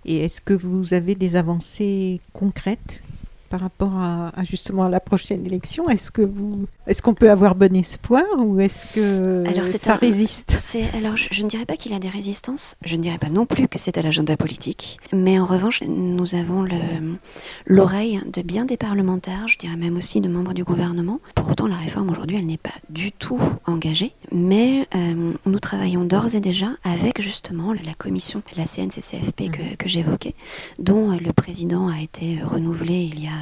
Et 0.04 0.24
est-ce 0.24 0.40
que 0.40 0.52
vous 0.52 0.94
avez 0.94 1.14
des 1.14 1.36
avancées 1.36 2.20
concrètes 2.32 3.02
par 3.48 3.60
rapport 3.60 3.96
à, 3.96 4.28
à 4.38 4.44
justement 4.44 4.84
à 4.84 4.88
la 4.88 5.00
prochaine 5.00 5.44
élection 5.46 5.88
Est-ce 5.88 6.10
que 6.10 6.22
vous, 6.22 6.66
est-ce 6.86 7.02
qu'on 7.02 7.14
peut 7.14 7.30
avoir 7.30 7.54
bon 7.54 7.74
espoir 7.76 8.22
ou 8.38 8.60
est-ce 8.60 8.94
que 8.94 9.44
Alors, 9.48 9.66
ça 9.66 9.94
un- 9.94 9.96
résiste? 9.96 10.56
Alors 10.94 11.16
je, 11.16 11.28
je 11.30 11.42
ne 11.44 11.48
dirais 11.48 11.64
pas 11.66 11.76
qu'il 11.76 11.92
a 11.94 11.98
des 11.98 12.08
résistances, 12.08 12.76
je 12.84 12.96
ne 12.96 13.02
dirais 13.02 13.18
pas 13.18 13.30
non 13.30 13.46
plus 13.46 13.68
que 13.68 13.78
c'est 13.78 13.96
à 13.98 14.02
l'agenda 14.02 14.36
politique, 14.36 14.98
mais 15.12 15.38
en 15.40 15.46
revanche 15.46 15.82
nous 15.86 16.34
avons 16.34 16.62
le- 16.62 17.16
l'oreille 17.66 18.20
de 18.32 18.42
bien 18.42 18.64
des 18.64 18.76
parlementaires, 18.76 19.48
je 19.48 19.58
dirais 19.58 19.76
même 19.76 19.96
aussi 19.96 20.20
de 20.20 20.28
membres 20.28 20.52
du 20.54 20.64
gouvernement. 20.64 21.20
Pour 21.34 21.48
autant 21.50 21.66
la 21.66 21.76
réforme 21.76 22.10
aujourd'hui 22.10 22.36
elle 22.36 22.46
n'est 22.46 22.56
pas 22.58 22.74
du 22.90 23.12
tout 23.12 23.40
engagée, 23.66 24.12
mais 24.32 24.86
euh, 24.94 25.32
nous 25.46 25.58
travaillons 25.58 26.04
d'ores 26.04 26.34
et 26.34 26.40
déjà 26.40 26.68
avec 26.84 27.20
justement 27.22 27.72
la 27.72 27.94
commission, 27.94 28.42
la 28.56 28.64
CNCCFP 28.64 29.50
que, 29.50 29.76
que 29.76 29.88
j'évoquais, 29.88 30.34
dont 30.78 31.16
le 31.18 31.32
président 31.32 31.88
a 31.88 32.00
été 32.00 32.40
renouvelé 32.42 33.08
il 33.12 33.22
y 33.22 33.26
a 33.26 33.37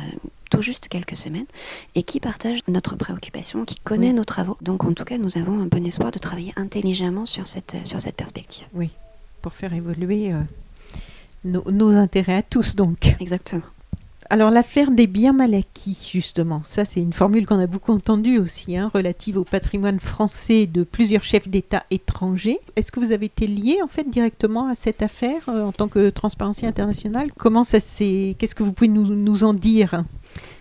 tout 0.50 0.62
juste 0.62 0.88
quelques 0.88 1.16
semaines 1.16 1.46
et 1.94 2.02
qui 2.02 2.20
partage 2.20 2.60
notre 2.68 2.94
préoccupation, 2.96 3.64
qui 3.64 3.76
connaît 3.76 4.08
Oui. 4.08 4.14
nos 4.14 4.24
travaux. 4.24 4.56
Donc 4.60 4.84
en 4.84 4.92
tout 4.92 5.04
cas, 5.04 5.18
nous 5.18 5.36
avons 5.38 5.60
un 5.60 5.66
bon 5.66 5.84
espoir 5.84 6.12
de 6.12 6.18
travailler 6.18 6.52
intelligemment 6.56 7.26
sur 7.26 7.48
cette, 7.48 7.76
sur 7.84 8.00
cette 8.00 8.16
perspective. 8.16 8.66
Oui, 8.74 8.90
pour 9.42 9.52
faire 9.54 9.72
évoluer 9.74 10.32
euh, 10.32 10.40
nos, 11.44 11.64
nos 11.70 11.96
intérêts 11.96 12.36
à 12.36 12.42
tous 12.42 12.76
donc. 12.76 13.16
Exactement. 13.20 13.62
Alors 14.28 14.50
l'affaire 14.50 14.90
des 14.90 15.06
biens 15.06 15.32
mal 15.32 15.54
acquis, 15.54 16.08
justement, 16.10 16.60
ça 16.64 16.84
c'est 16.84 17.00
une 17.00 17.12
formule 17.12 17.46
qu'on 17.46 17.60
a 17.60 17.66
beaucoup 17.66 17.92
entendue 17.92 18.38
aussi, 18.38 18.76
hein, 18.76 18.90
relative 18.92 19.36
au 19.36 19.44
patrimoine 19.44 20.00
français 20.00 20.66
de 20.66 20.82
plusieurs 20.82 21.22
chefs 21.22 21.48
d'État 21.48 21.84
étrangers. 21.90 22.58
Est-ce 22.74 22.90
que 22.90 22.98
vous 22.98 23.12
avez 23.12 23.26
été 23.26 23.46
lié 23.46 23.78
en 23.84 23.88
fait 23.88 24.08
directement 24.08 24.68
à 24.68 24.74
cette 24.74 25.02
affaire 25.02 25.48
euh, 25.48 25.64
en 25.64 25.72
tant 25.72 25.86
que 25.86 26.10
Transparency 26.10 26.66
International? 26.66 27.30
Comment 27.36 27.62
ça 27.62 27.78
s'est 27.78 28.34
Qu'est-ce 28.38 28.54
que 28.54 28.64
vous 28.64 28.72
pouvez 28.72 28.88
nous, 28.88 29.04
nous 29.14 29.44
en 29.44 29.54
dire? 29.54 30.02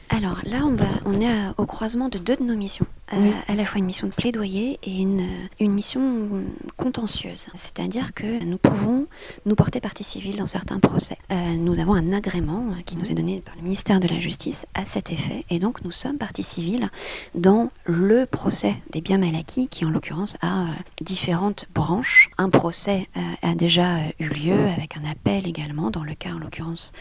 Alors 0.09 0.37
là, 0.43 0.59
on, 0.65 0.75
va, 0.75 0.85
on 1.05 1.19
est 1.19 1.27
à- 1.27 1.53
au 1.57 1.65
croisement 1.65 2.09
de 2.09 2.17
deux 2.17 2.35
de 2.35 2.43
nos 2.43 2.55
missions. 2.55 2.85
Euh, 3.13 3.17
Oui. 3.21 3.31
à 3.47 3.53
la 3.53 3.65
fois 3.65 3.77
une 3.77 3.85
mission 3.85 4.07
de 4.07 4.13
plaidoyer 4.13 4.79
et 4.81 4.97
une, 4.99 5.27
une 5.59 5.71
mission 5.71 6.27
contentieuse. 6.75 7.47
C'est-à-dire 7.53 8.15
que 8.15 8.43
nous 8.43 8.57
pouvons 8.57 9.05
nous 9.45 9.53
porter 9.53 9.79
partie 9.79 10.03
civile 10.03 10.37
dans 10.37 10.47
certains 10.47 10.79
procès. 10.79 11.17
Euh, 11.31 11.53
nous 11.55 11.79
avons 11.79 11.93
un 11.93 12.11
agrément 12.13 12.63
euh, 12.71 12.81
qui 12.83 12.97
nous 12.97 13.11
est 13.11 13.13
donné 13.13 13.41
par 13.41 13.55
le 13.57 13.61
ministère 13.61 13.99
de 13.99 14.07
la 14.07 14.19
Justice 14.19 14.65
à 14.73 14.85
cet 14.85 15.11
effet. 15.11 15.45
Et 15.51 15.59
donc 15.59 15.83
nous 15.83 15.91
sommes 15.91 16.17
partie 16.17 16.41
civile 16.41 16.89
dans 17.35 17.69
le 17.85 18.25
procès 18.25 18.73
des 18.91 19.01
biens 19.01 19.19
mal 19.19 19.35
acquis 19.35 19.67
qui 19.67 19.85
en 19.85 19.91
l'occurrence 19.91 20.35
a 20.41 20.63
euh, 20.63 20.65
différentes 21.01 21.67
branches. 21.75 22.31
Un 22.39 22.49
procès 22.49 23.07
euh, 23.17 23.21
a 23.43 23.53
déjà 23.53 23.97
euh, 23.97 24.07
eu 24.19 24.29
lieu 24.29 24.59
avec 24.75 24.97
un 24.97 25.07
appel 25.07 25.47
également 25.47 25.91
dans 25.91 26.03
le 26.03 26.15
cas 26.15 26.31
en 26.33 26.39
l'occurrence 26.39 26.91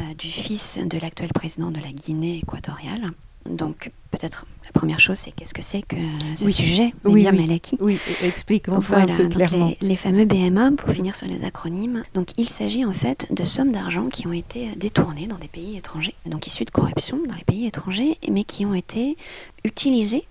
euh, 0.00 0.02
du 0.18 0.28
fils 0.28 0.78
de 0.84 0.98
l'actuel 0.98 1.30
président 1.32 1.70
de 1.70 1.80
la 1.80 1.92
Guinée 1.92 2.42
équatoriale. 2.46 3.12
Donc 3.48 3.90
peut-être 4.10 4.44
la 4.64 4.72
première 4.72 4.98
chose 4.98 5.18
c'est 5.18 5.30
qu'est-ce 5.30 5.54
que 5.54 5.62
c'est 5.62 5.82
que 5.82 5.96
ce 6.34 6.44
Oui. 6.44 6.52
sujet 6.52 6.92
des 7.04 7.10
Oui, 7.10 7.20
biens 7.22 7.58
oui. 7.80 7.98
expliquons 8.24 8.80
ça 8.80 8.98
un 8.98 9.06
peu 9.06 9.28
clairement. 9.28 9.72
les, 9.80 9.88
les 9.88 9.96
fameux 9.96 10.24
BMA, 10.24 10.72
pour 10.72 10.90
finir 10.90 11.14
sur 11.14 11.28
les 11.28 11.44
acronymes. 11.44 12.02
Donc, 12.14 12.30
il 12.38 12.48
s'agit 12.50 12.84
en 12.84 12.92
fait 12.92 13.26
de 13.32 13.44
sommes 13.44 13.70
d'argent 13.70 14.08
qui 14.08 14.26
ont 14.26 14.32
été 14.32 14.70
détournées 14.76 15.28
dans 15.28 15.38
des 15.38 15.46
pays 15.48 15.76
étrangers, 15.76 16.14
donc 16.26 16.46
issues 16.48 16.64
de 16.64 16.70
corruption 16.72 17.18
dans 17.28 17.34
les 17.36 17.44
pays 17.44 17.66
étrangers, 17.66 18.18
mais 18.28 18.42
qui 18.44 18.66
ont 18.66 18.74
été 18.74 19.16
utilisées 19.64 20.24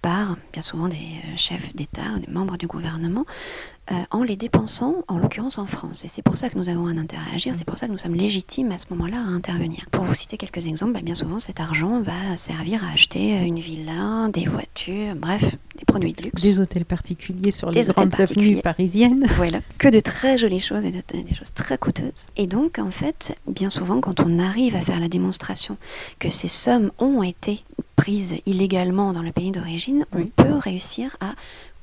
par 0.00 0.36
bien 0.52 0.62
souvent 0.62 0.88
des 0.88 1.08
chefs 1.36 1.74
d'État, 1.74 2.18
des 2.24 2.30
membres 2.32 2.56
du 2.56 2.66
gouvernement, 2.66 3.24
euh, 3.90 3.94
en 4.10 4.22
les 4.22 4.36
dépensant, 4.36 4.96
en 5.08 5.18
l'occurrence 5.18 5.58
en 5.58 5.66
France. 5.66 6.04
Et 6.04 6.08
c'est 6.08 6.22
pour 6.22 6.36
ça 6.38 6.48
que 6.48 6.56
nous 6.56 6.68
avons 6.70 6.86
un 6.86 6.96
intérêt 6.96 7.30
à 7.32 7.34
agir, 7.34 7.54
c'est 7.54 7.64
pour 7.66 7.76
ça 7.76 7.86
que 7.86 7.92
nous 7.92 7.98
sommes 7.98 8.14
légitimes 8.14 8.72
à 8.72 8.78
ce 8.78 8.86
moment-là 8.90 9.18
à 9.18 9.28
intervenir. 9.28 9.84
Pour 9.90 10.04
vous 10.04 10.14
citer 10.14 10.36
quelques 10.38 10.66
exemples, 10.66 10.92
bah, 10.92 11.00
bien 11.02 11.14
souvent 11.14 11.38
cet 11.38 11.60
argent 11.60 12.00
va 12.00 12.36
servir 12.36 12.82
à 12.84 12.92
acheter 12.92 13.34
euh, 13.36 13.44
une 13.44 13.58
villa, 13.58 14.28
des 14.32 14.46
voitures, 14.46 15.14
bref, 15.16 15.42
des 15.76 15.84
produits 15.86 16.14
de 16.14 16.22
luxe. 16.22 16.42
Des 16.42 16.60
hôtels 16.60 16.84
particuliers 16.86 17.50
sur 17.52 17.70
Des 17.70 17.82
les 17.82 17.88
grandes 17.88 18.18
avenues 18.20 18.62
parisiennes. 18.62 19.26
Voilà, 19.36 19.60
que 19.78 19.88
de 19.88 20.00
très 20.00 20.38
jolies 20.38 20.60
choses 20.60 20.84
et 20.84 20.90
de, 20.90 21.02
des 21.12 21.34
choses 21.34 21.52
très 21.54 21.76
coûteuses. 21.76 22.26
Et 22.36 22.46
donc, 22.46 22.78
en 22.78 22.90
fait, 22.90 23.36
bien 23.46 23.68
souvent, 23.68 24.00
quand 24.00 24.20
on 24.20 24.38
arrive 24.38 24.76
à 24.76 24.80
faire 24.80 25.00
la 25.00 25.08
démonstration 25.08 25.76
que 26.18 26.30
ces 26.30 26.48
sommes 26.48 26.90
ont 26.98 27.22
été 27.22 27.62
prises 27.96 28.34
illégalement 28.46 29.12
dans 29.12 29.22
le 29.22 29.32
pays 29.32 29.50
d'origine, 29.50 30.06
Oui. 30.14 30.30
on 30.38 30.42
peut 30.42 30.54
réussir 30.56 31.16
à 31.20 31.34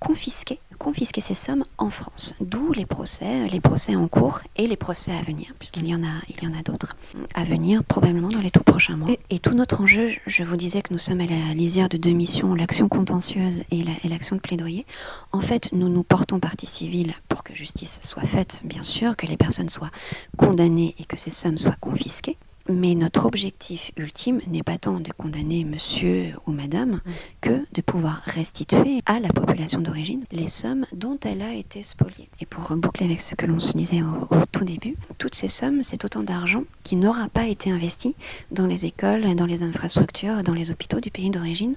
confisquer, 0.01 0.59
confisquer 0.79 1.21
ces 1.21 1.35
sommes 1.35 1.63
en 1.77 1.91
France. 1.91 2.33
D'où 2.41 2.73
les 2.73 2.87
procès, 2.87 3.47
les 3.47 3.61
procès 3.61 3.95
en 3.95 4.07
cours 4.07 4.39
et 4.57 4.65
les 4.65 4.75
procès 4.75 5.11
à 5.15 5.21
venir, 5.21 5.53
puisqu'il 5.59 5.85
y 5.87 5.93
en 5.93 6.03
a, 6.03 6.09
il 6.27 6.43
y 6.43 6.47
en 6.47 6.57
a 6.59 6.63
d'autres 6.63 6.95
à 7.35 7.43
venir 7.43 7.83
probablement 7.83 8.27
dans 8.29 8.41
les 8.41 8.49
tout 8.49 8.63
prochains 8.63 8.97
mois. 8.97 9.09
Et- 9.11 9.19
Et, 9.29 9.39
tout 9.39 9.53
notre 9.53 9.79
enjeu, 9.81 10.09
je- 10.27 10.43
vous 10.43 10.57
disais 10.57 10.81
que 10.81 10.91
nous 10.91 10.99
sommes 10.99 11.21
à 11.21 11.25
la 11.27 11.53
lisière 11.53 11.87
de 11.87 11.97
deux 11.97 12.11
missions, 12.11 12.55
l'action 12.55 12.89
contentieuse 12.89 13.63
et 13.69 13.83
la- 13.83 13.91
et 14.03 14.09
l'action 14.09 14.35
de 14.35 14.41
plaidoyer. 14.41 14.85
En 15.31 15.39
fait, 15.41 15.69
nous 15.71 15.87
nous 15.87 16.03
portons 16.03 16.39
partie 16.39 16.65
civile 16.67 17.13
pour 17.29 17.43
que 17.43 17.53
justice 17.55 17.99
soit 18.01 18.23
faite, 18.25 18.61
bien 18.65 18.83
sûr, 18.83 19.15
que 19.15 19.27
les 19.27 19.37
personnes 19.37 19.69
soient 19.69 19.91
condamnées 20.35 20.95
et 20.97 21.05
que 21.05 21.15
ces 21.17 21.29
sommes 21.29 21.59
soient 21.59 21.77
confisquées. 21.79 22.37
Mais 22.69 22.95
notre 22.95 23.25
objectif 23.25 23.91
ultime 23.97 24.41
n'est 24.47 24.63
pas 24.63 24.77
tant 24.77 24.99
de 24.99 25.11
condamner 25.11 25.63
monsieur 25.63 26.33
ou 26.45 26.51
madame 26.51 27.01
que 27.41 27.65
de 27.73 27.81
pouvoir 27.81 28.21
restituer 28.25 29.01
à 29.05 29.19
la 29.19 29.29
population 29.29 29.81
d'origine 29.81 30.23
les 30.31 30.47
sommes 30.47 30.85
dont 30.93 31.17
elle 31.23 31.41
a 31.41 31.53
été 31.53 31.83
spoliée. 31.83 32.29
Et 32.39 32.45
pour 32.45 32.75
boucler 32.75 33.05
avec 33.05 33.21
ce 33.21 33.35
que 33.35 33.45
l'on 33.45 33.59
se 33.59 33.73
disait 33.73 34.01
au, 34.01 34.35
au 34.35 34.45
tout 34.51 34.63
début, 34.63 34.95
toutes 35.17 35.35
ces 35.35 35.47
sommes, 35.47 35.83
c'est 35.83 36.05
autant 36.05 36.23
d'argent 36.23 36.63
qui 36.83 36.95
n'aura 36.95 37.29
pas 37.29 37.47
été 37.47 37.71
investi 37.71 38.15
dans 38.51 38.67
les 38.67 38.85
écoles, 38.85 39.35
dans 39.35 39.45
les 39.45 39.63
infrastructures, 39.63 40.43
dans 40.43 40.53
les 40.53 40.71
hôpitaux 40.71 40.99
du 40.99 41.11
pays 41.11 41.29
d'origine, 41.29 41.75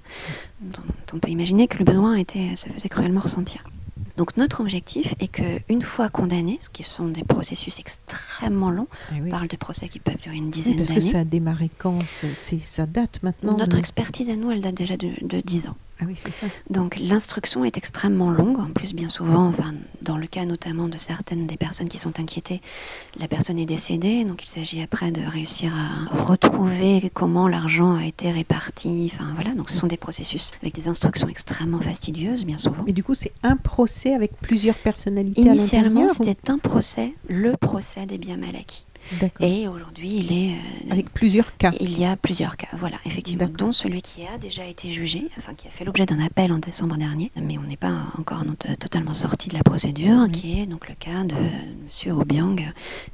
dont 0.61 0.83
on 1.13 1.19
peut 1.19 1.31
imaginer 1.31 1.67
que 1.69 1.79
le 1.79 1.85
besoin 1.85 2.15
était, 2.17 2.57
se 2.57 2.69
faisait 2.69 2.89
cruellement 2.89 3.21
ressentir. 3.21 3.65
Donc 4.17 4.37
notre 4.37 4.61
objectif 4.61 5.15
est 5.19 5.27
que 5.29 5.61
une 5.69 5.83
fois 5.83 6.09
condamnés, 6.09 6.59
ce 6.63 6.69
qui 6.69 6.83
sont 6.85 7.07
des 7.07 7.25
processus 7.25 7.79
extrêmement 7.81 8.71
longs, 8.71 8.87
Eh 9.11 9.21
oui. 9.21 9.29
on 9.29 9.31
parle 9.31 9.49
de 9.49 9.57
procès 9.57 9.89
qui 9.89 9.99
peuvent 9.99 10.21
durer 10.23 10.37
une 10.37 10.45
Oui, 10.45 10.51
dizaine 10.51 10.77
parce 10.77 10.91
que 10.91 10.95
d'années. 10.95 11.11
ça 11.11 11.19
a 11.21 11.25
démarré 11.25 11.71
quand 11.79 11.99
C'est 12.07 12.59
ça 12.61 12.87
date 12.87 13.23
maintenant. 13.25 13.57
Notre 13.57 13.77
expertise 13.79 14.31
à 14.31 14.37
nous, 14.37 14.51
elle 14.53 14.61
date 14.63 14.75
déjà 14.77 14.97
de, 14.97 15.11
de 15.23 15.41
10 15.41 15.69
ans. 15.69 15.77
Ah 16.01 16.05
oui, 16.09 16.15
c'est 16.17 16.33
ça. 16.33 16.47
Donc 16.71 16.97
l'instruction 16.99 17.65
est 17.65 17.77
extrêmement 17.77 18.31
longue. 18.31 18.59
En 18.59 18.67
plus, 18.73 18.95
bien 18.95 19.09
souvent, 19.09 19.47
enfin, 19.47 19.75
dans 20.03 20.17
le 20.17 20.27
cas 20.27 20.45
notamment 20.45 20.89
de 20.89 20.99
certaines 20.99 21.47
des 21.47 21.57
personnes 21.57 21.89
qui 21.89 21.99
sont 21.99 22.19
inquiétées, 22.19 22.61
la 23.19 23.29
personne 23.29 23.59
est 23.61 23.65
décédée. 23.67 24.25
Donc 24.25 24.43
il 24.45 24.49
s'agit 24.49 24.83
après 24.83 25.13
de 25.13 25.21
réussir 25.25 25.73
à 25.75 26.23
retrouver 26.25 27.11
comment 27.15 27.47
l'argent 27.49 27.95
a 27.95 28.05
été 28.05 28.31
réparti. 28.33 29.11
Enfin 29.15 29.31
voilà, 29.37 29.51
donc 29.55 29.71
ce 29.71 29.77
sont 29.77 29.87
des 29.87 29.97
processus 29.97 30.53
avec 30.63 30.75
des 30.75 30.89
instructions 30.89 31.29
extrêmement 31.29 31.81
fastidieuses, 31.81 32.45
bien 32.45 32.59
souvent. 32.59 32.83
Mais 32.87 32.93
du 32.93 33.05
coup, 33.05 33.15
c'est 33.15 33.33
un 33.45 33.57
procès 33.57 34.15
avec 34.15 34.33
plusieurs 34.41 34.75
personnalités 34.77 35.43
Initialement, 35.43 36.01
à 36.01 36.03
l'intérieur 36.07 36.21
ou- 36.21 36.25
c'était 36.25 36.51
un 36.51 36.59
procès, 36.59 37.15
le 37.29 37.57
procès 37.57 38.07
des 38.07 38.19
biens 38.19 38.37
mal 38.37 38.57
acquis. 38.57 38.85
Et 39.41 39.69
aujourd'hui, 39.69 40.17
il 40.19 40.33
est 40.33 40.53
euh, 40.55 40.93
Avec 40.93 41.13
plusieurs 41.13 41.57
cas. 41.57 41.73
Il 41.81 41.99
y 41.99 42.05
a 42.05 42.17
plusieurs 42.17 42.57
cas, 42.57 42.69
voilà, 42.79 42.97
effectivement, 43.05 43.49
dont 43.49 43.73
celui 43.73 44.03
qui 44.03 44.23
a 44.27 44.39
déjà 44.39 44.65
été 44.67 44.91
jugé, 44.93 45.29
enfin 45.39 45.55
qui 45.55 45.67
a 45.69 45.71
fait 45.71 45.85
l'objet 45.85 46.07
d'un 46.07 46.21
appel 46.21 46.53
en 46.53 46.59
décembre 46.59 46.97
dernier, 46.97 47.31
mais 47.37 47.59
on 47.59 47.63
n'est 47.63 47.77
pas 47.77 47.93
encore 48.19 48.43
totalement 48.81 49.15
sorti 49.15 49.49
de 49.49 49.55
la 49.55 49.63
procédure, 49.63 50.25
Oui. 50.27 50.33
qui 50.33 50.61
est 50.61 50.67
donc 50.67 50.89
le 50.89 50.95
cas 50.95 51.25
de 51.25 51.35
M. 51.35 52.17
Obiang, 52.19 52.57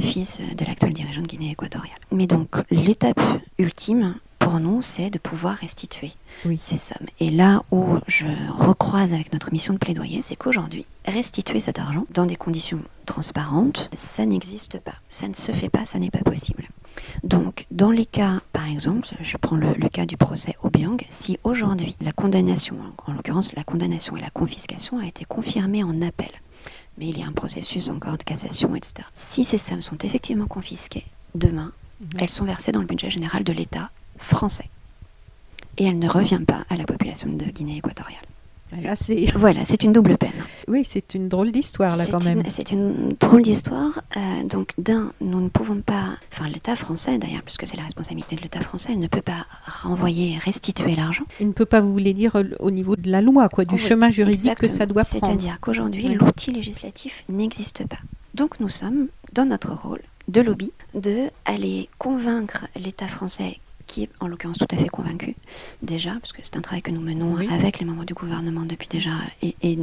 fils 0.01 0.41
de 0.57 0.65
l'actuel 0.65 0.93
dirigeant 0.93 1.23
de 1.23 1.27
Guinée 1.27 1.51
équatoriale. 1.53 1.97
Mais 2.13 2.27
donc 2.27 2.49
l'étape 2.71 3.21
ultime 3.59 4.15
pour 4.41 4.59
nous, 4.59 4.83
c'est 4.83 5.11
de 5.11 5.19
pouvoir 5.19 5.55
restituer 5.57 6.13
Oui. 6.45 6.59
ces 6.61 6.77
sommes. 6.77 7.07
Et 7.21 7.31
là 7.31 7.63
où 7.71 7.99
je 8.09 8.27
recroise 8.59 9.13
avec 9.13 9.33
notre 9.33 9.53
mission 9.53 9.75
de 9.75 9.79
plaidoyer, 9.79 10.23
c'est 10.23 10.35
qu'aujourd'hui, 10.35 10.87
restituer 11.07 11.61
cet 11.61 11.79
argent 11.79 12.07
dans 12.13 12.27
des 12.27 12.35
conditions 12.37 12.81
transparentes, 13.07 13.91
ça 13.95 14.25
n'existe 14.27 14.79
pas. 14.81 14.95
Ça 15.11 15.29
ne 15.29 15.35
se 15.35 15.53
fait 15.53 15.69
pas, 15.69 15.87
ça 15.87 15.99
n'est 15.99 16.11
pas 16.11 16.23
possible. 16.25 16.69
Donc, 17.23 17.67
dans 17.71 17.91
les 17.91 18.07
cas, 18.07 18.41
par 18.53 18.67
exemple, 18.67 19.09
je 19.21 19.37
prends 19.37 19.57
le, 19.57 19.75
le 19.75 19.89
cas 19.89 20.07
du 20.07 20.17
procès 20.17 20.57
Obiang, 20.63 20.97
si 21.11 21.39
aujourd'hui 21.45 21.95
la 22.01 22.13
condamnation, 22.13 22.77
en 23.07 23.13
l'occurrence 23.13 23.53
la 23.55 23.63
condamnation 23.65 24.17
et 24.17 24.21
la 24.21 24.31
confiscation, 24.31 24.99
a 24.99 25.07
été 25.07 25.25
confirmée 25.25 25.85
en 25.85 26.03
appel, 26.03 26.31
mais 26.99 27.09
il 27.09 27.19
y 27.19 27.23
a 27.23 27.27
un 27.27 27.33
processus 27.33 27.91
encore 27.91 28.19
de 28.19 28.25
cassation, 28.25 28.75
etc. 28.75 29.07
Si 29.15 29.45
ces 29.45 29.59
sommes 29.59 29.83
sont 29.83 29.99
effectivement 29.99 30.47
confisquées, 30.47 31.07
demain, 31.35 31.73
elles 32.19 32.31
sont 32.31 32.45
versées 32.45 32.73
dans 32.73 32.81
le 32.81 32.87
budget 32.87 33.11
général 33.11 33.45
de 33.45 33.53
l'État 33.53 33.91
français. 34.21 34.69
Et 35.79 35.85
elles 35.85 35.99
ne 35.99 36.09
reviennent 36.09 36.47
pas 36.47 36.65
à 36.69 36.77
la 36.77 36.85
population 36.85 37.29
de 37.31 37.45
Guinée 37.47 37.79
équatoriale. 37.79 38.21
Là. 38.83 38.95
Voilà, 39.35 39.65
c'est 39.65 39.83
une 39.83 39.91
double 39.91 40.17
peine. 40.17 40.31
Oui, 40.69 40.83
c'est 40.85 41.15
une 41.15 41.29
drôle 41.29 41.51
d'histoire, 41.51 41.97
là, 41.97 42.07
quand 42.07 42.23
même. 42.23 42.45
C'est 42.51 42.71
une 42.71 43.17
drôle 43.19 43.43
d'histoire. 43.43 44.01
Euh, 44.17 44.45
donc, 44.45 44.75
d'un, 44.79 45.13
nous 45.21 45.41
ne 45.41 45.49
pouvons 45.49 45.81
pas, 45.81 46.11
enfin, 46.33 46.47
l'État 46.49 46.77
français 46.77 47.19
d'ailleurs, 47.19 47.43
puisque 47.43 47.67
c'est 47.67 47.77
la 47.77 47.83
responsabilité 47.83 48.37
de 48.37 48.43
l'État 48.43 48.61
français, 48.61 48.91
il 48.93 49.01
ne 49.01 49.09
peut 49.09 49.23
pas 49.23 49.45
renvoyer, 49.67 50.39
restituer 50.39 50.95
l'argent. 50.95 51.25
Il 51.41 51.49
ne 51.49 51.53
peut 51.53 51.65
pas, 51.67 51.81
vous 51.81 51.91
voulez 51.93 52.15
dire, 52.15 52.41
au 52.61 52.71
niveau 52.71 52.95
de 52.95 53.11
la 53.11 53.21
loi, 53.21 53.49
quoi, 53.49 53.65
du 53.65 53.75
Oh, 53.75 53.77
oui, 53.77 53.83
chemin 53.83 54.11
juridique 54.11 54.55
que 54.55 54.69
ça 54.69 54.87
doit 54.87 55.03
prendre. 55.05 55.27
C'est-à-dire 55.27 55.59
qu'aujourd'hui, 55.61 56.07
Oui. 56.07 56.15
l'outil 56.15 56.53
législatif 56.53 57.25
n'existe 57.29 57.85
pas. 57.89 57.99
Donc, 58.35 58.61
nous 58.61 58.69
sommes 58.69 59.09
dans 59.33 59.47
notre 59.47 59.73
rôle 59.73 60.03
de 60.29 60.41
lobby, 60.43 60.71
de 60.95 61.25
aller 61.45 61.89
convaincre 61.99 62.67
l'État 62.77 63.09
français 63.09 63.59
qui 63.91 64.05
est 64.05 64.11
en 64.21 64.29
l'occurrence 64.29 64.59
tout 64.59 64.69
à 64.71 64.77
fait 64.77 64.89
convaincu 64.89 65.35
déjà, 65.83 66.13
parce 66.21 66.33
que 66.33 66.39
c'est 66.45 66.57
un 66.57 66.61
travail 66.61 66.81
que 66.81 66.93
nous 66.93 67.01
menons 67.01 67.35
Oui. 67.35 67.49
avec 67.51 67.81
les 67.81 67.85
membres 67.85 68.05
du 68.05 68.15
gouvernement 68.15 68.65
depuis 68.65 68.87
déjà, 68.89 69.11
et, 69.43 69.57
et, 69.63 69.77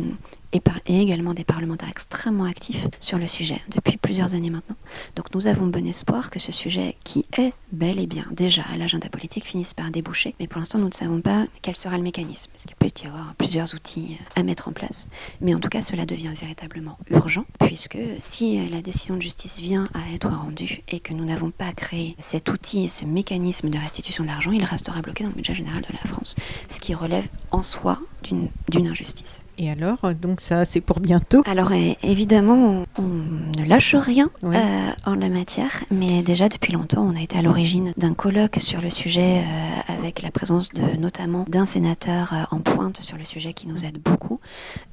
et 0.54 1.02
également 1.02 1.34
des 1.34 1.44
parlementaires 1.44 1.90
extrêmement 1.90 2.46
actifs 2.46 2.88
sur 3.00 3.18
le 3.18 3.28
sujet 3.28 3.62
depuis 3.70 3.98
plusieurs 3.98 4.34
années 4.34 4.50
maintenant. 4.50 4.76
Donc 5.16 5.34
nous 5.34 5.48
avons 5.48 5.68
bon 5.68 5.86
espoir 5.86 6.30
que 6.30 6.40
ce 6.40 6.52
sujet, 6.52 6.96
qui 7.04 7.26
est 7.38 7.54
bel 7.72 8.00
et 8.00 8.08
bien 8.08 8.26
déjà 8.32 8.64
à 8.74 8.78
l'agenda 8.78 9.10
politique, 9.10 9.46
finisse 9.46 9.74
par 9.74 9.92
déboucher. 9.92 10.36
Mais 10.40 10.48
pour 10.48 10.60
l'instant, 10.60 10.80
nous 10.80 10.88
ne 10.88 10.94
savons 10.94 11.22
pas 11.22 11.46
quel 11.62 11.76
sera 11.76 11.98
le 11.98 12.04
mécanisme. 12.04 12.50
Parce 12.52 12.66
qu'il 12.66 12.76
peut 12.76 12.92
y 13.04 13.08
avoir 13.08 13.34
plusieurs 13.36 13.74
outils 13.74 14.18
à 14.36 14.44
mettre 14.44 14.68
en 14.68 14.72
place. 14.72 15.10
Mais 15.42 15.54
en 15.54 15.60
tout 15.60 15.70
cas, 15.70 15.82
cela 15.82 16.06
devient 16.06 16.34
véritablement 16.40 16.98
urgent, 17.10 17.46
puisque 17.60 18.00
si 18.20 18.68
la 18.70 18.82
décision 18.82 19.16
de 19.16 19.22
justice 19.22 19.60
vient 19.60 19.90
à 19.94 20.14
être 20.14 20.30
rendue 20.30 20.82
et 20.88 21.00
que 21.00 21.14
nous 21.14 21.26
n'avons 21.26 21.52
pas 21.52 21.72
créé 21.74 22.16
cet 22.20 22.50
outil 22.50 22.86
et 22.86 22.90
ce 22.90 23.06
mécanisme 23.06 23.70
de 23.70 23.78
restitution 23.78 24.24
de 24.24 24.30
l'argent, 24.30 24.52
il 24.52 24.64
restera 24.64 25.02
bloqué 25.02 25.24
dans 25.24 25.30
le 25.30 25.36
budget 25.36 25.56
général 25.56 25.82
de 25.82 25.94
la 25.94 26.10
France. 26.10 26.36
Ce 26.70 26.80
qui 26.80 26.94
relève 26.94 27.28
en 27.52 27.64
soi 27.64 28.00
d'une 28.24 28.88
injustice. 28.88 29.47
Et 29.60 29.72
alors, 29.72 29.98
euh, 30.04 30.14
donc 30.14 30.40
ça, 30.42 30.66
c'est 30.66 30.82
pour 30.82 31.00
bientôt. 31.00 31.42
Alors 31.46 31.72
évidemment, 32.04 32.86
on, 32.98 33.02
on 33.04 33.60
ne 33.60 33.66
lâche 33.66 33.96
rien 33.96 34.30
euh, 34.44 34.90
en 35.06 35.16
la 35.16 35.30
matière, 35.30 35.84
mais 35.90 36.22
déjà 36.22 36.48
depuis 36.50 36.74
longtemps, 36.74 37.02
on 37.12 37.16
a 37.16 37.22
été 37.22 37.38
à 37.38 37.42
l'origine 37.42 37.94
d'un 37.98 38.14
colloque 38.14 38.58
sur 38.60 38.82
le 38.82 38.90
sujet 38.90 39.42
euh, 39.42 39.94
avec 40.08 40.22
la 40.22 40.32
présence 40.32 40.70
de 40.70 40.98
notamment 40.98 41.44
d'un 41.50 41.66
sénateur 41.66 42.32
euh, 42.32 42.44
en 42.56 42.60
pointe 42.60 43.02
sur 43.02 43.18
le 43.18 43.26
sujet 43.26 43.52
qui 43.52 43.68
nous 43.68 43.84
aide 43.84 43.98
beaucoup. 43.98 44.40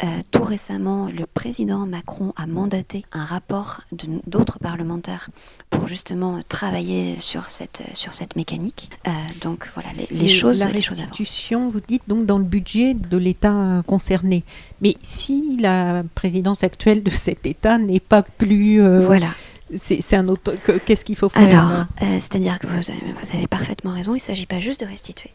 Euh, 0.02 0.06
tout 0.32 0.42
récemment, 0.42 1.06
le 1.06 1.24
président 1.24 1.86
Macron 1.86 2.32
a 2.34 2.46
mandaté 2.48 3.04
un 3.12 3.24
rapport 3.24 3.82
d'autres 4.26 4.58
parlementaires 4.58 5.30
pour 5.70 5.86
justement 5.86 6.40
travailler 6.48 7.16
sur 7.20 7.48
cette 7.48 7.84
sur 7.92 8.12
cette 8.12 8.34
mécanique. 8.34 8.90
Euh, 9.06 9.10
donc 9.40 9.68
voilà, 9.74 9.90
les, 9.96 10.08
les 10.10 10.26
choses, 10.26 10.58
La 10.58 10.68
les 10.70 10.82
choses 10.82 10.98
restitution, 10.98 11.68
vous 11.68 11.80
dites 11.80 12.02
donc 12.08 12.26
dans 12.26 12.38
le 12.38 12.44
budget 12.44 12.94
de 12.94 13.16
l'État 13.16 13.82
concerné. 13.86 14.42
Mais 14.80 14.94
si 15.00 15.58
la 15.60 16.02
présidence 16.16 16.64
actuelle 16.64 17.04
de 17.04 17.10
cet 17.10 17.46
État 17.46 17.78
n'est 17.78 18.00
pas 18.00 18.22
plus, 18.22 18.82
euh, 18.82 19.00
Voilà. 19.06 19.28
C'est 19.76 20.00
c'est 20.00 20.16
un 20.16 20.28
autre. 20.28 20.54
que- 20.62 20.78
Qu'est-ce 20.78 21.04
qu'il 21.04 21.16
faut 21.16 21.28
faire 21.28 21.42
Alors, 21.42 21.68
là 21.70 21.88
euh, 22.02 22.06
c'est-à-dire 22.20 22.58
que 22.58 22.66
vous 22.66 22.90
avez, 22.90 23.12
vous 23.22 23.36
avez 23.36 23.46
parfaitement 23.46 23.92
raison, 23.92 24.12
il 24.12 24.18
ne 24.18 24.20
s'agit 24.22 24.46
pas 24.46 24.60
juste 24.60 24.80
de 24.80 24.86
restituer. 24.86 25.30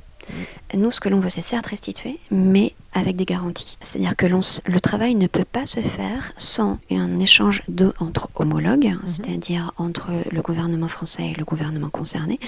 Nous, 0.75 0.91
ce 0.91 0.99
que 1.01 1.09
l'on 1.09 1.19
veut, 1.19 1.31
c'est 1.31 1.41
certes 1.41 1.65
restituer, 1.67 2.19
mais 2.29 2.75
avec 2.93 3.15
des 3.15 3.25
garanties. 3.25 3.79
C'est-à-dire 3.81 4.15
que 4.15 4.27
le 4.27 4.79
travail 4.79 5.15
ne 5.15 5.25
peut 5.25 5.43
pas 5.45 5.65
se 5.65 5.79
faire 5.81 6.33
sans 6.37 6.77
un 6.91 7.19
échange 7.19 7.63
de, 7.67 7.93
entre 7.99 8.29
homologues, 8.35 8.95
c'est-à-dire 9.05 9.71
entre 9.77 10.09
le 10.31 10.41
gouvernement 10.43 10.87
français 10.87 11.29
et 11.31 11.33
le 11.33 11.45
gouvernement 11.45 11.89
concerné, 11.89 12.39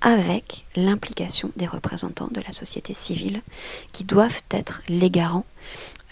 avec 0.00 0.64
l'implication 0.74 1.50
des 1.56 1.66
représentants 1.66 2.28
de 2.30 2.40
la 2.40 2.52
société 2.52 2.94
civile 2.94 3.42
qui 3.92 4.04
doivent 4.04 4.40
être 4.50 4.80
les 4.88 5.10
garants 5.10 5.44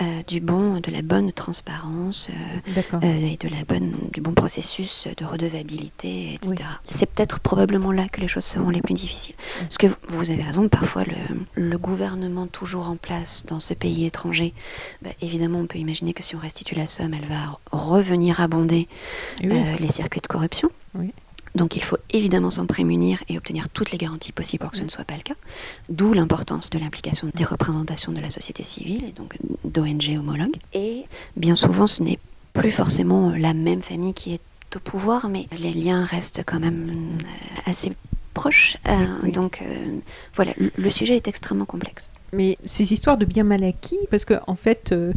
euh, 0.03 0.23
du 0.27 0.41
bon, 0.41 0.81
de 0.81 0.91
la 0.91 1.01
bonne 1.01 1.33
transparence, 1.33 2.29
euh, 2.31 2.83
euh, 3.03 3.03
et 3.03 3.39
de 3.39 3.49
la 3.49 3.65
bonne, 3.65 3.95
du 4.13 4.21
bon 4.21 4.33
processus 4.33 5.09
de 5.17 5.25
redevabilité, 5.25 6.35
etc. 6.35 6.55
Oui. 6.59 6.95
C'est 6.95 7.07
peut-être 7.07 7.41
probablement 7.41 7.93
là 7.93 8.07
que 8.09 8.21
les 8.21 8.29
choses 8.29 8.45
seront 8.45 8.69
les 8.69 8.83
plus 8.83 8.93
difficiles. 8.93 9.35
Parce 9.61 9.79
que 9.79 9.87
vous, 10.09 10.31
avez 10.31 10.43
raison, 10.43 10.69
parfois 10.69 11.05
le, 11.05 11.15
le 11.55 11.79
gouvernement 11.79 12.47
toujours 12.47 12.91
en 12.91 12.97
place 12.97 13.47
dans 13.47 13.59
ce 13.59 13.73
pays 13.73 14.05
étranger, 14.05 14.53
bah, 15.01 15.11
évidemment 15.23 15.61
on 15.61 15.67
peut 15.67 15.79
imaginer 15.79 16.13
que 16.13 16.23
si 16.23 16.37
on 16.37 16.41
restitue 16.41 16.75
la 16.75 16.87
somme, 16.87 17.15
elle 17.15 17.25
va 17.25 17.59
revenir 17.73 18.41
abonder 18.41 18.89
oui. 19.43 19.59
les 19.79 19.89
circuits 19.89 20.21
de 20.21 20.27
corruption. 20.27 20.71
Oui. 20.95 21.15
Donc 21.57 21.75
il 21.75 21.83
faut 21.83 21.97
évidemment 22.11 22.51
s'en 22.51 22.67
prémunir 22.67 23.23
et 23.29 23.37
obtenir 23.39 23.69
toutes 23.71 23.91
les 23.91 23.99
garanties 23.99 24.33
possibles 24.33 24.63
pour 24.63 24.71
que 24.73 24.79
ce 24.79 24.85
ne 24.85 24.89
soit 24.89 25.05
pas 25.05 25.17
le 25.17 25.23
cas. 25.23 25.35
D'où 25.89 26.13
l'importance 26.13 26.71
de 26.71 26.79
l'implication 26.79 27.31
des 27.35 27.45
représentations 27.45 28.13
de 28.13 28.21
la 28.21 28.31
société 28.31 28.63
civile 28.63 29.05
et 29.09 29.13
donc 29.13 29.37
d'ONG 29.65 30.17
homologues. 30.19 30.57
Et 30.75 31.05
bien 31.37 31.55
souvent, 31.55 31.87
ce 31.87 32.03
n'est 32.03 32.19
plus 32.53 32.71
forcément 32.73 33.31
la 33.31 33.55
même 33.55 33.83
famille 33.83 34.15
qui 34.15 34.35
est 34.35 34.41
au 34.75 34.79
pouvoir, 34.81 35.29
mais 35.29 35.47
les 35.57 35.73
liens 35.73 36.05
restent 36.05 36.43
quand 36.45 36.61
même 36.61 37.19
euh, 37.23 37.71
assez 37.71 37.93
proches. 38.35 38.77
Euh, 38.87 39.07
Oui. 39.23 39.33
Donc 39.33 39.63
euh, 39.63 39.99
voilà, 40.35 40.53
le, 40.59 40.71
le 40.77 40.91
sujet 40.91 41.17
est 41.17 41.29
extrêmement 41.29 41.65
complexe. 41.65 42.11
Mais 42.33 42.59
ces 42.65 42.93
histoires 42.93 43.17
de 43.17 43.25
biens 43.25 43.45
mal 43.45 43.65
acquis, 43.65 43.99
parce 44.11 44.25
que 44.27 44.35
en 44.47 44.57
fait, 44.57 44.93
euh, 44.93 45.13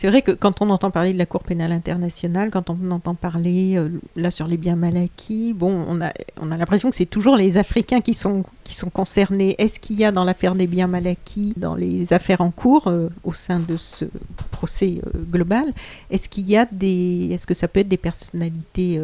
c'est 0.00 0.08
vrai 0.08 0.22
que 0.22 0.32
quand 0.32 0.62
on 0.62 0.70
entend 0.70 0.90
parler 0.90 1.12
de 1.12 1.18
la 1.18 1.26
Cour 1.26 1.42
pénale 1.42 1.72
internationale, 1.72 2.48
quand 2.48 2.70
on 2.70 2.90
entend 2.90 3.14
parler 3.14 3.76
euh, 3.76 3.90
là 4.16 4.30
sur 4.30 4.46
les 4.46 4.56
biens 4.56 4.74
mal 4.74 4.96
acquis, 4.96 5.52
bon, 5.52 5.84
on 5.86 6.00
a, 6.00 6.10
on 6.40 6.50
a 6.50 6.56
l'impression 6.56 6.88
que 6.88 6.96
c'est 6.96 7.04
toujours 7.04 7.36
les 7.36 7.58
Africains 7.58 8.00
qui 8.00 8.14
sont, 8.14 8.44
qui 8.64 8.72
sont 8.72 8.88
concernés. 8.88 9.56
Est-ce 9.58 9.78
qu'il 9.78 9.96
y 9.96 10.06
a 10.06 10.10
dans 10.10 10.24
l'affaire 10.24 10.54
des 10.54 10.66
biens 10.66 10.86
mal 10.86 11.06
acquis, 11.06 11.52
dans 11.58 11.74
les 11.74 12.14
affaires 12.14 12.40
en 12.40 12.50
cours 12.50 12.86
euh, 12.86 13.10
au 13.24 13.34
sein 13.34 13.60
de 13.60 13.76
ce 13.76 14.06
procès 14.50 15.02
euh, 15.04 15.18
global, 15.30 15.66
est-ce 16.10 16.30
qu'il 16.30 16.48
y 16.48 16.56
a 16.56 16.64
des, 16.72 17.28
est-ce 17.32 17.46
que 17.46 17.52
ça 17.52 17.68
peut 17.68 17.80
être 17.80 17.88
des 17.88 17.98
personnalités 17.98 18.98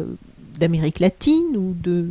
d'Amérique 0.59 0.97
latine 0.99 1.55
ou 1.55 1.75
de 1.79 2.07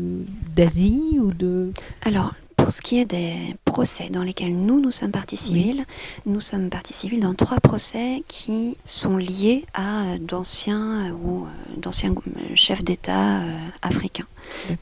d'Asie 0.55 1.19
ou 1.21 1.33
de 1.33 1.73
Alors, 2.05 2.35
pour 2.67 2.75
ce 2.75 2.83
qui 2.83 2.99
est 2.99 3.05
des 3.05 3.55
procès 3.65 4.09
dans 4.11 4.25
lesquels 4.25 4.57
nous, 4.57 4.81
nous 4.81 4.91
sommes 4.91 5.13
partie 5.13 5.37
civile, 5.37 5.85
nous 6.27 6.41
sommes 6.41 6.69
partie 6.69 6.95
civile 6.95 7.21
dans 7.21 7.33
trois 7.33 7.61
procès 7.61 8.25
qui 8.27 8.77
sont 8.85 9.17
liés 9.17 9.65
à 9.73 10.03
euh, 10.03 10.19
d'anciens 10.19 11.07
euh, 11.07 11.11
ou 11.13 11.45
euh, 11.45 11.77
d'anciens 11.77 12.13
chefs 12.57 12.83
d'État 12.83 13.43
africains. 13.83 14.27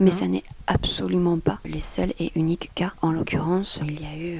Mais 0.00 0.12
ça 0.12 0.26
n'est 0.26 0.44
absolument 0.66 1.38
pas 1.38 1.58
les 1.66 1.82
seuls 1.82 2.14
et 2.18 2.32
uniques 2.36 2.70
cas. 2.74 2.94
En 3.02 3.12
l'occurrence, 3.12 3.82
il 3.86 4.00
y 4.00 4.06
a 4.06 4.16
eu, 4.16 4.38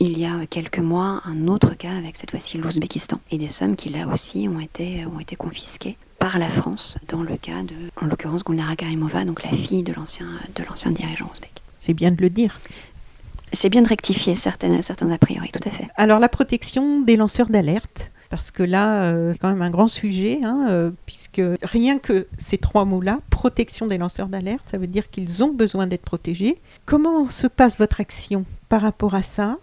il 0.00 0.18
y 0.18 0.24
a 0.24 0.46
quelques 0.46 0.78
mois, 0.78 1.20
un 1.26 1.48
autre 1.48 1.74
cas 1.74 1.94
avec 1.98 2.16
cette 2.16 2.30
fois-ci 2.30 2.56
l'Ouzbékistan. 2.56 3.20
Et 3.30 3.36
des 3.36 3.50
sommes 3.50 3.76
qui, 3.76 3.90
là 3.90 4.08
aussi, 4.08 4.48
ont 4.48 4.60
été, 4.60 5.04
ont 5.04 5.20
été 5.20 5.36
confisquées 5.36 5.98
par 6.18 6.38
la 6.38 6.48
France 6.48 6.96
dans 7.08 7.22
le 7.22 7.36
cas 7.36 7.62
de, 7.62 7.74
en 8.00 8.06
l'occurrence, 8.06 8.42
Gulnara 8.42 8.74
Karimova, 8.74 9.26
donc 9.26 9.42
la 9.42 9.52
fille 9.52 9.82
de 9.82 9.92
l'ancien, 9.92 10.28
de 10.54 10.64
l'ancien 10.64 10.92
dirigeant 10.92 11.28
ouzbek. 11.30 11.52
C'est 11.78 11.94
bien 11.94 12.10
de 12.10 12.20
le 12.20 12.30
dire. 12.30 12.58
C'est 13.52 13.68
bien 13.68 13.82
de 13.82 13.88
rectifier 13.88 14.34
certaines, 14.34 14.82
certains 14.82 15.10
a 15.10 15.18
priori, 15.18 15.50
tout 15.52 15.66
à 15.66 15.70
fait. 15.70 15.88
Alors 15.96 16.18
la 16.18 16.28
protection 16.28 17.00
des 17.00 17.16
lanceurs 17.16 17.48
d'alerte, 17.48 18.10
parce 18.28 18.50
que 18.50 18.62
là, 18.62 19.04
euh, 19.04 19.32
c'est 19.32 19.38
quand 19.38 19.48
même 19.48 19.62
un 19.62 19.70
grand 19.70 19.86
sujet, 19.86 20.40
hein, 20.42 20.66
euh, 20.68 20.90
puisque 21.06 21.42
rien 21.62 21.98
que 21.98 22.26
ces 22.38 22.58
trois 22.58 22.84
mots-là, 22.84 23.20
protection 23.30 23.86
des 23.86 23.98
lanceurs 23.98 24.28
d'alerte, 24.28 24.68
ça 24.70 24.78
veut 24.78 24.86
dire 24.86 25.10
qu'ils 25.10 25.44
ont 25.44 25.52
besoin 25.52 25.86
d'être 25.86 26.02
protégés. 26.02 26.58
Comment 26.84 27.30
se 27.30 27.46
passe 27.46 27.78
votre 27.78 28.00
action 28.00 28.44
par 28.68 28.82
rapport 28.82 29.14
à 29.14 29.22
ça? 29.22 29.58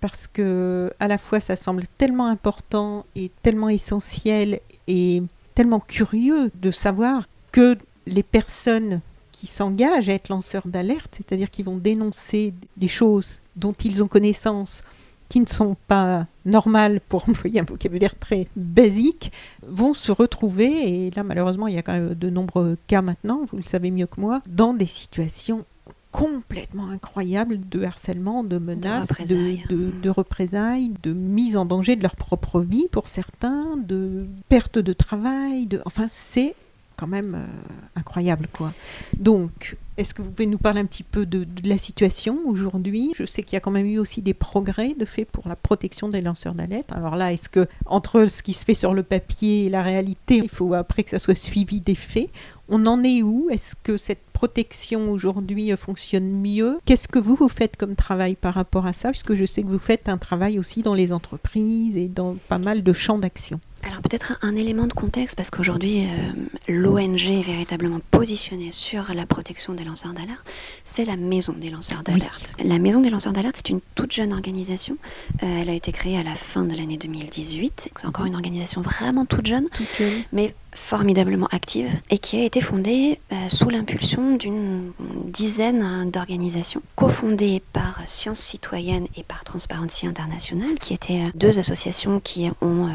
Parce 0.00 0.26
que 0.26 0.90
à 1.00 1.08
la 1.08 1.16
fois, 1.16 1.40
ça 1.40 1.56
semble 1.56 1.84
tellement 1.96 2.26
important 2.26 3.06
et 3.14 3.30
tellement 3.42 3.68
essentiel 3.68 4.60
et 4.88 5.22
tellement 5.54 5.80
curieux 5.80 6.50
de 6.60 6.70
savoir 6.70 7.28
que 7.52 7.78
les 8.06 8.22
personnes 8.22 9.00
qui 9.42 9.48
s'engagent 9.48 10.08
à 10.08 10.12
être 10.12 10.28
lanceurs 10.28 10.68
d'alerte, 10.68 11.16
c'est-à-dire 11.16 11.50
qui 11.50 11.64
vont 11.64 11.76
dénoncer 11.76 12.54
des 12.76 12.86
choses 12.86 13.40
dont 13.56 13.72
ils 13.72 14.04
ont 14.04 14.06
connaissance, 14.06 14.84
qui 15.28 15.40
ne 15.40 15.46
sont 15.46 15.76
pas 15.88 16.28
normales, 16.44 17.00
pour 17.00 17.24
employer 17.28 17.58
un 17.58 17.64
vocabulaire 17.64 18.16
très 18.16 18.46
basique, 18.54 19.32
vont 19.66 19.94
se 19.94 20.12
retrouver, 20.12 21.06
et 21.06 21.10
là 21.10 21.24
malheureusement 21.24 21.66
il 21.66 21.74
y 21.74 21.76
a 21.76 21.82
quand 21.82 21.92
même 21.92 22.14
de 22.14 22.30
nombreux 22.30 22.78
cas 22.86 23.02
maintenant, 23.02 23.40
vous 23.50 23.56
le 23.56 23.64
savez 23.64 23.90
mieux 23.90 24.06
que 24.06 24.20
moi, 24.20 24.42
dans 24.46 24.74
des 24.74 24.86
situations 24.86 25.64
complètement 26.12 26.90
incroyables 26.90 27.58
de 27.68 27.82
harcèlement, 27.82 28.44
de 28.44 28.58
menaces, 28.58 29.08
de 29.08 29.34
représailles. 29.34 29.64
de, 29.68 29.90
de 29.90 30.10
représailles, 30.10 30.92
de 31.02 31.12
mise 31.12 31.56
en 31.56 31.64
danger 31.64 31.96
de 31.96 32.02
leur 32.04 32.14
propre 32.14 32.60
vie 32.60 32.86
pour 32.92 33.08
certains, 33.08 33.76
de 33.76 34.28
perte 34.48 34.78
de 34.78 34.92
travail, 34.92 35.66
de... 35.66 35.82
enfin 35.84 36.06
c'est 36.06 36.54
quand 37.02 37.08
même 37.08 37.34
euh, 37.34 37.44
incroyable 37.96 38.46
quoi. 38.52 38.72
Donc, 39.18 39.76
est-ce 39.96 40.14
que 40.14 40.22
vous 40.22 40.30
pouvez 40.30 40.46
nous 40.46 40.58
parler 40.58 40.80
un 40.80 40.86
petit 40.86 41.02
peu 41.02 41.26
de, 41.26 41.42
de 41.42 41.68
la 41.68 41.78
situation 41.78 42.38
aujourd'hui? 42.46 43.10
Je 43.16 43.26
sais 43.26 43.42
qu'il 43.42 43.54
y 43.54 43.56
a 43.56 43.60
quand 43.60 43.72
même 43.72 43.86
eu 43.86 43.98
aussi 43.98 44.22
des 44.22 44.34
progrès 44.34 44.94
de 44.94 45.04
fait 45.04 45.24
pour 45.24 45.48
la 45.48 45.56
protection 45.56 46.08
des 46.08 46.20
lanceurs 46.20 46.54
d'alerte. 46.54 46.92
Alors 46.92 47.16
là, 47.16 47.32
est-ce 47.32 47.48
que 47.48 47.66
entre 47.86 48.28
ce 48.28 48.42
qui 48.44 48.52
se 48.52 48.64
fait 48.64 48.74
sur 48.74 48.94
le 48.94 49.02
papier 49.02 49.66
et 49.66 49.68
la 49.68 49.82
réalité, 49.82 50.36
il 50.36 50.48
faut 50.48 50.74
après 50.74 51.02
que 51.02 51.10
ça 51.10 51.18
soit 51.18 51.34
suivi 51.34 51.80
des 51.80 51.96
faits? 51.96 52.30
On 52.68 52.86
en 52.86 53.02
est 53.02 53.22
où? 53.22 53.48
Est-ce 53.50 53.74
que 53.82 53.96
cette 53.96 54.22
protection 54.32 55.10
aujourd'hui 55.10 55.72
euh, 55.72 55.76
fonctionne 55.76 56.30
mieux? 56.30 56.78
Qu'est-ce 56.84 57.08
que 57.08 57.18
vous 57.18 57.34
vous 57.34 57.48
faites 57.48 57.76
comme 57.76 57.96
travail 57.96 58.36
par 58.36 58.54
rapport 58.54 58.86
à 58.86 58.92
ça? 58.92 59.10
Puisque 59.10 59.34
je 59.34 59.44
sais 59.44 59.62
que 59.62 59.68
vous 59.68 59.80
faites 59.80 60.08
un 60.08 60.18
travail 60.18 60.60
aussi 60.60 60.82
dans 60.82 60.94
les 60.94 61.12
entreprises 61.12 61.96
et 61.96 62.06
dans 62.06 62.36
pas 62.48 62.58
mal 62.58 62.84
de 62.84 62.92
champs 62.92 63.18
d'action. 63.18 63.58
Alors 63.82 64.00
peut-être 64.00 64.32
un, 64.32 64.48
un 64.48 64.56
élément 64.56 64.86
de 64.86 64.92
contexte, 64.92 65.36
parce 65.36 65.50
qu'aujourd'hui, 65.50 66.04
euh, 66.04 66.32
l'ONG 66.68 67.20
est 67.20 67.42
véritablement 67.42 68.00
positionnée 68.10 68.70
sur 68.70 69.12
la 69.14 69.26
protection 69.26 69.74
des 69.74 69.84
lanceurs 69.84 70.12
d'alerte, 70.12 70.44
c'est 70.84 71.04
la 71.04 71.16
Maison 71.16 71.52
des 71.52 71.70
lanceurs 71.70 72.02
d'alerte. 72.02 72.52
La 72.62 72.78
Maison 72.78 73.00
des 73.00 73.10
lanceurs 73.10 73.32
d'alerte, 73.32 73.56
c'est 73.56 73.70
une 73.70 73.80
toute 73.94 74.12
jeune 74.12 74.32
organisation. 74.32 74.96
Euh, 75.42 75.60
elle 75.60 75.70
a 75.70 75.74
été 75.74 75.92
créée 75.92 76.18
à 76.18 76.22
la 76.22 76.34
fin 76.34 76.64
de 76.64 76.76
l'année 76.76 76.96
2018. 76.96 77.90
C'est 77.98 78.06
encore 78.06 78.26
une 78.26 78.34
organisation 78.34 78.82
vraiment 78.82 79.26
toute 79.26 79.46
jeune, 79.46 79.66
mais 80.32 80.54
formidablement 80.74 81.48
active, 81.50 81.90
et 82.08 82.18
qui 82.18 82.40
a 82.40 82.44
été 82.44 82.62
fondée 82.62 83.18
euh, 83.30 83.48
sous 83.48 83.68
l'impulsion 83.68 84.36
d'une 84.36 84.92
dizaine 85.26 85.82
hein, 85.82 86.06
d'organisations, 86.06 86.82
cofondées 86.96 87.62
par 87.74 88.00
Sciences 88.06 88.38
Citoyennes 88.38 89.06
et 89.16 89.22
par 89.22 89.44
Transparency 89.44 90.06
International, 90.06 90.78
qui 90.80 90.94
étaient 90.94 91.30
deux 91.34 91.58
associations 91.58 92.20
qui 92.20 92.48
ont 92.62 92.88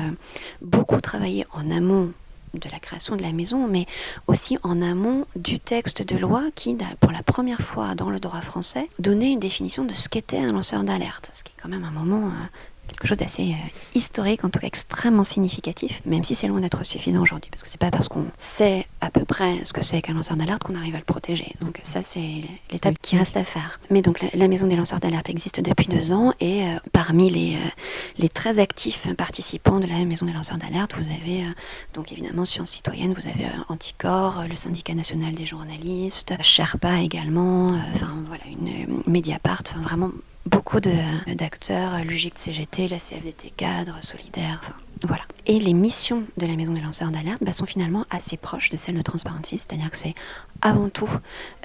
beaucoup 0.78 1.02
travaillé 1.02 1.44
en 1.54 1.72
amont 1.72 2.12
de 2.54 2.70
la 2.70 2.80
création 2.80 3.16
de 3.16 3.24
la 3.24 3.32
maison, 3.32 3.68
mais 3.68 3.88
aussi 4.28 4.60
en 4.62 4.80
amont 4.82 5.26
du 5.36 5.60
texte 5.60 6.04
de 6.04 6.16
loi 6.16 6.44
qui, 6.54 6.78
pour 7.00 7.12
la 7.12 7.24
première 7.24 7.62
fois 7.62 7.96
dans 7.96 8.12
le 8.12 8.20
droit 8.20 8.42
français, 8.42 8.88
donnait 9.00 9.32
une 9.32 9.40
définition 9.40 9.86
de 9.86 9.94
ce 9.94 10.08
qu'était 10.08 10.38
un 10.38 10.52
lanceur 10.52 10.84
d'alerte, 10.84 11.32
ce 11.34 11.44
qui 11.44 11.52
est 11.52 11.62
quand 11.62 11.70
même 11.70 11.84
un 11.84 11.92
moment, 11.92 12.28
euh, 12.28 12.46
quelque 12.88 13.08
chose 13.08 13.18
d'assez 13.18 13.52
euh, 13.52 13.70
historique, 13.96 14.44
en 14.44 14.50
tout 14.50 14.60
cas 14.60 14.68
extrêmement 14.68 15.24
significatif, 15.24 16.02
même 16.06 16.24
si 16.24 16.36
c'est 16.36 16.48
loin 16.48 16.60
d'être 16.60 16.84
suffisant 16.84 17.22
aujourd'hui, 17.22 17.50
parce 17.52 17.64
que 17.64 17.70
c'est 17.70 17.80
pas 17.80 17.92
parce 17.92 18.08
qu'on 18.08 18.26
sait 18.38 18.86
à 19.02 19.10
peu 19.10 19.26
près 19.26 19.64
ce 19.64 19.74
que 19.74 19.84
c'est 19.84 20.02
qu'un 20.02 20.14
lanceur 20.14 20.38
d'alerte 20.38 20.64
qu'on 20.64 20.76
arrive 20.76 20.96
à 20.96 21.00
le 21.00 21.04
protéger. 21.04 21.54
Donc 21.62 21.80
ça, 21.82 22.02
c'est 22.02 22.44
l'étape 22.72 22.96
qui 23.02 23.18
reste 23.18 23.38
à 23.38 23.44
faire. 23.44 23.80
Mais 23.90 24.02
donc 24.02 24.26
la, 24.34 24.48
maison 24.48 24.68
des 24.68 24.76
lanceurs 24.76 25.00
d'alerte 25.00 25.30
existe 25.30 25.62
depuis 25.62 25.88
deux 25.88 26.12
ans, 26.12 26.34
et 26.40 26.64
euh, 26.64 26.80
parmi 26.94 27.30
les, 27.30 27.56
euh, 27.56 27.70
les 28.18 28.30
très 28.30 28.60
actifs 28.60 29.14
participants 29.16 29.80
de 29.80 29.88
la 29.88 30.04
maison 30.06 30.26
des 30.26 30.34
lanceurs 30.34 30.58
d'alerte, 30.58 30.94
vous 30.98 31.10
avez 31.10 31.44
euh, 31.44 31.50
donc 31.94 32.12
évidemment 32.12 32.46
Sciences 32.46 32.72
Citoyennes, 32.72 33.14
vous 33.14 33.28
avez 33.28 33.48
Anticor, 33.70 34.44
le 34.50 34.56
syndicat 34.56 34.94
national 34.94 35.34
des 35.34 35.46
journalistes, 35.46 36.34
Sherpa 36.42 37.02
également, 37.02 37.66
enfin 37.94 38.14
voilà, 38.28 38.44
une 38.50 39.02
Mediapart, 39.08 39.64
enfin 39.68 39.82
vraiment 39.82 40.12
beaucoup 40.48 40.80
d'acteurs, 40.80 41.94
euh, 41.96 42.04
l'UGIC 42.04 42.38
CGT, 42.38 42.88
la 42.88 43.00
CFDT 43.00 43.52
cadre, 43.56 43.98
solidaire, 44.02 44.62
enfin, 44.64 44.74
voilà. 45.04 45.24
Et 45.46 45.60
les 45.60 45.74
missions 45.74 46.24
de 46.38 46.46
la 46.46 46.56
maison 46.56 46.74
des 46.74 46.82
lanceurs 46.82 47.12
d'alerte 47.12 47.42
bah, 47.42 47.54
sont 47.54 47.66
finalement 47.66 48.06
assez 48.10 48.36
proches 48.36 48.70
de 48.70 48.78
celles 48.78 48.96
de 48.96 49.02
Transparency, 49.02 49.60
c'est-à-dire 49.60 49.92
que 49.92 49.98
c'est 49.98 50.14
avant 50.62 50.90
tout 50.90 51.10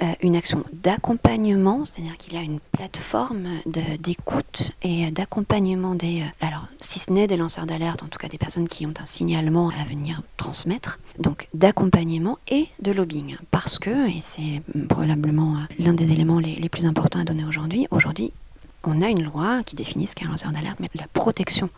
euh, 0.01 0.05
une 0.21 0.35
action 0.35 0.63
d'accompagnement, 0.71 1.83
c'est-à-dire 1.83 2.15
qu'il 2.17 2.33
y 2.33 2.37
a 2.37 2.41
une 2.41 2.59
plateforme 2.59 3.47
d'écoute 3.65 4.71
et 4.83 5.09
d'accompagnement 5.11 5.95
des, 5.95 6.21
euh, 6.21 6.45
alors 6.45 6.67
si 6.79 6.99
ce 6.99 7.11
n'est 7.11 7.27
des 7.27 7.37
lanceurs 7.37 7.65
d'alerte, 7.65 8.03
en 8.03 8.07
tout 8.07 8.19
cas 8.19 8.27
des 8.27 8.37
personnes 8.37 8.67
qui 8.67 8.85
ont 8.85 8.93
un 8.99 9.05
signalement 9.05 9.69
à 9.69 9.83
venir 9.83 10.21
transmettre, 10.37 10.99
donc 11.17 11.47
d'accompagnement 11.53 12.37
et 12.47 12.67
de 12.81 12.91
lobbying, 12.91 13.37
parce 13.49 13.79
que, 13.79 14.09
et 14.09 14.21
c'est 14.21 14.61
probablement 14.87 15.57
l'un 15.79 15.93
des 15.93 16.11
éléments 16.11 16.39
les 16.39 16.69
plus 16.69 16.85
importants 16.85 17.19
à 17.19 17.23
donner 17.23 17.45
aujourd'hui, 17.45 17.87
aujourd'hui 17.89 18.31
on 18.83 19.01
a 19.01 19.07
une 19.09 19.23
loi 19.23 19.61
qui 19.65 19.75
définit 19.75 20.07
ce 20.07 20.15
qu'est 20.15 20.25
un 20.25 20.29
lanceur 20.29 20.51
d'alerte, 20.51 20.79
mais 20.79 20.89
la 20.95 21.07
protection 21.07 21.69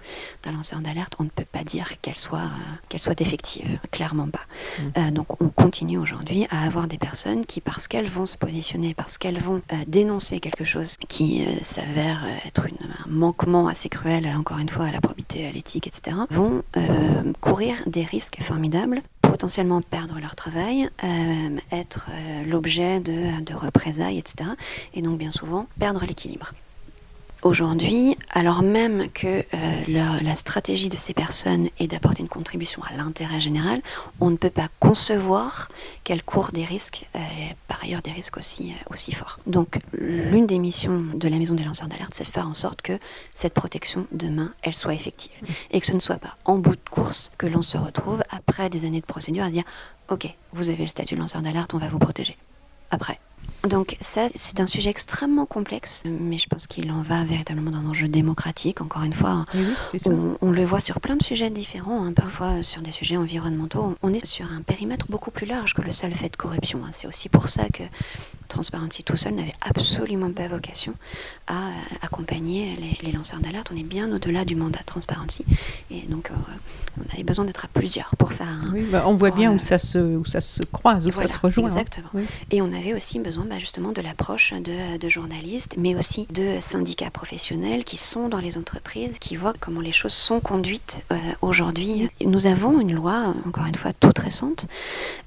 d'un 0.43 0.51
lanceur 0.51 0.79
d'alerte, 0.81 1.13
on 1.19 1.23
ne 1.23 1.29
peut 1.29 1.45
pas 1.45 1.63
dire 1.63 1.99
qu'elle 2.01 2.17
soit, 2.17 2.39
euh, 2.39 2.75
qu'elle 2.89 2.99
soit 2.99 3.19
effective, 3.21 3.79
clairement 3.91 4.27
pas. 4.29 4.41
Euh, 4.97 5.11
donc 5.11 5.41
on 5.41 5.49
continue 5.49 5.97
aujourd'hui 5.97 6.47
à 6.49 6.63
avoir 6.65 6.87
des 6.87 6.97
personnes 6.97 7.45
qui, 7.45 7.61
parce 7.61 7.87
qu'elles 7.87 8.09
vont 8.09 8.25
se 8.25 8.37
positionner, 8.37 8.93
parce 8.93 9.17
qu'elles 9.17 9.39
vont 9.39 9.61
euh, 9.71 9.75
dénoncer 9.87 10.39
quelque 10.39 10.63
chose 10.63 10.95
qui 11.07 11.45
s'avère 11.61 12.25
être 12.45 12.65
une- 12.67 12.75
un 13.05 13.09
manquement 13.09 13.67
assez 13.67 13.89
cruel, 13.89 14.27
encore 14.35 14.57
une 14.59 14.69
fois, 14.69 14.85
à 14.85 14.91
la 14.91 15.01
probité, 15.01 15.47
à 15.47 15.51
l'éthique, 15.51 15.87
etc., 15.87 16.17
vont 16.29 16.63
courir 17.41 17.75
des 17.85 18.03
risques 18.03 18.37
formidables 18.41 19.01
potentiellement 19.21 19.81
perdre 19.81 20.19
leur 20.19 20.35
travail, 20.35 20.89
euh, 21.03 21.57
être 21.71 22.07
euh, 22.11 22.43
l'objet 22.45 22.99
de, 22.99 23.41
de 23.43 23.53
représailles, 23.53 24.17
etc. 24.17 24.49
Et 24.93 25.01
donc 25.01 25.17
bien 25.17 25.31
souvent 25.31 25.67
perdre 25.79 26.05
l'équilibre. 26.05 26.51
Aujourd'hui, 27.45 28.17
alors 28.31 28.63
même 28.63 29.07
que 29.11 29.27
euh, 29.27 29.43
la, 29.87 30.33
stratégie 30.33 30.89
de 30.89 30.97
ces 30.97 31.13
personnes 31.13 31.69
est 31.77 31.85
d'apporter 31.85 32.23
une 32.23 32.27
contribution 32.27 32.81
à 32.81 32.97
l'intérêt 32.97 33.39
général, 33.39 33.83
on 34.19 34.31
ne 34.31 34.35
peut 34.35 34.49
pas 34.49 34.67
concevoir 34.79 35.69
qu'elles 36.03 36.23
courent 36.23 36.49
des 36.51 36.65
risques, 36.65 37.05
euh, 37.15 37.19
par 37.67 37.83
ailleurs 37.83 38.01
des 38.01 38.11
risques 38.11 38.37
aussi, 38.37 38.71
euh, 38.71 38.89
aussi 38.91 39.11
forts. 39.11 39.37
Donc 39.45 39.77
l'une 39.93 40.47
des 40.47 40.57
missions 40.57 41.03
de 41.13 41.27
la 41.27 41.37
maison 41.37 41.53
des 41.53 41.63
lanceurs 41.63 41.87
d'alerte, 41.87 42.15
c'est 42.15 42.25
de 42.25 42.31
faire 42.31 42.47
en 42.47 42.55
sorte 42.55 42.81
que 42.81 42.97
cette 43.35 43.53
protection 43.53 44.07
demain, 44.11 44.51
elle 44.63 44.73
soit 44.73 44.95
effective. 44.95 45.29
Et 45.69 45.79
que 45.79 45.85
ce 45.85 45.93
ne 45.93 45.99
soit 45.99 46.17
pas 46.17 46.37
en 46.45 46.57
bout 46.57 46.75
de 46.75 46.89
course 46.89 47.31
que 47.37 47.45
l'on 47.45 47.61
se 47.61 47.77
retrouve, 47.77 48.23
après 48.31 48.71
des 48.71 48.85
années 48.85 49.01
de 49.01 49.05
procédure, 49.05 49.43
à 49.43 49.51
dire, 49.51 49.65
OK, 50.09 50.27
vous 50.53 50.69
avez 50.69 50.81
le 50.81 50.89
statut 50.89 51.13
de 51.13 51.19
lanceur 51.19 51.43
d'alerte, 51.43 51.75
on 51.75 51.77
va 51.77 51.89
vous 51.89 51.99
protéger. 51.99 52.37
Après. 52.89 53.19
Donc 53.67 53.97
ça, 53.99 54.27
c'est 54.35 54.59
un 54.59 54.65
sujet 54.65 54.89
extrêmement 54.89 55.45
complexe, 55.45 56.03
mais 56.05 56.37
je 56.37 56.47
pense 56.47 56.67
qu'il 56.67 56.91
en 56.91 57.01
va 57.01 57.23
véritablement 57.23 57.71
d'un 57.71 57.85
enjeu 57.85 58.07
démocratique, 58.07 58.81
encore 58.81 59.03
une 59.03 59.13
fois. 59.13 59.45
Oui, 59.53 59.61
oui, 59.93 59.99
ça. 59.99 60.09
On, 60.11 60.37
on 60.41 60.51
le 60.51 60.63
voit 60.65 60.79
sur 60.79 60.99
plein 60.99 61.15
de 61.15 61.23
sujets 61.23 61.49
différents, 61.49 62.03
hein, 62.05 62.13
parfois 62.13 62.61
sur 62.63 62.81
des 62.81 62.91
sujets 62.91 63.17
environnementaux. 63.17 63.95
On 64.03 64.13
est 64.13 64.25
sur 64.25 64.45
un 64.51 64.61
périmètre 64.61 65.07
beaucoup 65.09 65.31
plus 65.31 65.45
large 65.47 65.73
que 65.73 65.81
le 65.81 65.91
seul 65.91 66.13
fait 66.13 66.29
de 66.29 66.35
corruption. 66.37 66.81
hein. 66.85 66.89
C'est 66.91 67.07
aussi 67.07 67.29
pour 67.29 67.47
ça 67.49 67.65
que 67.69 67.83
Transparency 68.47 69.03
tout 69.03 69.17
seul 69.17 69.33
n'avait 69.33 69.55
absolument 69.61 70.31
pas 70.31 70.47
vocation 70.47 70.93
à 71.47 71.53
euh, 71.53 71.71
accompagner 72.03 72.75
les, 72.79 73.07
les 73.07 73.11
lanceurs 73.11 73.39
d'alerte. 73.39 73.69
On 73.73 73.77
est 73.77 73.83
bien 73.83 74.11
au-delà 74.11 74.45
du 74.45 74.55
mandat 74.55 74.79
Transparency. 74.85 75.43
Et 75.89 76.01
donc, 76.01 76.29
euh, 76.29 76.33
on 76.99 77.13
avait 77.13 77.23
besoin 77.23 77.45
d'être 77.45 77.65
à 77.65 77.67
plusieurs 77.67 78.15
pour 78.17 78.31
faire 78.33 78.47
un, 78.47 78.71
Oui, 78.71 78.83
bah, 78.91 79.03
on 79.07 79.15
voit 79.15 79.31
bien 79.31 79.49
pour, 79.49 79.55
où 79.55 79.59
ça 79.59 79.79
se, 79.79 79.97
où 79.97 80.25
ça 80.25 80.41
se 80.41 80.61
croise, 80.63 81.07
où 81.07 81.11
Voilà, 81.11 81.27
ça 81.27 81.33
se 81.33 81.39
rejoint. 81.39 81.65
hein. 81.65 81.71
Exactement. 81.71 82.09
Oui. 82.13 82.25
Et 82.51 82.61
on 82.61 82.71
avait 82.71 82.93
aussi 82.93 83.17
besoin 83.19 83.45
bah, 83.45 83.54
justement 83.59 83.91
de 83.91 84.01
l'approche 84.01 84.53
de, 84.53 84.97
de 84.97 85.09
journalistes, 85.09 85.75
mais 85.77 85.95
aussi 85.95 86.27
de 86.29 86.59
syndicats 86.59 87.09
professionnels 87.09 87.83
qui 87.83 87.97
sont 87.97 88.29
dans 88.29 88.39
les 88.39 88.57
entreprises, 88.57 89.19
qui 89.19 89.35
voient 89.35 89.53
comment 89.59 89.81
les 89.81 89.91
choses 89.91 90.13
sont 90.13 90.39
conduites 90.39 91.03
euh, 91.11 91.17
aujourd'hui. 91.41 92.09
Nous 92.21 92.47
avons 92.47 92.79
une 92.79 92.93
loi, 92.93 93.33
encore 93.47 93.65
une 93.65 93.75
fois, 93.75 93.93
toute 93.93 94.19
récente, 94.19 94.67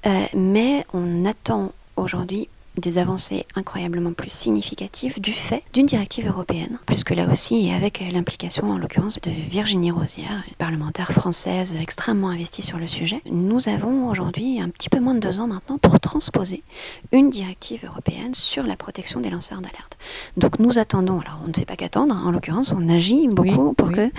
euh, 0.05 0.25
mais 0.33 0.85
on 0.93 1.25
attend 1.25 1.71
aujourd'hui 1.95 2.47
des 2.79 2.97
avancées 2.97 3.45
incroyablement 3.55 4.13
plus 4.13 4.31
significatives 4.31 5.19
du 5.19 5.33
fait 5.33 5.63
d'une 5.73 5.85
directive 5.85 6.27
européenne, 6.27 6.79
puisque 6.85 7.11
là 7.11 7.27
aussi, 7.31 7.67
et 7.67 7.73
avec 7.73 8.03
l'implication 8.11 8.71
en 8.71 8.77
l'occurrence 8.77 9.19
de 9.21 9.31
Virginie 9.31 9.91
Rosière, 9.91 10.43
une 10.47 10.55
parlementaire 10.55 11.11
française 11.11 11.75
extrêmement 11.79 12.29
investie 12.29 12.61
sur 12.61 12.77
le 12.77 12.87
sujet, 12.87 13.21
nous 13.25 13.69
avons 13.69 14.09
aujourd'hui 14.09 14.61
un 14.61 14.69
petit 14.69 14.89
peu 14.89 14.99
moins 14.99 15.13
de 15.13 15.19
deux 15.19 15.39
ans 15.39 15.47
maintenant 15.47 15.77
pour 15.77 15.99
transposer 15.99 16.63
une 17.11 17.29
directive 17.29 17.85
européenne 17.85 18.33
sur 18.33 18.63
la 18.63 18.75
protection 18.75 19.19
des 19.19 19.29
lanceurs 19.29 19.61
d'alerte. 19.61 19.97
Donc 20.37 20.59
nous 20.59 20.79
attendons, 20.79 21.19
alors 21.19 21.39
on 21.43 21.49
ne 21.49 21.53
fait 21.53 21.65
pas 21.65 21.75
qu'attendre, 21.75 22.15
hein, 22.15 22.23
en 22.25 22.31
l'occurrence 22.31 22.73
on 22.75 22.89
agit 22.89 23.27
beaucoup 23.27 23.73
pour 23.73 23.91
que 23.91 24.11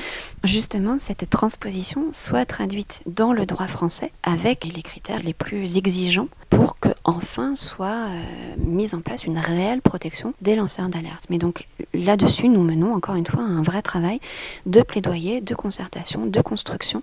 justement 0.44 0.96
cette 0.98 1.28
transposition 1.30 2.06
soit 2.12 2.44
traduite 2.44 3.02
dans 3.06 3.32
le 3.32 3.46
droit 3.46 3.66
français 3.66 4.12
avec 4.22 4.64
les 4.64 4.82
critères 4.82 5.22
les 5.22 5.34
plus 5.34 5.76
exigeants 5.76 6.28
pour 6.51 6.78
que 6.78 6.90
enfin 7.05 7.55
soit 7.57 8.09
euh, 8.09 8.22
mise 8.59 8.94
en 8.94 9.01
place 9.01 9.24
une 9.24 9.38
réelle 9.38 9.80
protection 9.80 10.34
des 10.42 10.57
lanceurs 10.57 10.88
d'alerte. 10.88 11.24
Mais 11.30 11.38
donc 11.38 11.66
là-dessus, 11.94 12.48
nous 12.48 12.62
menons 12.62 12.92
encore 12.94 13.14
une 13.14 13.26
fois 13.26 13.42
un 13.42 13.62
vrai 13.62 13.82
travail 13.82 14.20
de 14.66 14.82
plaidoyer, 14.82 15.40
de 15.40 15.55
concertation, 15.55 16.26
de 16.26 16.40
construction 16.42 17.03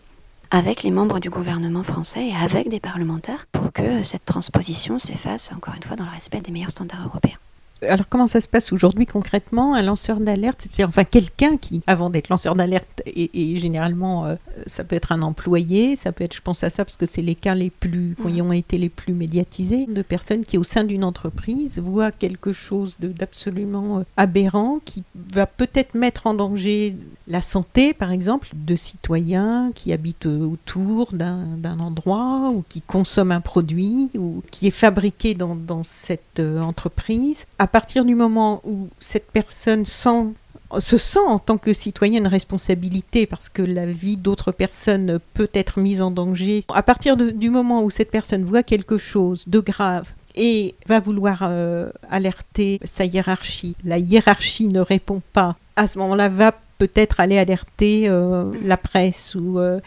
avec 0.52 0.84
les 0.84 0.92
membres 0.92 1.20
du 1.20 1.30
gouvernement 1.30 1.84
français 1.84 2.28
et 2.28 2.36
avec 2.36 2.70
des 2.70 2.80
parlementaires 2.80 3.48
pour 3.52 3.74
que 3.74 4.04
cette 4.04 4.26
transposition 4.26 5.00
s'efface 5.00 5.52
encore 5.56 5.74
une 5.76 5.84
fois 5.84 5.96
dans 5.96 6.06
le 6.06 6.12
respect 6.12 6.42
des 6.42 6.52
meilleurs 6.52 6.72
standards 6.72 7.06
européens. 7.06 7.38
Alors 7.82 8.10
comment 8.10 8.28
ça 8.28 8.42
se 8.42 8.48
passe 8.48 8.72
aujourd'hui 8.74 9.06
concrètement 9.06 9.76
Un 9.76 9.84
lanceur 9.84 10.20
d'alerte, 10.20 10.68
c'est 10.72 10.84
enfin 10.84 11.04
quelqu'un 11.04 11.58
qui, 11.58 11.82
avant 11.88 12.10
d'être 12.10 12.30
lanceur 12.30 12.56
d'alerte, 12.56 13.02
et, 13.06 13.56
généralement 13.58 14.26
euh, 14.26 14.36
ça 14.66 14.84
peut 14.84 14.96
être 14.96 15.12
un 15.12 15.22
employé, 15.22 15.96
ça 15.96 16.12
peut 16.12 16.24
être, 16.24 16.36
je 16.36 16.42
pense 16.42 16.64
à 16.64 16.70
ça 16.70 16.86
parce 16.86 16.98
que 16.98 17.06
c'est 17.06 17.22
les 17.22 17.36
cas 17.36 17.56
les 17.56 17.70
plus, 17.70 18.16
qui 18.26 18.42
ont 18.42 18.52
été 18.52 18.78
les 18.78 18.90
plus 18.90 19.14
médiatisés, 19.14 19.86
de 19.88 20.02
personnes 20.02 20.44
qui 20.44 20.58
au 20.58 20.64
sein 20.64 20.84
d'une 20.84 21.04
entreprise 21.04 21.80
voient 21.80 22.12
quelque 22.12 22.52
chose 22.52 22.98
d'absolument 23.00 24.00
euh, 24.00 24.04
aberrant 24.18 24.80
qui 24.84 25.04
va 25.34 25.46
peut-être 25.46 25.94
mettre 25.96 26.28
en 26.28 26.34
danger 26.34 26.96
la 27.28 27.42
santé, 27.42 27.94
par 27.94 28.12
exemple, 28.12 28.50
de 28.54 28.76
citoyens 28.76 29.72
qui 29.76 29.92
habitent 29.92 30.26
autour 30.26 31.12
d'un 31.12 31.80
endroit 31.80 32.52
ou 32.54 32.64
qui 32.68 32.82
consomment 32.82 33.34
un 33.34 33.42
produit 33.42 34.10
ou 34.16 34.42
qui 34.52 34.68
est 34.68 34.72
fabriqué 34.72 35.34
dans, 35.34 35.56
dans 35.56 35.84
cette 35.84 36.40
euh, 36.40 36.62
entreprise. 36.62 37.46
à 37.60 37.67
partir 37.68 38.06
du 38.06 38.16
moment 38.16 38.62
où 38.64 38.90
cette 39.00 39.32
personne 39.32 39.86
sent, 39.86 40.34
se 40.80 40.98
sent 40.98 41.20
en 41.28 41.40
tant 41.40 41.58
que 41.58 41.74
citoyen 41.74 42.20
une 42.20 42.28
responsabilité 42.28 43.26
parce 43.26 43.50
que 43.50 43.62
la 43.62 43.86
vie 43.86 44.18
d'autres 44.18 44.52
personnes 44.52 45.20
peut 45.34 45.50
être 45.54 45.80
mise 45.80 46.02
en 46.02 46.12
danger, 46.12 46.64
à 46.74 46.84
partir 46.84 47.18
du 47.18 47.50
moment 47.50 47.84
où 47.84 47.90
cette 47.90 48.12
personne 48.12 48.44
voit 48.44 48.64
quelque 48.64 48.98
chose 48.98 49.44
de 49.48 49.60
grave 49.60 50.08
et 50.36 50.76
va 50.86 51.00
vouloir 51.00 51.40
euh, 51.44 51.90
alerter 52.10 52.80
sa 52.84 53.06
hiérarchie, 53.06 53.76
la 53.84 53.98
hiérarchie 53.98 54.68
ne 54.68 54.80
répond 54.80 55.22
pas, 55.34 55.58
à 55.76 55.88
ce 55.88 55.98
moment-là 56.00 56.30
va 56.30 56.54
peut-être 56.78 57.20
aller 57.20 57.38
alerter 57.38 58.08
euh, 58.08 58.52
la 58.64 58.78
presse 58.78 59.36
ou 59.36 59.60
euh, 59.60 59.80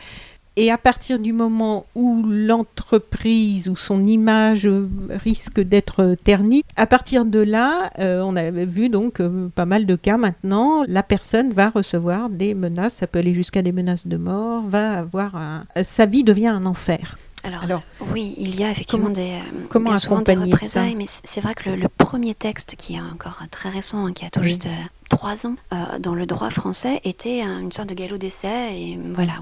et 0.61 0.71
à 0.71 0.77
partir 0.77 1.19
du 1.19 1.33
moment 1.33 1.87
où 1.95 2.23
l'entreprise 2.29 3.71
ou 3.71 3.77
son 3.77 4.05
image 4.05 4.69
risque 5.09 5.59
d'être 5.59 6.17
ternie, 6.23 6.65
à 6.77 6.87
partir 6.87 7.25
de 7.25 7.39
là, 7.39 7.89
euh, 7.99 8.21
on 8.21 8.37
a 8.37 8.51
vu 8.51 8.91
donc 8.91 9.21
euh, 9.21 9.49
pas 9.55 9.65
mal 9.65 9.87
de 9.87 9.97
cas 9.97 10.19
maintenant, 10.19 10.85
la 10.87 11.03
personne 11.03 11.51
va 11.51 11.71
recevoir 11.71 12.29
des 12.29 12.53
menaces, 12.53 12.97
ça 12.97 13.07
peut 13.07 13.21
aller 13.21 13.33
jusqu'à 13.33 13.63
des 13.63 13.73
menaces 13.73 14.07
de 14.07 14.19
mort, 14.19 14.65
va 14.69 14.99
avoir 14.99 15.35
un... 15.35 15.65
sa 15.83 16.05
vie 16.05 16.25
devient 16.25 16.49
un 16.49 16.67
enfer. 16.67 17.17
Alors, 17.43 17.81
oui, 18.13 18.35
il 18.37 18.55
y 18.55 18.63
a 18.63 18.71
effectivement 18.71 19.09
des, 19.09 19.31
euh, 19.31 19.67
comment 19.71 19.93
accompagner 19.93 20.55
ça? 20.59 20.83
mais 20.95 21.07
c'est 21.25 21.41
vrai 21.41 21.55
que 21.55 21.71
le, 21.71 21.89
premier 21.89 22.35
texte 22.35 22.75
qui 22.77 22.97
est 22.97 23.01
encore 23.01 23.41
très 23.51 23.71
récent, 23.71 24.05
hein, 24.05 24.13
qui 24.13 24.27
a 24.27 24.31
tout 24.31 24.43
juste 24.43 24.67
trois 25.11 25.47
ans 25.47 25.57
euh, 25.75 25.99
dans 25.99 26.15
le 26.15 26.25
droit 26.25 26.49
français 26.49 27.01
était 27.05 27.43
une 27.43 27.73
sorte 27.73 27.89
de 27.89 27.95
galop 27.95 28.17
d'essai. 28.17 28.71
Et 28.75 28.99
voilà, 29.13 29.35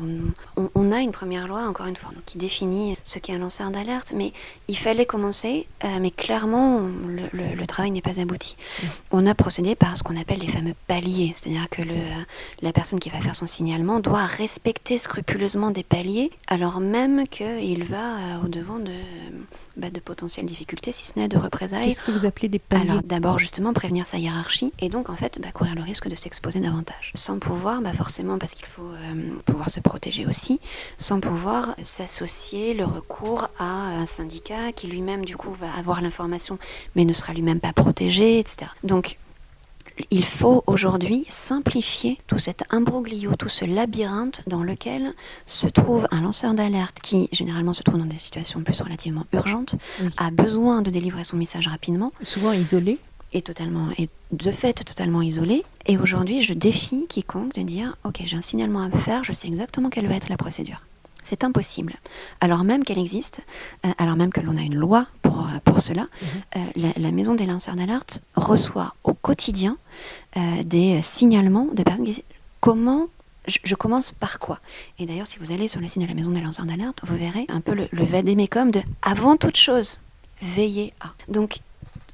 on, 0.74 0.90
a 0.90 0.98
une 0.98 1.12
première 1.12 1.46
loi, 1.46 1.68
encore 1.68 1.86
une 1.86 1.96
fois, 1.96 2.10
qui 2.26 2.38
définit 2.38 2.96
ce 3.04 3.20
qu'est 3.20 3.34
un 3.34 3.38
lanceur 3.38 3.70
d'alerte, 3.70 4.12
mais 4.16 4.32
il 4.66 4.76
fallait 4.76 5.06
commencer, 5.06 5.66
euh, 5.84 5.98
mais 6.00 6.10
clairement, 6.10 6.80
le, 7.32 7.66
travail 7.66 7.90
n'est 7.90 8.00
pas 8.00 8.18
abouti. 8.18 8.56
Mm. 8.82 8.86
On 9.12 9.26
a 9.26 9.34
procédé 9.34 9.74
par 9.74 9.96
ce 9.96 10.02
qu'on 10.02 10.18
appelle 10.18 10.38
les 10.38 10.48
fameux 10.48 10.74
paliers, 10.86 11.32
c'est-à-dire 11.36 11.68
que 11.70 11.82
le, 11.82 11.94
la 12.62 12.72
personne 12.72 12.98
qui 12.98 13.10
va 13.10 13.20
faire 13.20 13.36
son 13.36 13.46
signalement 13.46 14.00
doit 14.00 14.24
respecter 14.24 14.96
scrupuleusement 14.96 15.70
des 15.70 15.82
paliers, 15.84 16.30
alors 16.46 16.80
même 16.80 17.28
qu'il 17.28 17.84
va 17.84 18.16
euh, 18.16 18.44
au-devant 18.44 18.78
de 18.78 18.92
bah, 19.78 19.90
de 19.90 20.00
potentielles 20.00 20.46
difficultés, 20.46 20.92
si 20.92 21.06
ce 21.06 21.18
n'est 21.18 21.28
de 21.28 21.38
représailles. 21.38 21.86
Qu'est-ce 21.86 22.00
que 22.00 22.10
vous 22.10 22.26
appelez 22.26 22.48
des 22.48 22.58
paliers 22.58 22.90
Alors 22.90 23.02
d'abord 23.02 23.38
justement 23.38 23.72
prévenir 23.72 24.06
sa 24.06 24.18
hiérarchie 24.18 24.72
et 24.80 24.88
donc 24.88 25.08
en 25.08 25.16
fait 25.16 25.40
bah, 25.40 25.52
courir 25.52 25.74
le 25.74 25.82
risque 25.82 26.08
de 26.08 26.16
s'exposer 26.16 26.60
davantage. 26.60 27.12
Sans 27.14 27.38
pouvoir, 27.38 27.80
bah, 27.80 27.92
forcément 27.92 28.38
parce 28.38 28.54
qu'il 28.54 28.66
faut 28.66 28.82
euh, 28.82 29.36
pouvoir 29.46 29.70
se 29.70 29.80
protéger 29.80 30.26
aussi, 30.26 30.60
sans 30.96 31.20
pouvoir 31.20 31.74
s'associer 31.82 32.74
le 32.74 32.84
recours 32.84 33.48
à 33.58 33.64
un 33.64 34.06
syndicat 34.06 34.72
qui 34.74 34.88
lui-même 34.88 35.24
du 35.24 35.36
coup 35.36 35.52
va 35.52 35.72
avoir 35.78 36.00
l'information 36.00 36.58
mais 36.94 37.04
ne 37.04 37.12
sera 37.12 37.32
lui-même 37.32 37.60
pas 37.60 37.72
protégé, 37.72 38.38
etc. 38.38 38.70
Donc 38.82 39.18
il 40.10 40.24
faut 40.24 40.62
aujourd'hui 40.66 41.26
simplifier 41.28 42.18
tout 42.26 42.38
cet 42.38 42.64
imbroglio, 42.70 43.34
tout 43.36 43.48
ce 43.48 43.64
labyrinthe 43.64 44.42
dans 44.46 44.62
lequel 44.62 45.14
se 45.46 45.66
trouve 45.66 46.06
un 46.10 46.20
lanceur 46.20 46.54
d'alerte 46.54 46.98
qui 47.02 47.28
généralement 47.32 47.72
se 47.72 47.82
trouve 47.82 47.98
dans 47.98 48.06
des 48.06 48.16
situations 48.16 48.62
plus 48.62 48.80
relativement 48.80 49.26
urgentes, 49.32 49.74
a 50.16 50.30
besoin 50.30 50.82
de 50.82 50.90
délivrer 50.90 51.24
son 51.24 51.36
message 51.36 51.68
rapidement. 51.68 52.10
Souvent 52.22 52.52
isolé. 52.52 52.98
Et 53.34 53.42
totalement, 53.42 53.88
et 53.98 54.08
de 54.32 54.50
fait 54.50 54.72
totalement 54.72 55.20
isolé. 55.20 55.62
Et 55.84 55.98
aujourd'hui, 55.98 56.42
je 56.42 56.54
défie 56.54 57.06
quiconque 57.08 57.54
de 57.54 57.62
dire, 57.62 57.96
ok, 58.04 58.22
j'ai 58.24 58.36
un 58.36 58.40
signalement 58.40 58.82
à 58.82 58.90
faire, 58.90 59.22
je 59.22 59.34
sais 59.34 59.48
exactement 59.48 59.90
quelle 59.90 60.06
va 60.06 60.14
être 60.14 60.30
la 60.30 60.38
procédure. 60.38 60.80
C'est 61.28 61.44
impossible. 61.44 61.96
Alors 62.40 62.64
même 62.64 62.84
qu'elle 62.84 62.96
existe, 62.96 63.40
euh, 63.84 63.90
alors 63.98 64.16
même 64.16 64.32
que 64.32 64.40
l'on 64.40 64.56
a 64.56 64.62
une 64.62 64.76
loi 64.76 65.08
pour, 65.20 65.40
euh, 65.40 65.58
pour 65.62 65.82
cela, 65.82 66.06
mhm. 66.22 66.28
euh, 66.56 66.90
la, 66.96 67.10
Maison 67.10 67.34
des 67.34 67.44
lanceurs 67.44 67.76
d'alerte 67.76 68.22
reçoit 68.34 68.94
au 69.04 69.12
quotidien 69.12 69.76
des 70.64 71.02
signalements 71.02 71.66
de 71.72 71.82
personnes 71.82 72.04
qui 72.04 72.12
disent 72.12 72.22
comment 72.60 73.08
je, 73.46 73.74
commence 73.74 74.12
par 74.12 74.38
quoi? 74.38 74.60
Et 74.98 75.04
d'ailleurs, 75.04 75.26
si 75.26 75.38
vous 75.38 75.52
allez 75.52 75.68
sur 75.68 75.80
le 75.80 75.88
site 75.88 76.00
de 76.00 76.06
la 76.06 76.14
Maison 76.14 76.30
des 76.30 76.40
lanceurs 76.40 76.64
d'alerte, 76.64 77.00
vous 77.02 77.16
verrez 77.16 77.44
un 77.48 77.60
peu 77.60 77.74
le, 77.74 77.88
le 77.90 78.04
vadémécum 78.04 78.70
de 78.70 78.80
avant 79.02 79.36
toute 79.36 79.56
chose, 79.56 80.00
veillez 80.40 80.94
à. 81.00 81.12
Donc 81.26 81.58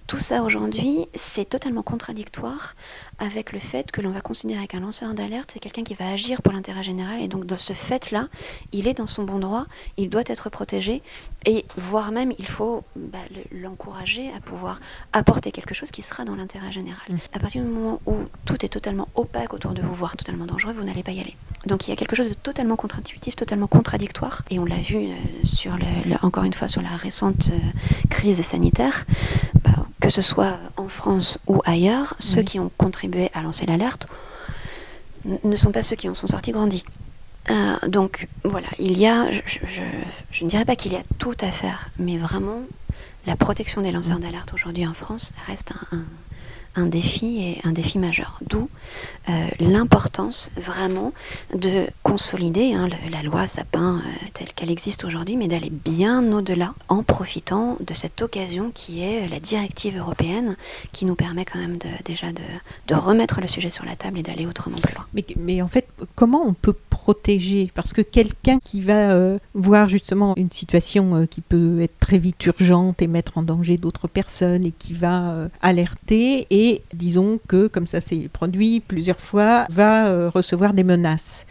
tout 0.07 0.19
ça 0.19 0.43
aujourd'hui, 0.43 1.07
c'est 1.15 1.49
totalement 1.49 1.83
contradictoire 1.83 2.75
avec 3.19 3.53
le 3.53 3.59
fait 3.59 3.91
que 3.91 4.01
l'on 4.01 4.11
va 4.11 4.21
considérer 4.21 4.67
qu'un 4.67 4.81
lanceur 4.81 5.15
d'alerte, 5.15 5.51
c'est 5.53 5.61
quelqu'un 5.61 5.83
qui 5.83 5.95
va 5.95 6.09
agir 6.11 6.43
pour 6.43 6.53
l'intérêt 6.53 6.83
général. 6.83 7.23
Et 7.23 7.29
donc, 7.29 7.47
dans 7.47 7.57
ce 7.57 7.73
fait-là, 7.73 8.29
il 8.73 8.87
est 8.87 8.95
dans 8.95 9.07
son 9.07 9.25
bon 9.25 9.39
droit, 9.39 9.67
il 9.97 10.11
doit 10.11 10.25
être 10.27 10.51
protégé, 10.51 11.03
et 11.47 11.65
voire 11.77 12.13
même, 12.13 12.33
il 12.39 12.47
faut 12.47 12.85
bah, 12.97 13.19
l'encourager 13.53 14.31
à 14.37 14.41
pouvoir 14.41 14.81
apporter 15.13 15.53
quelque 15.53 15.75
chose 15.75 15.91
qui 15.91 16.03
sera 16.03 16.25
dans 16.25 16.37
l'intérêt 16.37 16.73
général. 16.73 17.05
Mm. 17.09 17.17
À 17.33 17.39
partir 17.39 17.63
du 17.63 17.69
moment 17.69 18.01
où 18.07 18.17
tout 18.45 18.65
est 18.65 18.69
totalement 18.69 19.09
opaque 19.15 19.55
autour 19.55 19.73
de 19.73 19.81
vous, 19.81 19.95
voire 19.95 20.17
totalement 20.17 20.47
dangereux, 20.47 20.73
vous 20.73 20.85
n'allez 20.85 21.03
pas 21.03 21.13
y 21.13 21.21
aller. 21.21 21.37
Donc, 21.67 21.87
il 21.87 21.91
y 21.91 21.93
a 21.93 21.97
quelque 21.97 22.17
chose 22.17 22.29
de 22.29 22.35
totalement 22.35 22.77
contre-intuitif, 22.77 23.37
totalement 23.37 23.67
contradictoire, 23.69 24.43
et 24.51 24.59
on 24.59 24.67
l'a 24.67 24.77
vu 24.77 24.97
euh, 24.97 25.15
sur 25.45 25.77
le, 25.77 26.17
encore 26.23 26.45
une 26.45 26.53
fois 26.53 26.69
sur 26.69 26.83
la 26.83 26.97
récente 26.97 27.51
euh, 27.51 27.59
crise 28.11 28.43
sanitaire. 28.43 29.07
Bah, 29.63 29.71
que 30.05 30.11
ce 30.11 30.21
soit 30.21 30.59
en 30.77 30.89
France 30.89 31.39
ou 31.47 31.63
ailleurs, 31.65 32.15
ceux 32.19 32.43
qui 32.43 32.61
ont 32.61 32.71
contribué 32.77 33.31
à 33.33 33.41
lancer 33.41 33.65
l'alerte 33.65 34.07
ne 35.25 35.57
sont 35.57 35.73
pas 35.73 35.83
ceux 35.83 35.97
qui 35.97 36.11
en 36.11 36.15
sont 36.15 36.27
sortis 36.27 36.53
grandis. 36.53 36.85
Euh, 37.49 37.77
donc 37.89 38.29
voilà, 38.43 38.67
il 38.79 38.99
y 38.99 39.07
a, 39.07 39.33
je, 39.33 40.45
ne 40.45 40.49
dirais 40.51 40.67
pas 40.67 40.77
qu'il 40.77 40.93
y 40.93 40.97
a 40.97 41.03
tout 41.19 41.37
à 41.41 41.51
faire, 41.51 41.89
mais 41.99 42.19
vraiment, 42.19 42.61
la 43.27 43.35
protection 43.35 43.81
des 43.81 43.93
lanceurs 43.93 44.19
d'alerte 44.19 44.53
aujourd'hui 44.53 44.87
en 44.87 44.93
France 44.93 45.33
reste 45.47 45.73
un, 45.93 45.97
un 45.97 46.05
défi 46.87 47.43
et 47.43 47.61
un 47.65 47.73
défi 47.73 47.99
majeur. 47.99 48.39
D'où 48.47 48.69
euh, 49.29 49.49
l'importance 49.61 50.51
vraiment 50.57 51.13
de 51.55 51.87
consolider 52.03 52.75
hein, 52.75 52.89
la 53.11 53.23
loi 53.23 53.47
Sapin 53.47 53.97
euh, 53.97 54.27
telle 54.35 54.53
qu'elle 54.53 54.71
existe 54.71 55.05
aujourd'hui, 55.05 55.37
mais 55.37 55.49
d'aller 55.49 55.71
bien 55.71 56.33
au-delà 56.33 56.75
en 56.89 57.03
profitant 57.03 57.77
de 57.81 57.95
cette 57.95 58.21
occasion 58.23 58.71
qui 58.75 59.03
est 59.03 59.29
la 59.29 59.41
directive 59.41 59.99
européenne 59.99 60.57
qui 60.93 61.05
nous 61.05 61.15
permet 61.15 61.45
quand 61.45 61.59
même 61.59 61.79
de, 61.79 61.89
déjà 62.05 62.27
de, 62.33 62.95
remettre 62.95 63.41
le 63.41 63.49
sujet 63.49 63.71
sur 63.71 63.85
la 63.85 63.97
table 63.97 64.19
et 64.19 64.23
d'aller 64.23 64.47
autrement 64.47 64.77
plus 64.77 64.95
loin. 64.95 65.05
Mais, 65.15 65.25
mais, 65.37 65.63
en 65.63 65.69
fait, 65.69 65.87
comment 66.15 66.45
on 66.47 66.55
peut 66.55 66.77
protéger 67.05 67.71
Parce 67.75 67.93
que 67.93 68.01
quelqu'un 68.01 68.59
qui 68.59 68.81
va 68.81 69.11
euh, 69.13 69.39
voir 69.53 69.91
justement 69.91 70.33
une 70.39 70.51
situation 70.51 71.27
qui 71.27 71.43
peut 71.43 71.83
être 71.83 71.99
très 71.99 72.17
vite 72.19 72.47
urgente 72.47 73.03
et 73.03 73.07
mettre 73.07 73.37
en 73.37 73.43
danger 73.43 73.77
d'autres 73.77 74.09
personnes 74.09 74.65
et 74.65 74.71
qui 74.71 74.95
va 74.95 75.49
alerter 75.61 76.47
et 76.51 76.83
disons 76.95 77.39
que, 77.47 77.67
comme 77.67 77.87
ça 77.87 78.01
s'est 78.01 78.29
produit 78.33 78.81
plusieurs 78.81 79.21
fois, 79.21 79.67
va 79.71 80.07
euh, 80.07 80.31
recevoir 80.33 80.73
des 80.73 80.85
menaces. 80.85 81.47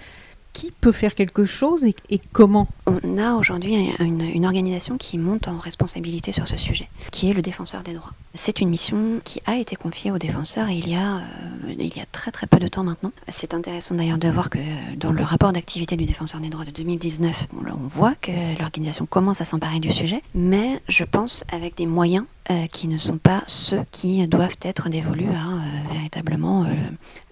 Qui 0.53 0.71
peut 0.71 0.91
faire 0.91 1.15
quelque 1.15 1.45
chose 1.45 1.83
et, 1.83 2.21
comment 2.31 2.67
On 2.85 3.17
a 3.17 3.33
aujourd'hui 3.33 3.75
une, 3.99 4.45
organisation 4.45 4.97
qui 4.97 5.17
monte 5.17 5.47
en 5.47 5.57
responsabilité 5.57 6.31
sur 6.31 6.47
ce 6.47 6.57
sujet, 6.57 6.89
qui 7.11 7.29
est 7.29 7.33
le 7.33 7.41
défenseur 7.41 7.81
des 7.81 7.93
droits. 7.93 8.11
C'est 8.35 8.61
une 8.61 8.69
mission 8.69 9.21
qui 9.23 9.41
a 9.45 9.57
été 9.57 9.75
confiée 9.75 10.11
au 10.11 10.17
défenseur 10.17 10.69
il 10.69 10.89
y 10.89 10.95
a, 10.95 11.17
euh, 11.17 11.75
il 11.77 11.95
y 11.95 11.99
a 11.99 12.05
très 12.11 12.31
très 12.31 12.47
peu 12.47 12.59
de 12.59 12.67
temps 12.67 12.83
maintenant. 12.83 13.11
C'est 13.27 13.53
intéressant 13.53 13.95
d'ailleurs 13.95 14.17
de 14.17 14.27
voir 14.27 14.49
que 14.49 14.59
dans 14.97 15.11
le 15.11 15.23
rapport 15.23 15.53
d'activité 15.53 15.97
du 15.97 16.05
défenseur 16.05 16.41
des 16.41 16.49
droits 16.49 16.65
de 16.65 16.71
2019, 16.71 17.47
on, 17.53 17.87
voit 17.87 18.15
que 18.15 18.31
l'organisation 18.59 19.05
commence 19.05 19.41
à 19.41 19.45
s'emparer 19.45 19.79
du 19.79 19.91
sujet, 19.91 20.21
mais 20.33 20.81
je 20.87 21.03
pense 21.03 21.43
avec 21.51 21.77
des 21.77 21.85
moyens 21.85 22.25
euh, 22.49 22.67
qui 22.67 22.87
ne 22.87 22.97
sont 22.97 23.17
pas 23.17 23.43
ceux 23.47 23.81
qui 23.91 24.25
doivent 24.27 24.57
être 24.63 24.89
dévolus 24.89 25.29
à 25.29 25.53
euh, 25.53 25.93
véritablement 25.93 26.65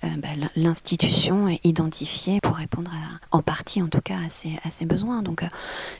euh, 0.04 0.08
bah, 0.18 0.30
l'institution 0.56 1.48
identifiée 1.64 2.40
pour 2.42 2.56
répondre 2.56 2.92
en 3.32 3.42
partie 3.42 3.82
en 3.82 3.88
tout 3.88 4.02
cas 4.02 4.18
à 4.26 4.30
ses, 4.30 4.58
à 4.64 4.72
ses 4.72 4.86
besoins. 4.86 5.22
Donc 5.22 5.44
euh, 5.44 5.48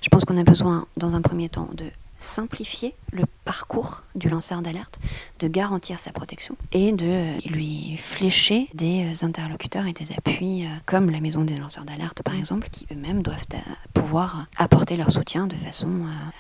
je 0.02 0.10
pense 0.10 0.26
qu'on 0.26 0.38
a 0.38 0.44
besoin 0.44 0.88
dans 0.98 1.16
un 1.16 1.22
premier 1.22 1.50
temps 1.50 1.70
de 1.74 1.86
simplifier 2.22 2.96
le 3.12 3.24
parcours 3.46 4.04
du 4.16 4.30
lanceur 4.30 4.62
d'alerte, 4.62 5.00
de 5.40 5.48
garantir 5.48 6.00
sa 6.00 6.12
protection 6.12 6.56
et 6.72 6.92
de 6.92 7.06
euh, 7.08 7.38
lui 7.46 7.98
flécher 7.98 8.70
des 8.74 9.04
euh, 9.04 9.26
interlocuteurs 9.26 9.88
et 9.88 9.94
des 9.94 10.12
appuis 10.12 10.66
euh, 10.66 10.70
comme 10.86 11.10
la 11.10 11.20
maison 11.20 11.44
des 11.44 11.58
lanceurs 11.58 11.84
d'alerte 11.84 12.22
par 12.24 12.36
exemple 12.36 12.70
qui 12.72 12.88
eux-mêmes 12.92 13.24
doivent 13.24 13.46
pouvoir 13.94 14.46
apporter 14.58 14.96
leur 14.96 15.12
soutien 15.12 15.48
de 15.48 15.56
façon 15.56 15.90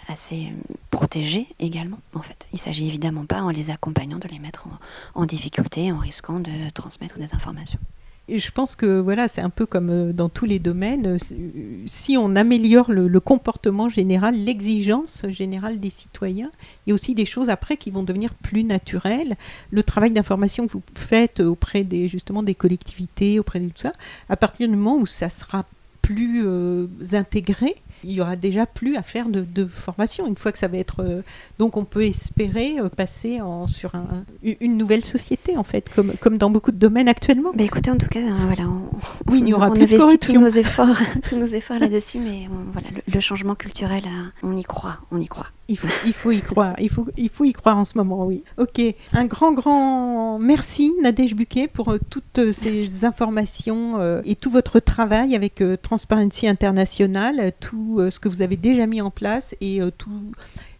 assez 0.07 0.53
protégée 0.91 1.47
également 1.59 1.99
en 2.13 2.21
fait. 2.21 2.47
Il 2.53 2.59
s'agit 2.59 2.87
évidemment 2.87 3.25
pas 3.25 3.41
en 3.41 3.49
les 3.49 3.69
accompagnant 3.69 4.19
de 4.19 4.27
les 4.27 4.39
mettre 4.39 4.67
en, 4.67 5.21
en 5.21 5.25
difficulté 5.25 5.91
en 5.91 5.97
risquant 5.97 6.39
de 6.39 6.69
transmettre 6.73 7.17
des 7.17 7.33
informations. 7.33 7.79
Je 8.33 8.51
pense 8.51 8.75
que 8.75 8.99
voilà, 8.99 9.27
c'est 9.27 9.41
un 9.41 9.49
peu 9.49 9.65
comme 9.65 9.89
euh, 9.89 10.13
dans 10.13 10.29
tous 10.29 10.45
les 10.45 10.59
domaines. 10.59 11.05
euh, 11.05 11.17
euh, 11.33 11.83
Si 11.85 12.17
on 12.17 12.35
améliore 12.35 12.91
le, 12.91 13.19
comportement 13.19 13.89
général, 13.89 14.35
l'exigence 14.35 15.25
générale 15.29 15.79
des 15.79 15.89
citoyens, 15.89 16.49
il 16.85 16.89
y 16.89 16.91
a 16.91 16.95
aussi 16.95 17.13
des 17.13 17.25
choses 17.25 17.49
après 17.49 17.77
qui 17.77 17.91
vont 17.91 18.03
devenir 18.03 18.33
plus 18.35 18.63
naturelles. 18.63 19.35
Le 19.71 19.83
travail 19.83 20.11
d'information 20.11 20.65
que 20.67 20.73
vous 20.73 20.83
faites 20.95 21.41
auprès 21.41 21.83
des 21.83 22.07
justement 22.07 22.41
des 22.41 22.55
collectivités, 22.55 23.39
auprès 23.39 23.59
de 23.59 23.67
tout 23.67 23.73
ça, 23.77 23.91
à 24.29 24.37
partir 24.37 24.67
du 24.67 24.75
moment 24.75 24.97
où 24.97 25.05
ça 25.05 25.29
sera 25.29 25.65
plus 26.01 26.43
intégré, 27.13 27.75
il 28.03 28.11
y 28.11 28.21
aura 28.21 28.35
déjà 28.35 28.65
plus 28.65 28.95
à 28.95 29.03
faire 29.03 29.27
de, 29.29 29.41
de 29.41 29.65
formation. 29.65 30.27
Une 30.27 30.37
fois 30.37 30.51
que 30.51 30.57
ça 30.57 30.67
va 30.67 30.77
être, 30.77 31.01
euh, 31.03 31.21
donc 31.59 31.77
on 31.77 31.85
peut 31.85 32.03
espérer 32.05 32.79
euh, 32.79 32.89
passer 32.89 33.41
en, 33.41 33.67
sur 33.67 33.95
un- 33.95 34.23
une 34.43 34.77
nouvelle 34.77 35.03
société 35.05 35.57
en 35.57 35.63
fait, 35.63 35.89
comme, 35.93 36.13
comme 36.19 36.37
dans 36.37 36.49
beaucoup 36.49 36.71
de 36.71 36.77
domaines 36.77 37.07
actuellement. 37.09 37.51
Bah 37.53 37.63
écoutez, 37.63 37.91
en 37.91 37.97
tout 37.97 38.07
cas, 38.09 38.19
euh, 38.19 38.31
voilà, 38.47 38.63
on, 38.63 38.81
Oui, 39.31 39.39
il 39.39 39.43
n'y 39.43 39.53
aura 39.53 39.67
on 39.67 39.71
plus 39.71 39.79
de 39.81 39.83
investit 39.85 39.99
corruption. 39.99 40.33
tous 40.33 40.45
nos 40.47 40.51
efforts, 40.51 40.97
tous 41.29 41.35
nos 41.37 41.47
efforts 41.47 41.79
là-dessus, 41.79 42.19
mais 42.19 42.47
on- 42.51 42.71
voilà, 42.71 42.87
le, 42.95 43.01
le 43.13 43.19
changement 43.19 43.55
culturel, 43.55 44.03
euh, 44.05 44.27
on 44.47 44.55
y 44.57 44.63
croit, 44.63 44.97
on 45.11 45.19
y 45.19 45.27
croit. 45.27 45.47
Il 45.71 45.77
faut, 45.77 45.87
il 46.05 46.11
faut 46.11 46.31
y 46.31 46.41
croire. 46.41 46.75
Il 46.79 46.89
faut, 46.89 47.07
il 47.15 47.29
faut 47.29 47.45
y 47.45 47.53
croire 47.53 47.77
en 47.77 47.85
ce 47.85 47.97
moment, 47.97 48.25
oui. 48.25 48.43
Ok. 48.57 48.81
Un 49.13 49.23
grand, 49.23 49.53
grand 49.53 50.37
merci, 50.37 50.91
Nadège 51.01 51.33
Buquet, 51.33 51.69
pour 51.69 51.93
euh, 51.93 51.99
toutes 52.09 52.39
euh, 52.39 52.51
ces 52.51 53.05
informations 53.05 53.97
euh, 54.01 54.21
et 54.25 54.35
tout 54.35 54.49
votre 54.49 54.81
travail 54.81 55.33
avec 55.33 55.61
euh, 55.61 55.77
Transparency 55.81 56.45
International, 56.45 57.53
tout 57.61 57.99
euh, 57.99 58.11
ce 58.11 58.19
que 58.19 58.27
vous 58.27 58.41
avez 58.41 58.57
déjà 58.57 58.85
mis 58.85 58.99
en 58.99 59.11
place 59.11 59.55
et 59.61 59.79
tout, 59.97 60.31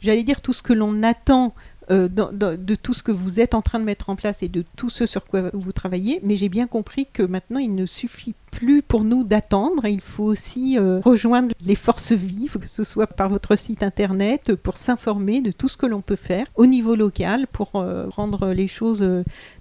j'allais 0.02 0.24
dire, 0.24 0.42
tout 0.42 0.52
ce 0.52 0.62
que 0.62 0.74
l'on 0.74 1.04
attend. 1.04 1.54
Euh, 1.92 2.08
de 2.08 2.76
tout 2.76 2.94
ce 2.94 3.04
que 3.04 3.12
vous 3.12 3.40
êtes 3.40 3.54
en 3.54 3.62
train 3.62 3.80
de 3.80 3.84
mettre 3.84 4.10
en 4.10 4.16
place 4.16 4.44
et 4.44 4.48
de 4.48 4.64
tout 4.78 4.90
ce 4.90 5.06
sur 5.06 5.26
quoi 5.26 5.50
vous 5.54 5.72
travaillez, 5.72 6.22
mais 6.24 6.38
j'ai 6.38 6.48
bien 6.48 6.68
compris 6.68 7.08
que 7.12 7.24
maintenant 7.24 7.60
il 7.60 7.76
ne 7.76 7.86
suffit 7.86 8.34
plus 8.52 8.82
pour 8.82 9.04
nous 9.04 9.24
d'attendre, 9.24 9.86
il 9.86 10.02
faut 10.02 10.26
aussi 10.26 10.78
euh, 10.78 11.00
rejoindre 11.04 11.54
les 11.66 11.76
forces 11.76 12.12
vives, 12.12 12.58
que 12.60 12.70
ce 12.70 12.84
soit 12.84 13.08
par 13.08 13.30
votre 13.30 13.58
site 13.58 13.84
internet, 13.84 14.56
pour 14.56 14.78
s'informer 14.78 15.42
de 15.42 15.52
tout 15.52 15.68
ce 15.68 15.78
que 15.78 15.86
l'on 15.86 16.02
peut 16.02 16.16
faire 16.16 16.46
au 16.56 16.66
niveau 16.66 16.96
local 16.96 17.48
pour 17.52 17.76
euh, 17.76 18.08
rendre 18.10 18.52
les 18.52 18.68
choses 18.68 19.06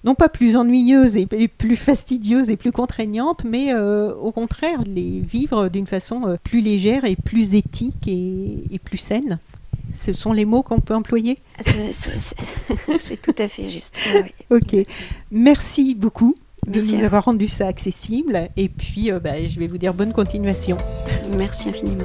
non 0.05 0.14
pas 0.14 0.28
plus 0.28 0.57
ennuyeuses 0.57 1.16
et, 1.16 1.26
plus 1.26 1.76
fastidieuses 1.76 2.51
et 2.51 2.57
plus 2.57 2.72
contraignantes, 2.72 3.45
mais 3.45 3.74
au 3.74 4.33
contraire 4.33 4.83
les 4.87 5.20
vivre 5.20 5.68
d'une 5.68 5.87
façon 5.87 6.37
plus 6.45 6.61
légère 6.61 7.05
et 7.05 7.16
plus 7.16 7.55
éthique 7.55 8.07
et 8.09 8.81
plus 8.85 8.99
saine. 8.99 9.39
Ce 9.93 10.12
sont 10.12 10.32
les 10.32 10.45
mots 10.45 10.62
qu'on 10.62 10.80
peut 10.80 10.95
employer. 10.95 11.38
C'est- 11.64 11.93
C'est 13.01 13.20
tout 13.20 13.34
à 13.38 13.49
fait 13.49 13.68
juste. 13.68 13.97
oui, 14.14 14.22
oui. 14.51 14.57
Ok. 14.59 14.86
Merci 15.30 15.95
beaucoup 15.95 16.34
de 16.66 16.80
Merci 16.80 16.97
nous 16.97 17.05
avoir 17.05 17.24
rendu 17.24 17.49
ça 17.49 17.66
accessible. 17.66 18.49
Et 18.57 18.68
puis, 18.68 19.11
euh, 19.11 19.18
bah, 19.20 19.43
je 19.47 19.59
vais 19.59 19.66
vous 19.66 19.78
dire 19.78 19.95
bonne 19.95 20.12
continuation. 20.12 20.76
Merci 21.36 21.68
infiniment. 21.70 22.05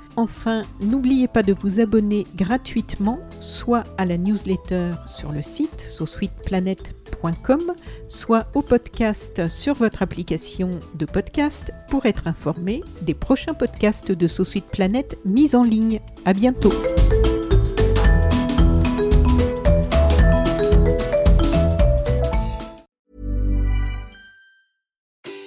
Enfin, 0.15 0.63
n'oubliez 0.81 1.27
pas 1.27 1.43
de 1.43 1.53
vous 1.53 1.79
abonner 1.79 2.25
gratuitement, 2.35 3.19
soit 3.39 3.83
à 3.97 4.05
la 4.05 4.17
newsletter 4.17 4.91
sur 5.07 5.31
le 5.31 5.41
site 5.41 5.87
sosweetplanet.com, 5.89 7.73
soit 8.07 8.47
au 8.53 8.61
podcast 8.61 9.47
sur 9.49 9.73
votre 9.73 10.01
application 10.01 10.71
de 10.95 11.05
podcast 11.05 11.71
pour 11.89 12.05
être 12.05 12.27
informé 12.27 12.83
des 13.01 13.13
prochains 13.13 13.53
podcasts 13.53 14.11
de 14.11 14.27
So 14.27 14.43
Sweet 14.43 14.65
Planet 14.65 15.17
mis 15.25 15.55
en 15.55 15.63
ligne. 15.63 15.99
À 16.25 16.33
bientôt. 16.33 16.71